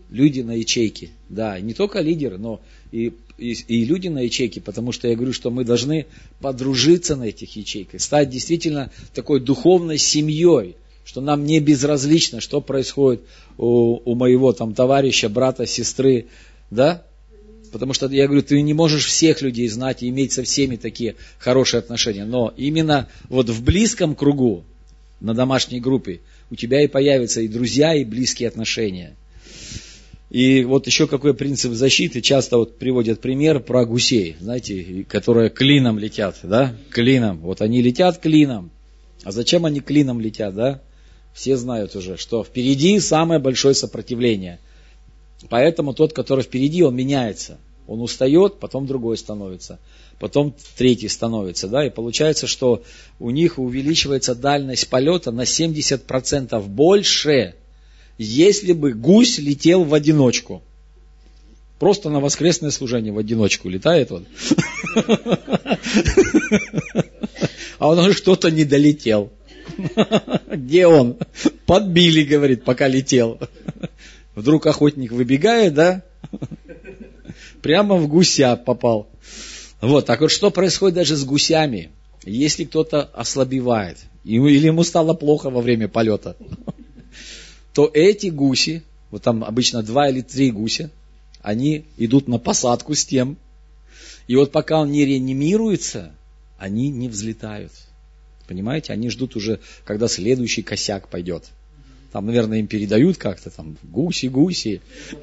Люди 0.08 0.40
на 0.40 0.52
ячейке, 0.52 1.10
да, 1.28 1.60
не 1.60 1.72
только 1.72 2.00
лидеры, 2.00 2.36
но 2.36 2.60
и, 2.92 3.12
и, 3.38 3.52
и 3.52 3.84
люди 3.84 4.08
на 4.08 4.20
ячейке, 4.20 4.60
потому 4.60 4.92
что 4.92 5.08
я 5.08 5.14
говорю, 5.14 5.32
что 5.32 5.50
мы 5.50 5.64
должны 5.64 6.06
подружиться 6.40 7.16
на 7.16 7.24
этих 7.24 7.54
ячейках, 7.56 8.00
стать 8.00 8.30
действительно 8.30 8.90
такой 9.14 9.40
духовной 9.40 9.98
семьей, 9.98 10.76
что 11.04 11.20
нам 11.20 11.44
не 11.44 11.60
безразлично, 11.60 12.40
что 12.40 12.60
происходит 12.60 13.22
у, 13.58 14.00
у 14.04 14.14
моего 14.14 14.52
там 14.52 14.74
товарища, 14.74 15.28
брата, 15.28 15.66
сестры, 15.66 16.26
да? 16.70 17.04
Потому 17.72 17.94
что 17.94 18.08
я 18.08 18.26
говорю, 18.26 18.42
ты 18.42 18.60
не 18.62 18.74
можешь 18.74 19.06
всех 19.06 19.42
людей 19.42 19.68
знать 19.68 20.02
и 20.02 20.08
иметь 20.08 20.32
со 20.32 20.42
всеми 20.42 20.76
такие 20.76 21.14
хорошие 21.38 21.78
отношения. 21.78 22.24
Но 22.24 22.52
именно 22.56 23.08
вот 23.28 23.48
в 23.48 23.62
близком 23.62 24.16
кругу, 24.16 24.64
на 25.20 25.34
домашней 25.34 25.80
группе, 25.80 26.20
у 26.50 26.56
тебя 26.56 26.82
и 26.82 26.88
появятся 26.88 27.40
и 27.40 27.48
друзья, 27.48 27.94
и 27.94 28.04
близкие 28.04 28.48
отношения. 28.48 29.16
И 30.30 30.62
вот 30.62 30.86
еще 30.86 31.08
какой 31.08 31.34
принцип 31.34 31.72
защиты, 31.72 32.20
часто 32.20 32.56
вот 32.56 32.78
приводят 32.78 33.20
пример 33.20 33.58
про 33.58 33.84
гусей, 33.84 34.36
знаете, 34.40 35.04
которые 35.08 35.50
клином 35.50 35.98
летят, 35.98 36.38
да, 36.44 36.76
клином. 36.90 37.38
Вот 37.38 37.60
они 37.60 37.82
летят 37.82 38.18
клином. 38.18 38.70
А 39.24 39.32
зачем 39.32 39.66
они 39.66 39.80
клином 39.80 40.20
летят, 40.20 40.54
да? 40.54 40.80
Все 41.34 41.56
знают 41.56 41.96
уже, 41.96 42.16
что 42.16 42.44
впереди 42.44 43.00
самое 43.00 43.40
большое 43.40 43.74
сопротивление. 43.74 44.60
Поэтому 45.48 45.94
тот, 45.94 46.12
который 46.12 46.44
впереди, 46.44 46.82
он 46.82 46.94
меняется. 46.94 47.58
Он 47.88 48.00
устает, 48.00 48.60
потом 48.60 48.86
другой 48.86 49.16
становится, 49.16 49.80
потом 50.20 50.54
третий 50.76 51.08
становится. 51.08 51.66
Да? 51.66 51.84
И 51.84 51.90
получается, 51.90 52.46
что 52.46 52.84
у 53.18 53.30
них 53.30 53.58
увеличивается 53.58 54.36
дальность 54.36 54.88
полета 54.88 55.32
на 55.32 55.42
70% 55.42 56.62
больше, 56.68 57.56
если 58.22 58.72
бы 58.74 58.92
гусь 58.92 59.38
летел 59.38 59.84
в 59.84 59.94
одиночку. 59.94 60.62
Просто 61.78 62.10
на 62.10 62.20
воскресное 62.20 62.70
служение 62.70 63.14
в 63.14 63.18
одиночку 63.18 63.70
летает 63.70 64.12
он. 64.12 64.26
А 67.78 67.88
он 67.88 68.12
что-то 68.12 68.50
не 68.50 68.64
долетел. 68.64 69.32
Где 70.52 70.86
он? 70.86 71.16
Подбили, 71.64 72.22
говорит, 72.22 72.62
пока 72.62 72.88
летел. 72.88 73.38
Вдруг 74.34 74.66
охотник 74.66 75.12
выбегает, 75.12 75.72
да? 75.72 76.02
Прямо 77.62 77.96
в 77.96 78.06
гуся 78.06 78.54
попал. 78.56 79.08
Вот, 79.80 80.04
так 80.04 80.20
вот 80.20 80.30
что 80.30 80.50
происходит 80.50 80.96
даже 80.96 81.16
с 81.16 81.24
гусями? 81.24 81.90
Если 82.26 82.64
кто-то 82.64 83.02
ослабевает, 83.02 83.96
или 84.24 84.66
ему 84.66 84.84
стало 84.84 85.14
плохо 85.14 85.48
во 85.48 85.62
время 85.62 85.88
полета, 85.88 86.36
то 87.74 87.90
эти 87.92 88.28
гуси, 88.28 88.82
вот 89.10 89.22
там 89.22 89.44
обычно 89.44 89.82
два 89.82 90.08
или 90.08 90.20
три 90.20 90.50
гуся, 90.50 90.90
они 91.42 91.84
идут 91.96 92.28
на 92.28 92.38
посадку 92.38 92.94
с 92.94 93.04
тем, 93.04 93.36
и 94.26 94.36
вот 94.36 94.52
пока 94.52 94.80
он 94.80 94.92
не 94.92 95.04
реанимируется, 95.04 96.12
они 96.58 96.88
не 96.90 97.08
взлетают. 97.08 97.72
Понимаете, 98.46 98.92
они 98.92 99.10
ждут 99.10 99.36
уже, 99.36 99.60
когда 99.84 100.08
следующий 100.08 100.62
косяк 100.62 101.08
пойдет. 101.08 101.44
Там, 102.12 102.26
наверное, 102.26 102.58
им 102.58 102.66
передают 102.66 103.16
как-то 103.18 103.50
там 103.50 103.76
гуси, 103.84 104.26
гуси, 104.26 104.82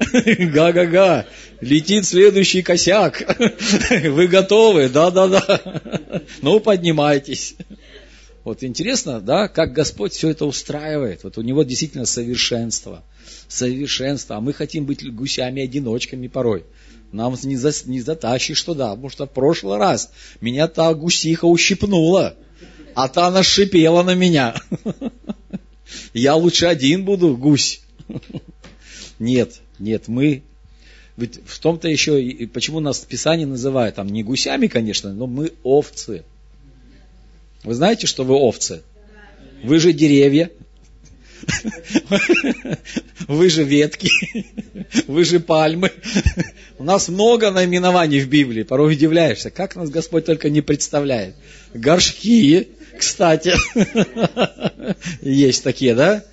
га-га-га, 0.52 1.26
летит 1.60 2.06
следующий 2.06 2.62
косяк. 2.62 3.22
Вы 3.90 4.26
готовы? 4.26 4.88
Да-да-да. 4.88 6.22
Ну, 6.42 6.60
поднимайтесь. 6.60 7.56
Вот 8.48 8.64
интересно, 8.64 9.20
да, 9.20 9.46
как 9.46 9.74
Господь 9.74 10.14
все 10.14 10.30
это 10.30 10.46
устраивает. 10.46 11.22
Вот 11.22 11.36
у 11.36 11.42
него 11.42 11.64
действительно 11.64 12.06
совершенство. 12.06 13.04
Совершенство. 13.46 14.36
А 14.36 14.40
мы 14.40 14.54
хотим 14.54 14.86
быть 14.86 15.04
гусями-одиночками 15.06 16.28
порой. 16.28 16.64
Нам 17.12 17.36
не, 17.42 17.56
за, 17.56 17.72
не 17.84 18.00
затащишь 18.00 18.62
туда, 18.62 18.88
потому 18.88 19.10
что 19.10 19.26
в 19.26 19.32
прошлый 19.32 19.76
раз 19.76 20.10
меня 20.40 20.66
та 20.66 20.94
гусиха 20.94 21.44
ущипнула 21.44 22.36
а 22.94 23.08
та 23.08 23.26
она 23.26 23.42
шипела 23.42 24.02
на 24.02 24.14
меня. 24.14 24.54
Я 26.14 26.34
лучше 26.34 26.64
один 26.64 27.04
буду, 27.04 27.36
гусь. 27.36 27.82
Нет, 29.18 29.60
нет, 29.78 30.08
мы 30.08 30.42
Ведь 31.18 31.38
в 31.44 31.58
том-то 31.58 31.86
еще, 31.88 32.22
и 32.22 32.46
почему 32.46 32.80
нас 32.80 33.00
Писание 33.00 33.46
называет, 33.46 33.96
там 33.96 34.08
не 34.08 34.22
гусями, 34.22 34.68
конечно, 34.68 35.12
но 35.12 35.26
мы 35.26 35.52
овцы. 35.62 36.24
Вы 37.64 37.74
знаете, 37.74 38.06
что 38.06 38.24
вы 38.24 38.34
овцы? 38.34 38.82
Вы 39.62 39.80
же 39.80 39.92
деревья, 39.92 40.50
вы 43.26 43.48
же 43.48 43.64
ветки, 43.64 44.10
вы 45.06 45.24
же 45.24 45.40
пальмы. 45.40 45.90
У 46.78 46.84
нас 46.84 47.08
много 47.08 47.50
наименований 47.50 48.20
в 48.20 48.28
Библии, 48.28 48.62
порой 48.62 48.92
удивляешься, 48.92 49.50
как 49.50 49.76
нас 49.76 49.90
Господь 49.90 50.24
только 50.24 50.50
не 50.50 50.60
представляет. 50.60 51.34
Горшки, 51.74 52.68
кстати, 52.98 53.54
есть 55.20 55.64
такие, 55.64 55.94
да? 55.94 56.24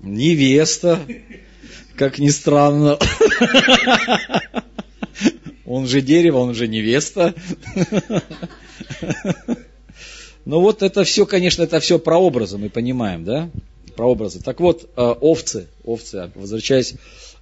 Невеста, 0.00 1.00
как 1.96 2.18
ни 2.18 2.28
странно. 2.28 2.98
Он 5.66 5.86
же 5.86 6.02
дерево, 6.02 6.38
он 6.38 6.54
же 6.54 6.68
невеста. 6.68 7.34
Ну 10.44 10.60
вот 10.60 10.82
это 10.82 11.04
все, 11.04 11.26
конечно, 11.26 11.62
это 11.62 11.80
все 11.80 11.98
прообразы, 11.98 12.58
мы 12.58 12.68
понимаем, 12.68 13.24
да? 13.24 13.50
Прообразы. 13.96 14.40
Так 14.40 14.60
вот, 14.60 14.90
э, 14.96 15.00
овцы, 15.00 15.68
овцы, 15.84 16.30
возвращаясь 16.34 16.94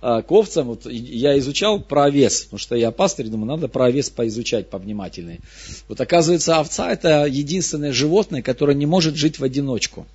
э, 0.03 0.23
к 0.23 0.31
овцам, 0.31 0.69
вот 0.69 0.87
я 0.87 1.39
изучал 1.39 1.81
про 1.81 2.05
овес, 2.05 2.43
потому 2.43 2.59
что 2.59 2.77
я 2.77 2.91
пастырь, 2.91 3.29
думаю, 3.29 3.47
надо 3.47 3.69
про 3.69 3.87
овес 3.87 4.11
поизучать 4.11 4.69
повнимательнее. 4.69 5.41
Вот 5.89 6.01
оказывается, 6.01 6.59
овца 6.59 6.93
это 6.93 7.25
единственное 7.27 7.93
животное, 7.93 8.43
которое 8.43 8.75
не 8.75 8.87
может 8.87 9.17
жить 9.17 9.39
в 9.39 9.45
одиночку. 9.45 10.07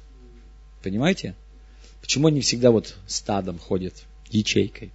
Понимаете? 0.84 1.36
Почему 2.02 2.28
они 2.28 2.40
всегда 2.40 2.72
вот 2.72 2.96
стадом 3.08 3.60
ходят, 3.60 3.94
ячейкой, 4.30 4.92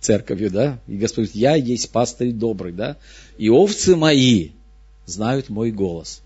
церковью, 0.00 0.50
да? 0.50 0.78
И 0.86 0.96
Господь 0.96 1.26
говорит, 1.26 1.36
я 1.36 1.54
есть 1.54 1.90
пастырь 1.90 2.32
добрый, 2.32 2.72
да? 2.72 2.96
И 3.38 3.48
овцы 3.48 3.96
мои 3.96 4.50
знают 5.06 5.48
мой 5.48 5.70
голос. 5.70 6.20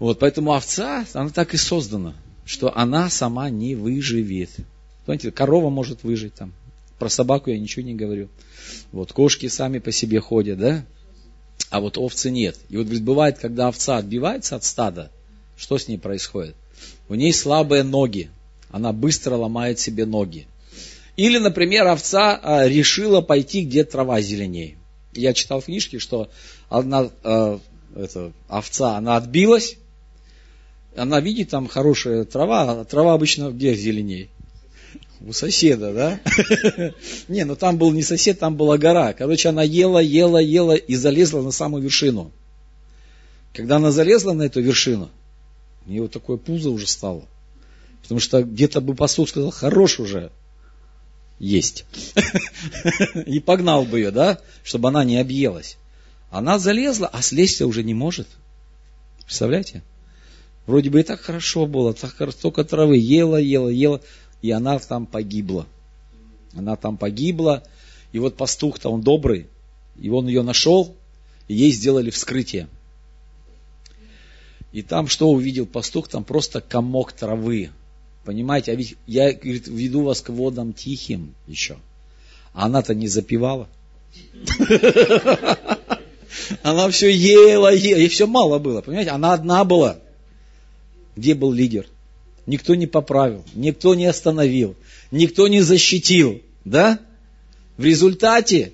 Вот, 0.00 0.18
поэтому 0.18 0.54
овца, 0.54 1.06
она 1.12 1.28
так 1.28 1.54
и 1.54 1.58
создана, 1.58 2.14
что 2.46 2.76
она 2.76 3.10
сама 3.10 3.50
не 3.50 3.74
выживет. 3.74 4.50
Понимаете, 5.04 5.30
корова 5.30 5.68
может 5.68 6.02
выжить 6.02 6.34
там. 6.34 6.52
Про 6.98 7.10
собаку 7.10 7.50
я 7.50 7.58
ничего 7.58 7.84
не 7.84 7.94
говорю. 7.94 8.28
Вот, 8.92 9.12
кошки 9.12 9.46
сами 9.46 9.78
по 9.78 9.92
себе 9.92 10.20
ходят, 10.20 10.58
да? 10.58 10.84
А 11.68 11.80
вот 11.80 11.98
овцы 11.98 12.30
нет. 12.30 12.56
И 12.70 12.76
вот, 12.78 12.84
говорит, 12.84 13.04
бывает, 13.04 13.38
когда 13.38 13.68
овца 13.68 13.98
отбивается 13.98 14.56
от 14.56 14.64
стада, 14.64 15.12
что 15.56 15.76
с 15.76 15.86
ней 15.86 15.98
происходит? 15.98 16.56
У 17.10 17.14
ней 17.14 17.32
слабые 17.32 17.82
ноги. 17.82 18.30
Она 18.70 18.92
быстро 18.92 19.34
ломает 19.34 19.78
себе 19.78 20.06
ноги. 20.06 20.46
Или, 21.16 21.36
например, 21.36 21.86
овца 21.86 22.40
а, 22.42 22.66
решила 22.66 23.20
пойти, 23.20 23.64
где 23.64 23.84
трава 23.84 24.22
зеленее. 24.22 24.78
Я 25.12 25.34
читал 25.34 25.60
в 25.60 25.66
книжке, 25.66 25.98
что 25.98 26.30
одна 26.70 27.10
а, 27.22 27.60
это, 27.94 28.32
овца, 28.48 28.96
она 28.96 29.16
отбилась, 29.16 29.76
она 30.96 31.20
видит 31.20 31.50
там 31.50 31.68
хорошая 31.68 32.24
трава, 32.24 32.80
а 32.80 32.84
трава 32.84 33.14
обычно 33.14 33.50
где 33.50 33.74
зеленее? 33.74 34.28
У 35.20 35.32
соседа, 35.32 35.92
да? 35.92 36.20
Не, 37.28 37.44
ну 37.44 37.54
там 37.54 37.76
был 37.76 37.92
не 37.92 38.02
сосед, 38.02 38.38
там 38.38 38.56
была 38.56 38.78
гора. 38.78 39.12
Короче, 39.12 39.50
она 39.50 39.62
ела, 39.62 39.98
ела, 39.98 40.38
ела 40.38 40.74
и 40.74 40.94
залезла 40.94 41.42
на 41.42 41.50
самую 41.50 41.82
вершину. 41.82 42.32
Когда 43.52 43.76
она 43.76 43.90
залезла 43.90 44.32
на 44.32 44.44
эту 44.44 44.62
вершину, 44.62 45.10
у 45.84 45.90
нее 45.90 46.02
вот 46.02 46.12
такое 46.12 46.38
пузо 46.38 46.70
уже 46.70 46.86
стало. 46.86 47.24
Потому 48.02 48.18
что 48.18 48.42
где-то 48.42 48.80
бы 48.80 48.94
пастух 48.94 49.28
сказал, 49.28 49.50
хорош 49.50 50.00
уже 50.00 50.30
есть. 51.38 51.84
И 53.26 53.40
погнал 53.40 53.84
бы 53.84 53.98
ее, 53.98 54.10
да, 54.10 54.40
чтобы 54.62 54.88
она 54.88 55.04
не 55.04 55.18
объелась. 55.18 55.76
Она 56.30 56.58
залезла, 56.58 57.08
а 57.08 57.22
слезть 57.22 57.60
уже 57.60 57.82
не 57.82 57.94
может. 57.94 58.28
Представляете? 59.24 59.82
Вроде 60.70 60.88
бы 60.88 61.00
и 61.00 61.02
так 61.02 61.20
хорошо 61.20 61.66
было, 61.66 61.92
так 61.92 62.14
столько 62.30 62.62
травы 62.62 62.96
ела, 62.96 63.38
ела, 63.38 63.68
ела, 63.68 64.00
и 64.40 64.52
она 64.52 64.78
там 64.78 65.04
погибла. 65.04 65.66
Она 66.54 66.76
там 66.76 66.96
погибла, 66.96 67.64
и 68.12 68.20
вот 68.20 68.36
пастух-то 68.36 68.88
он 68.88 69.00
добрый, 69.00 69.48
и 70.00 70.08
он 70.10 70.28
ее 70.28 70.42
нашел, 70.42 70.94
и 71.48 71.54
ей 71.56 71.72
сделали 71.72 72.10
вскрытие. 72.10 72.68
И 74.70 74.82
там 74.82 75.08
что 75.08 75.28
увидел 75.28 75.66
пастух? 75.66 76.06
Там 76.06 76.22
просто 76.22 76.60
комок 76.60 77.10
травы. 77.14 77.70
Понимаете, 78.24 78.70
а 78.70 78.76
ведь 78.76 78.94
я 79.08 79.32
говорит, 79.32 79.66
веду 79.66 80.04
вас 80.04 80.20
к 80.20 80.28
водам 80.28 80.72
тихим 80.72 81.34
еще. 81.48 81.78
А 82.54 82.66
она-то 82.66 82.94
не 82.94 83.08
запивала. 83.08 83.68
Она 86.62 86.88
все 86.90 87.10
ела, 87.12 87.74
ела, 87.74 87.98
и 87.98 88.06
все 88.06 88.28
мало 88.28 88.60
было, 88.60 88.82
понимаете? 88.82 89.10
Она 89.10 89.32
одна 89.32 89.64
была. 89.64 89.98
Где 91.20 91.34
был 91.34 91.52
лидер? 91.52 91.86
Никто 92.46 92.74
не 92.74 92.86
поправил, 92.86 93.44
никто 93.52 93.94
не 93.94 94.06
остановил, 94.06 94.74
никто 95.10 95.48
не 95.48 95.60
защитил, 95.60 96.40
да? 96.64 96.98
В 97.76 97.84
результате 97.84 98.72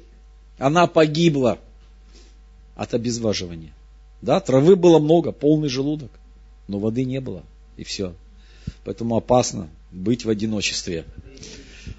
она 0.56 0.86
погибла 0.86 1.58
от 2.76 2.94
обезваживания. 2.94 3.72
Да, 4.22 4.38
травы 4.38 4.76
было 4.76 5.00
много, 5.00 5.32
полный 5.32 5.68
желудок, 5.68 6.12
но 6.68 6.78
воды 6.78 7.04
не 7.04 7.20
было, 7.20 7.42
и 7.76 7.82
все. 7.82 8.14
Поэтому 8.84 9.16
опасно 9.16 9.68
быть 9.90 10.24
в 10.24 10.30
одиночестве. 10.30 11.04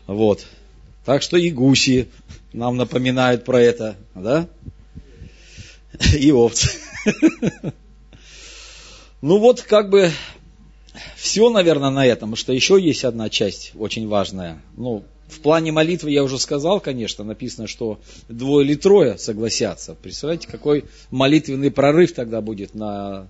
Вот. 0.08 0.46
Так 1.04 1.22
что 1.24 1.36
и 1.36 1.52
гуси 1.52 2.08
нам 2.54 2.78
напоминают 2.78 3.44
про 3.44 3.60
это, 3.60 3.98
да? 4.16 4.48
И 6.18 6.32
овцы. 6.32 6.70
Ну 9.22 9.40
вот 9.40 9.62
как 9.62 9.90
бы 9.90 10.12
все, 11.16 11.50
наверное, 11.50 11.90
на 11.90 12.06
этом, 12.06 12.36
что 12.36 12.54
еще 12.54 12.80
есть 12.80 13.04
одна 13.04 13.30
часть 13.30 13.72
очень 13.76 14.08
важная. 14.08 14.62
Ну, 14.76 15.04
в 15.28 15.40
плане 15.40 15.72
молитвы 15.72 16.12
я 16.12 16.24
уже 16.24 16.40
сказал, 16.40 16.80
конечно, 16.80 17.24
написано, 17.24 17.68
что 17.68 18.00
двое 18.30 18.66
или 18.66 18.76
трое 18.76 19.18
согласятся. 19.18 19.96
Представляете, 19.96 20.48
какой 20.48 20.86
молитвенный 21.12 21.72
прорыв 21.72 22.14
тогда 22.14 22.42
будет 22.42 22.74
на, 22.74 23.28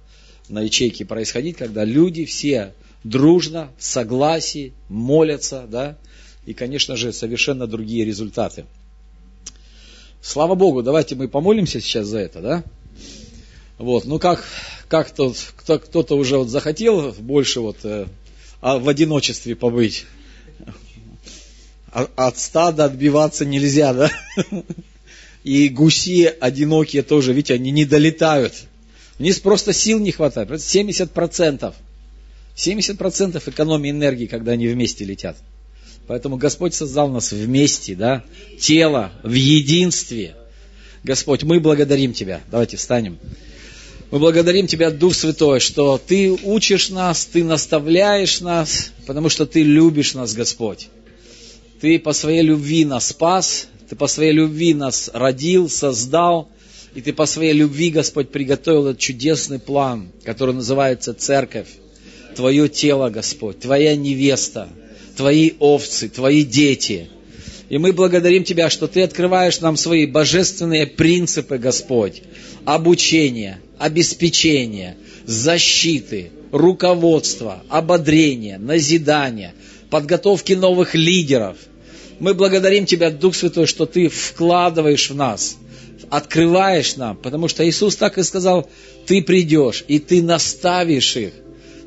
на 0.47 0.61
ячейке 0.61 1.05
происходить, 1.05 1.57
когда 1.57 1.84
люди 1.84 2.26
все 2.26 2.74
дружно, 3.03 3.72
в 3.78 3.84
согласии, 3.84 4.74
молятся, 4.89 5.65
да, 5.68 5.97
и, 6.45 6.53
конечно 6.53 6.95
же, 6.95 7.11
совершенно 7.13 7.68
другие 7.68 8.05
результаты. 8.05 8.65
Слава 10.22 10.55
Богу, 10.55 10.84
давайте 10.84 11.15
мы 11.15 11.28
помолимся 11.28 11.80
сейчас 11.80 12.07
за 12.07 12.20
это, 12.20 12.41
да? 12.41 12.63
Вот, 13.78 14.05
ну 14.05 14.20
как, 14.20 14.43
как 14.88 15.09
-то, 15.09 15.35
кто, 15.55 15.79
кто-то 15.79 16.15
уже 16.15 16.38
вот 16.38 16.49
захотел 16.49 17.13
больше 17.19 17.59
вот 17.59 17.77
э, 17.83 18.07
а 18.61 18.79
в 18.79 18.89
одиночестве 18.89 19.55
побыть. 19.55 20.05
А, 21.91 22.09
от 22.15 22.38
стада 22.38 22.85
отбиваться 22.85 23.45
нельзя, 23.45 23.93
да? 23.93 24.11
И 25.43 25.69
гуси 25.69 26.25
одинокие 26.25 27.03
тоже, 27.03 27.33
видите, 27.33 27.53
они 27.53 27.71
не 27.71 27.85
долетают. 27.85 28.53
У 29.19 29.23
них 29.23 29.41
просто 29.41 29.73
сил 29.73 29.99
не 29.99 30.11
хватает. 30.11 30.49
70%. 30.49 31.73
70% 32.55 33.49
экономии 33.49 33.91
энергии, 33.91 34.25
когда 34.25 34.53
они 34.53 34.67
вместе 34.67 35.05
летят. 35.05 35.38
Поэтому 36.07 36.38
Господь 36.38 36.73
создал 36.73 37.09
нас 37.09 37.31
вместе, 37.31 37.95
да, 37.95 38.23
тело 38.59 39.11
в 39.23 39.33
единстве. 39.33 40.35
Господь, 41.03 41.43
мы 41.43 41.59
благодарим 41.59 42.13
Тебя. 42.13 42.41
Давайте 42.49 42.77
встанем. 42.77 43.19
Мы 44.09 44.19
благодарим 44.19 44.67
Тебя, 44.67 44.89
Дух 44.89 45.13
Святой, 45.13 45.59
что 45.59 45.97
Ты 45.97 46.31
учишь 46.31 46.89
нас, 46.89 47.25
Ты 47.25 47.43
наставляешь 47.43 48.39
нас, 48.39 48.91
потому 49.05 49.27
что 49.27 49.45
Ты 49.45 49.63
любишь 49.63 50.13
нас, 50.13 50.33
Господь. 50.33 50.87
Ты 51.81 51.99
по 51.99 52.13
своей 52.13 52.41
любви 52.41 52.85
нас 52.85 53.07
спас, 53.07 53.67
Ты 53.89 53.97
по 53.97 54.07
своей 54.07 54.31
любви 54.31 54.73
нас 54.73 55.11
родил, 55.13 55.69
создал, 55.69 56.47
и 56.95 57.01
Ты 57.01 57.11
по 57.11 57.25
своей 57.25 57.51
любви, 57.51 57.89
Господь, 57.89 58.29
приготовил 58.29 58.87
этот 58.87 58.99
чудесный 58.99 59.59
план, 59.59 60.09
который 60.23 60.55
называется 60.55 61.13
Церковь. 61.13 61.67
Твое 62.33 62.69
тело, 62.69 63.09
Господь, 63.09 63.59
Твоя 63.59 63.93
невеста, 63.97 64.69
Твои 65.17 65.51
овцы, 65.59 66.07
Твои 66.07 66.43
дети. 66.43 67.09
И 67.67 67.77
мы 67.77 67.91
благодарим 67.91 68.45
Тебя, 68.45 68.69
что 68.69 68.87
Ты 68.87 69.01
открываешь 69.01 69.59
нам 69.59 69.75
свои 69.75 70.05
божественные 70.05 70.87
принципы, 70.87 71.57
Господь, 71.57 72.21
обучения, 72.68 73.61
обеспечения, 73.80 74.97
защиты, 75.26 76.32
руководства, 76.51 77.63
ободрения, 77.70 78.57
назидания, 78.57 79.53
подготовки 79.89 80.51
новых 80.51 80.93
лидеров. 80.93 81.55
Мы 82.20 82.34
благодарим 82.34 82.86
Тебя, 82.86 83.09
Дух 83.09 83.36
Святой, 83.36 83.68
что 83.68 83.86
Ты 83.86 84.09
вкладываешь 84.09 85.09
в 85.09 85.15
нас, 85.15 85.55
открываешь 86.09 86.97
нам, 86.97 87.15
потому 87.15 87.47
что 87.47 87.65
Иисус 87.65 87.95
так 87.95 88.18
и 88.18 88.24
сказал, 88.24 88.70
Ты 89.05 89.22
придешь, 89.22 89.86
и 89.88 89.99
Ты 89.99 90.22
наставишь 90.22 91.15
их 91.15 91.32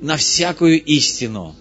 на 0.01 0.17
всякую 0.17 0.83
истину. 0.83 1.57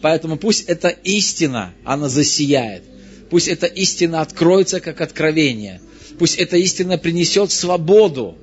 Поэтому 0.00 0.36
пусть 0.36 0.64
эта 0.64 0.88
истина, 0.88 1.72
она 1.84 2.08
засияет. 2.08 2.82
Пусть 3.30 3.46
эта 3.46 3.66
истина 3.66 4.20
откроется 4.20 4.80
как 4.80 5.00
откровение. 5.00 5.80
Пусть 6.18 6.38
эта 6.38 6.56
истина 6.56 6.98
принесет 6.98 7.52
свободу. 7.52 8.36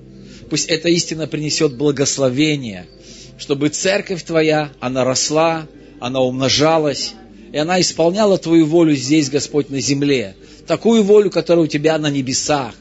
Пусть 0.52 0.68
эта 0.68 0.90
истина 0.90 1.28
принесет 1.28 1.78
благословение. 1.78 2.86
Чтобы 3.38 3.70
церковь 3.70 4.24
Твоя, 4.24 4.70
она 4.82 5.06
росла, 5.06 5.66
она 6.02 6.20
умножалась, 6.20 7.14
и 7.54 7.58
она 7.58 7.80
исполняла 7.80 8.38
Твою 8.38 8.66
волю 8.66 8.94
здесь, 8.94 9.30
Господь, 9.30 9.70
на 9.70 9.80
земле. 9.80 10.36
Такую 10.68 11.04
волю, 11.04 11.32
которая 11.32 11.64
у 11.64 11.68
Тебя 11.70 11.98
на 11.98 12.10
небесах. 12.10 12.76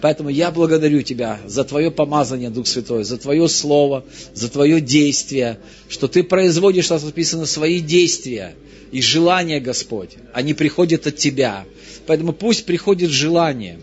Поэтому 0.00 0.28
я 0.28 0.52
благодарю 0.52 1.02
Тебя 1.02 1.40
за 1.44 1.64
Твое 1.64 1.90
помазание, 1.90 2.50
Дух 2.50 2.68
Святой, 2.68 3.02
за 3.02 3.18
Твое 3.18 3.48
Слово, 3.48 4.04
за 4.32 4.48
Твое 4.48 4.80
действие, 4.80 5.58
что 5.88 6.06
Ты 6.06 6.22
производишь, 6.22 6.84
что 6.84 7.04
написано, 7.04 7.46
свои 7.46 7.80
действия 7.80 8.54
и 8.92 9.02
желания, 9.02 9.58
Господь. 9.58 10.10
Они 10.32 10.54
приходят 10.54 11.08
от 11.08 11.16
Тебя. 11.16 11.64
Поэтому 12.06 12.32
пусть 12.32 12.64
приходит 12.64 13.10
желание, 13.10 13.80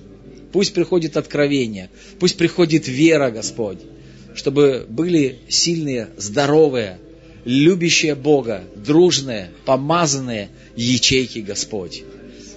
пусть 0.55 0.73
приходит 0.73 1.17
откровение, 1.17 1.89
пусть 2.17 2.37
приходит 2.37 2.87
вера, 2.87 3.29
Господь, 3.29 3.79
чтобы 4.33 4.85
были 4.87 5.39
сильные, 5.49 6.07
здоровые, 6.15 6.97
любящие 7.43 8.15
Бога, 8.15 8.63
дружные, 8.73 9.51
помазанные 9.65 10.47
ячейки, 10.77 11.39
Господь. 11.39 12.03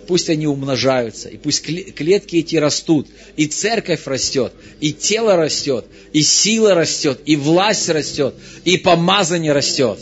Пусть 0.07 0.31
они 0.31 0.47
умножаются, 0.47 1.29
и 1.29 1.39
пусть 1.39 1.61
клетки 1.61 2.37
эти 2.37 2.55
растут, 2.55 3.09
и 3.37 3.47
церковь 3.47 4.07
растет, 4.07 4.53
и 4.79 4.93
тело 4.93 5.35
растет, 5.35 5.85
и 6.13 6.23
сила 6.23 6.75
растет, 6.75 7.19
и 7.27 7.35
власть 7.35 7.89
растет, 7.89 8.33
и 8.65 8.77
помазание 8.77 9.51
растет. 9.51 9.99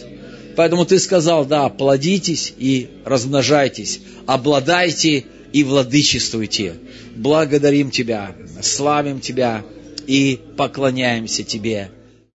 Поэтому 0.54 0.84
ты 0.84 0.98
сказал, 0.98 1.46
да, 1.46 1.70
плодитесь 1.70 2.52
и 2.58 2.90
размножайтесь, 3.06 4.00
обладайте 4.26 5.24
и 5.52 5.64
владычествуйте. 5.64 6.74
Благодарим 7.16 7.90
Тебя, 7.90 8.34
славим 8.62 9.20
Тебя 9.20 9.64
и 10.06 10.38
поклоняемся 10.56 11.42
Тебе. 11.44 11.90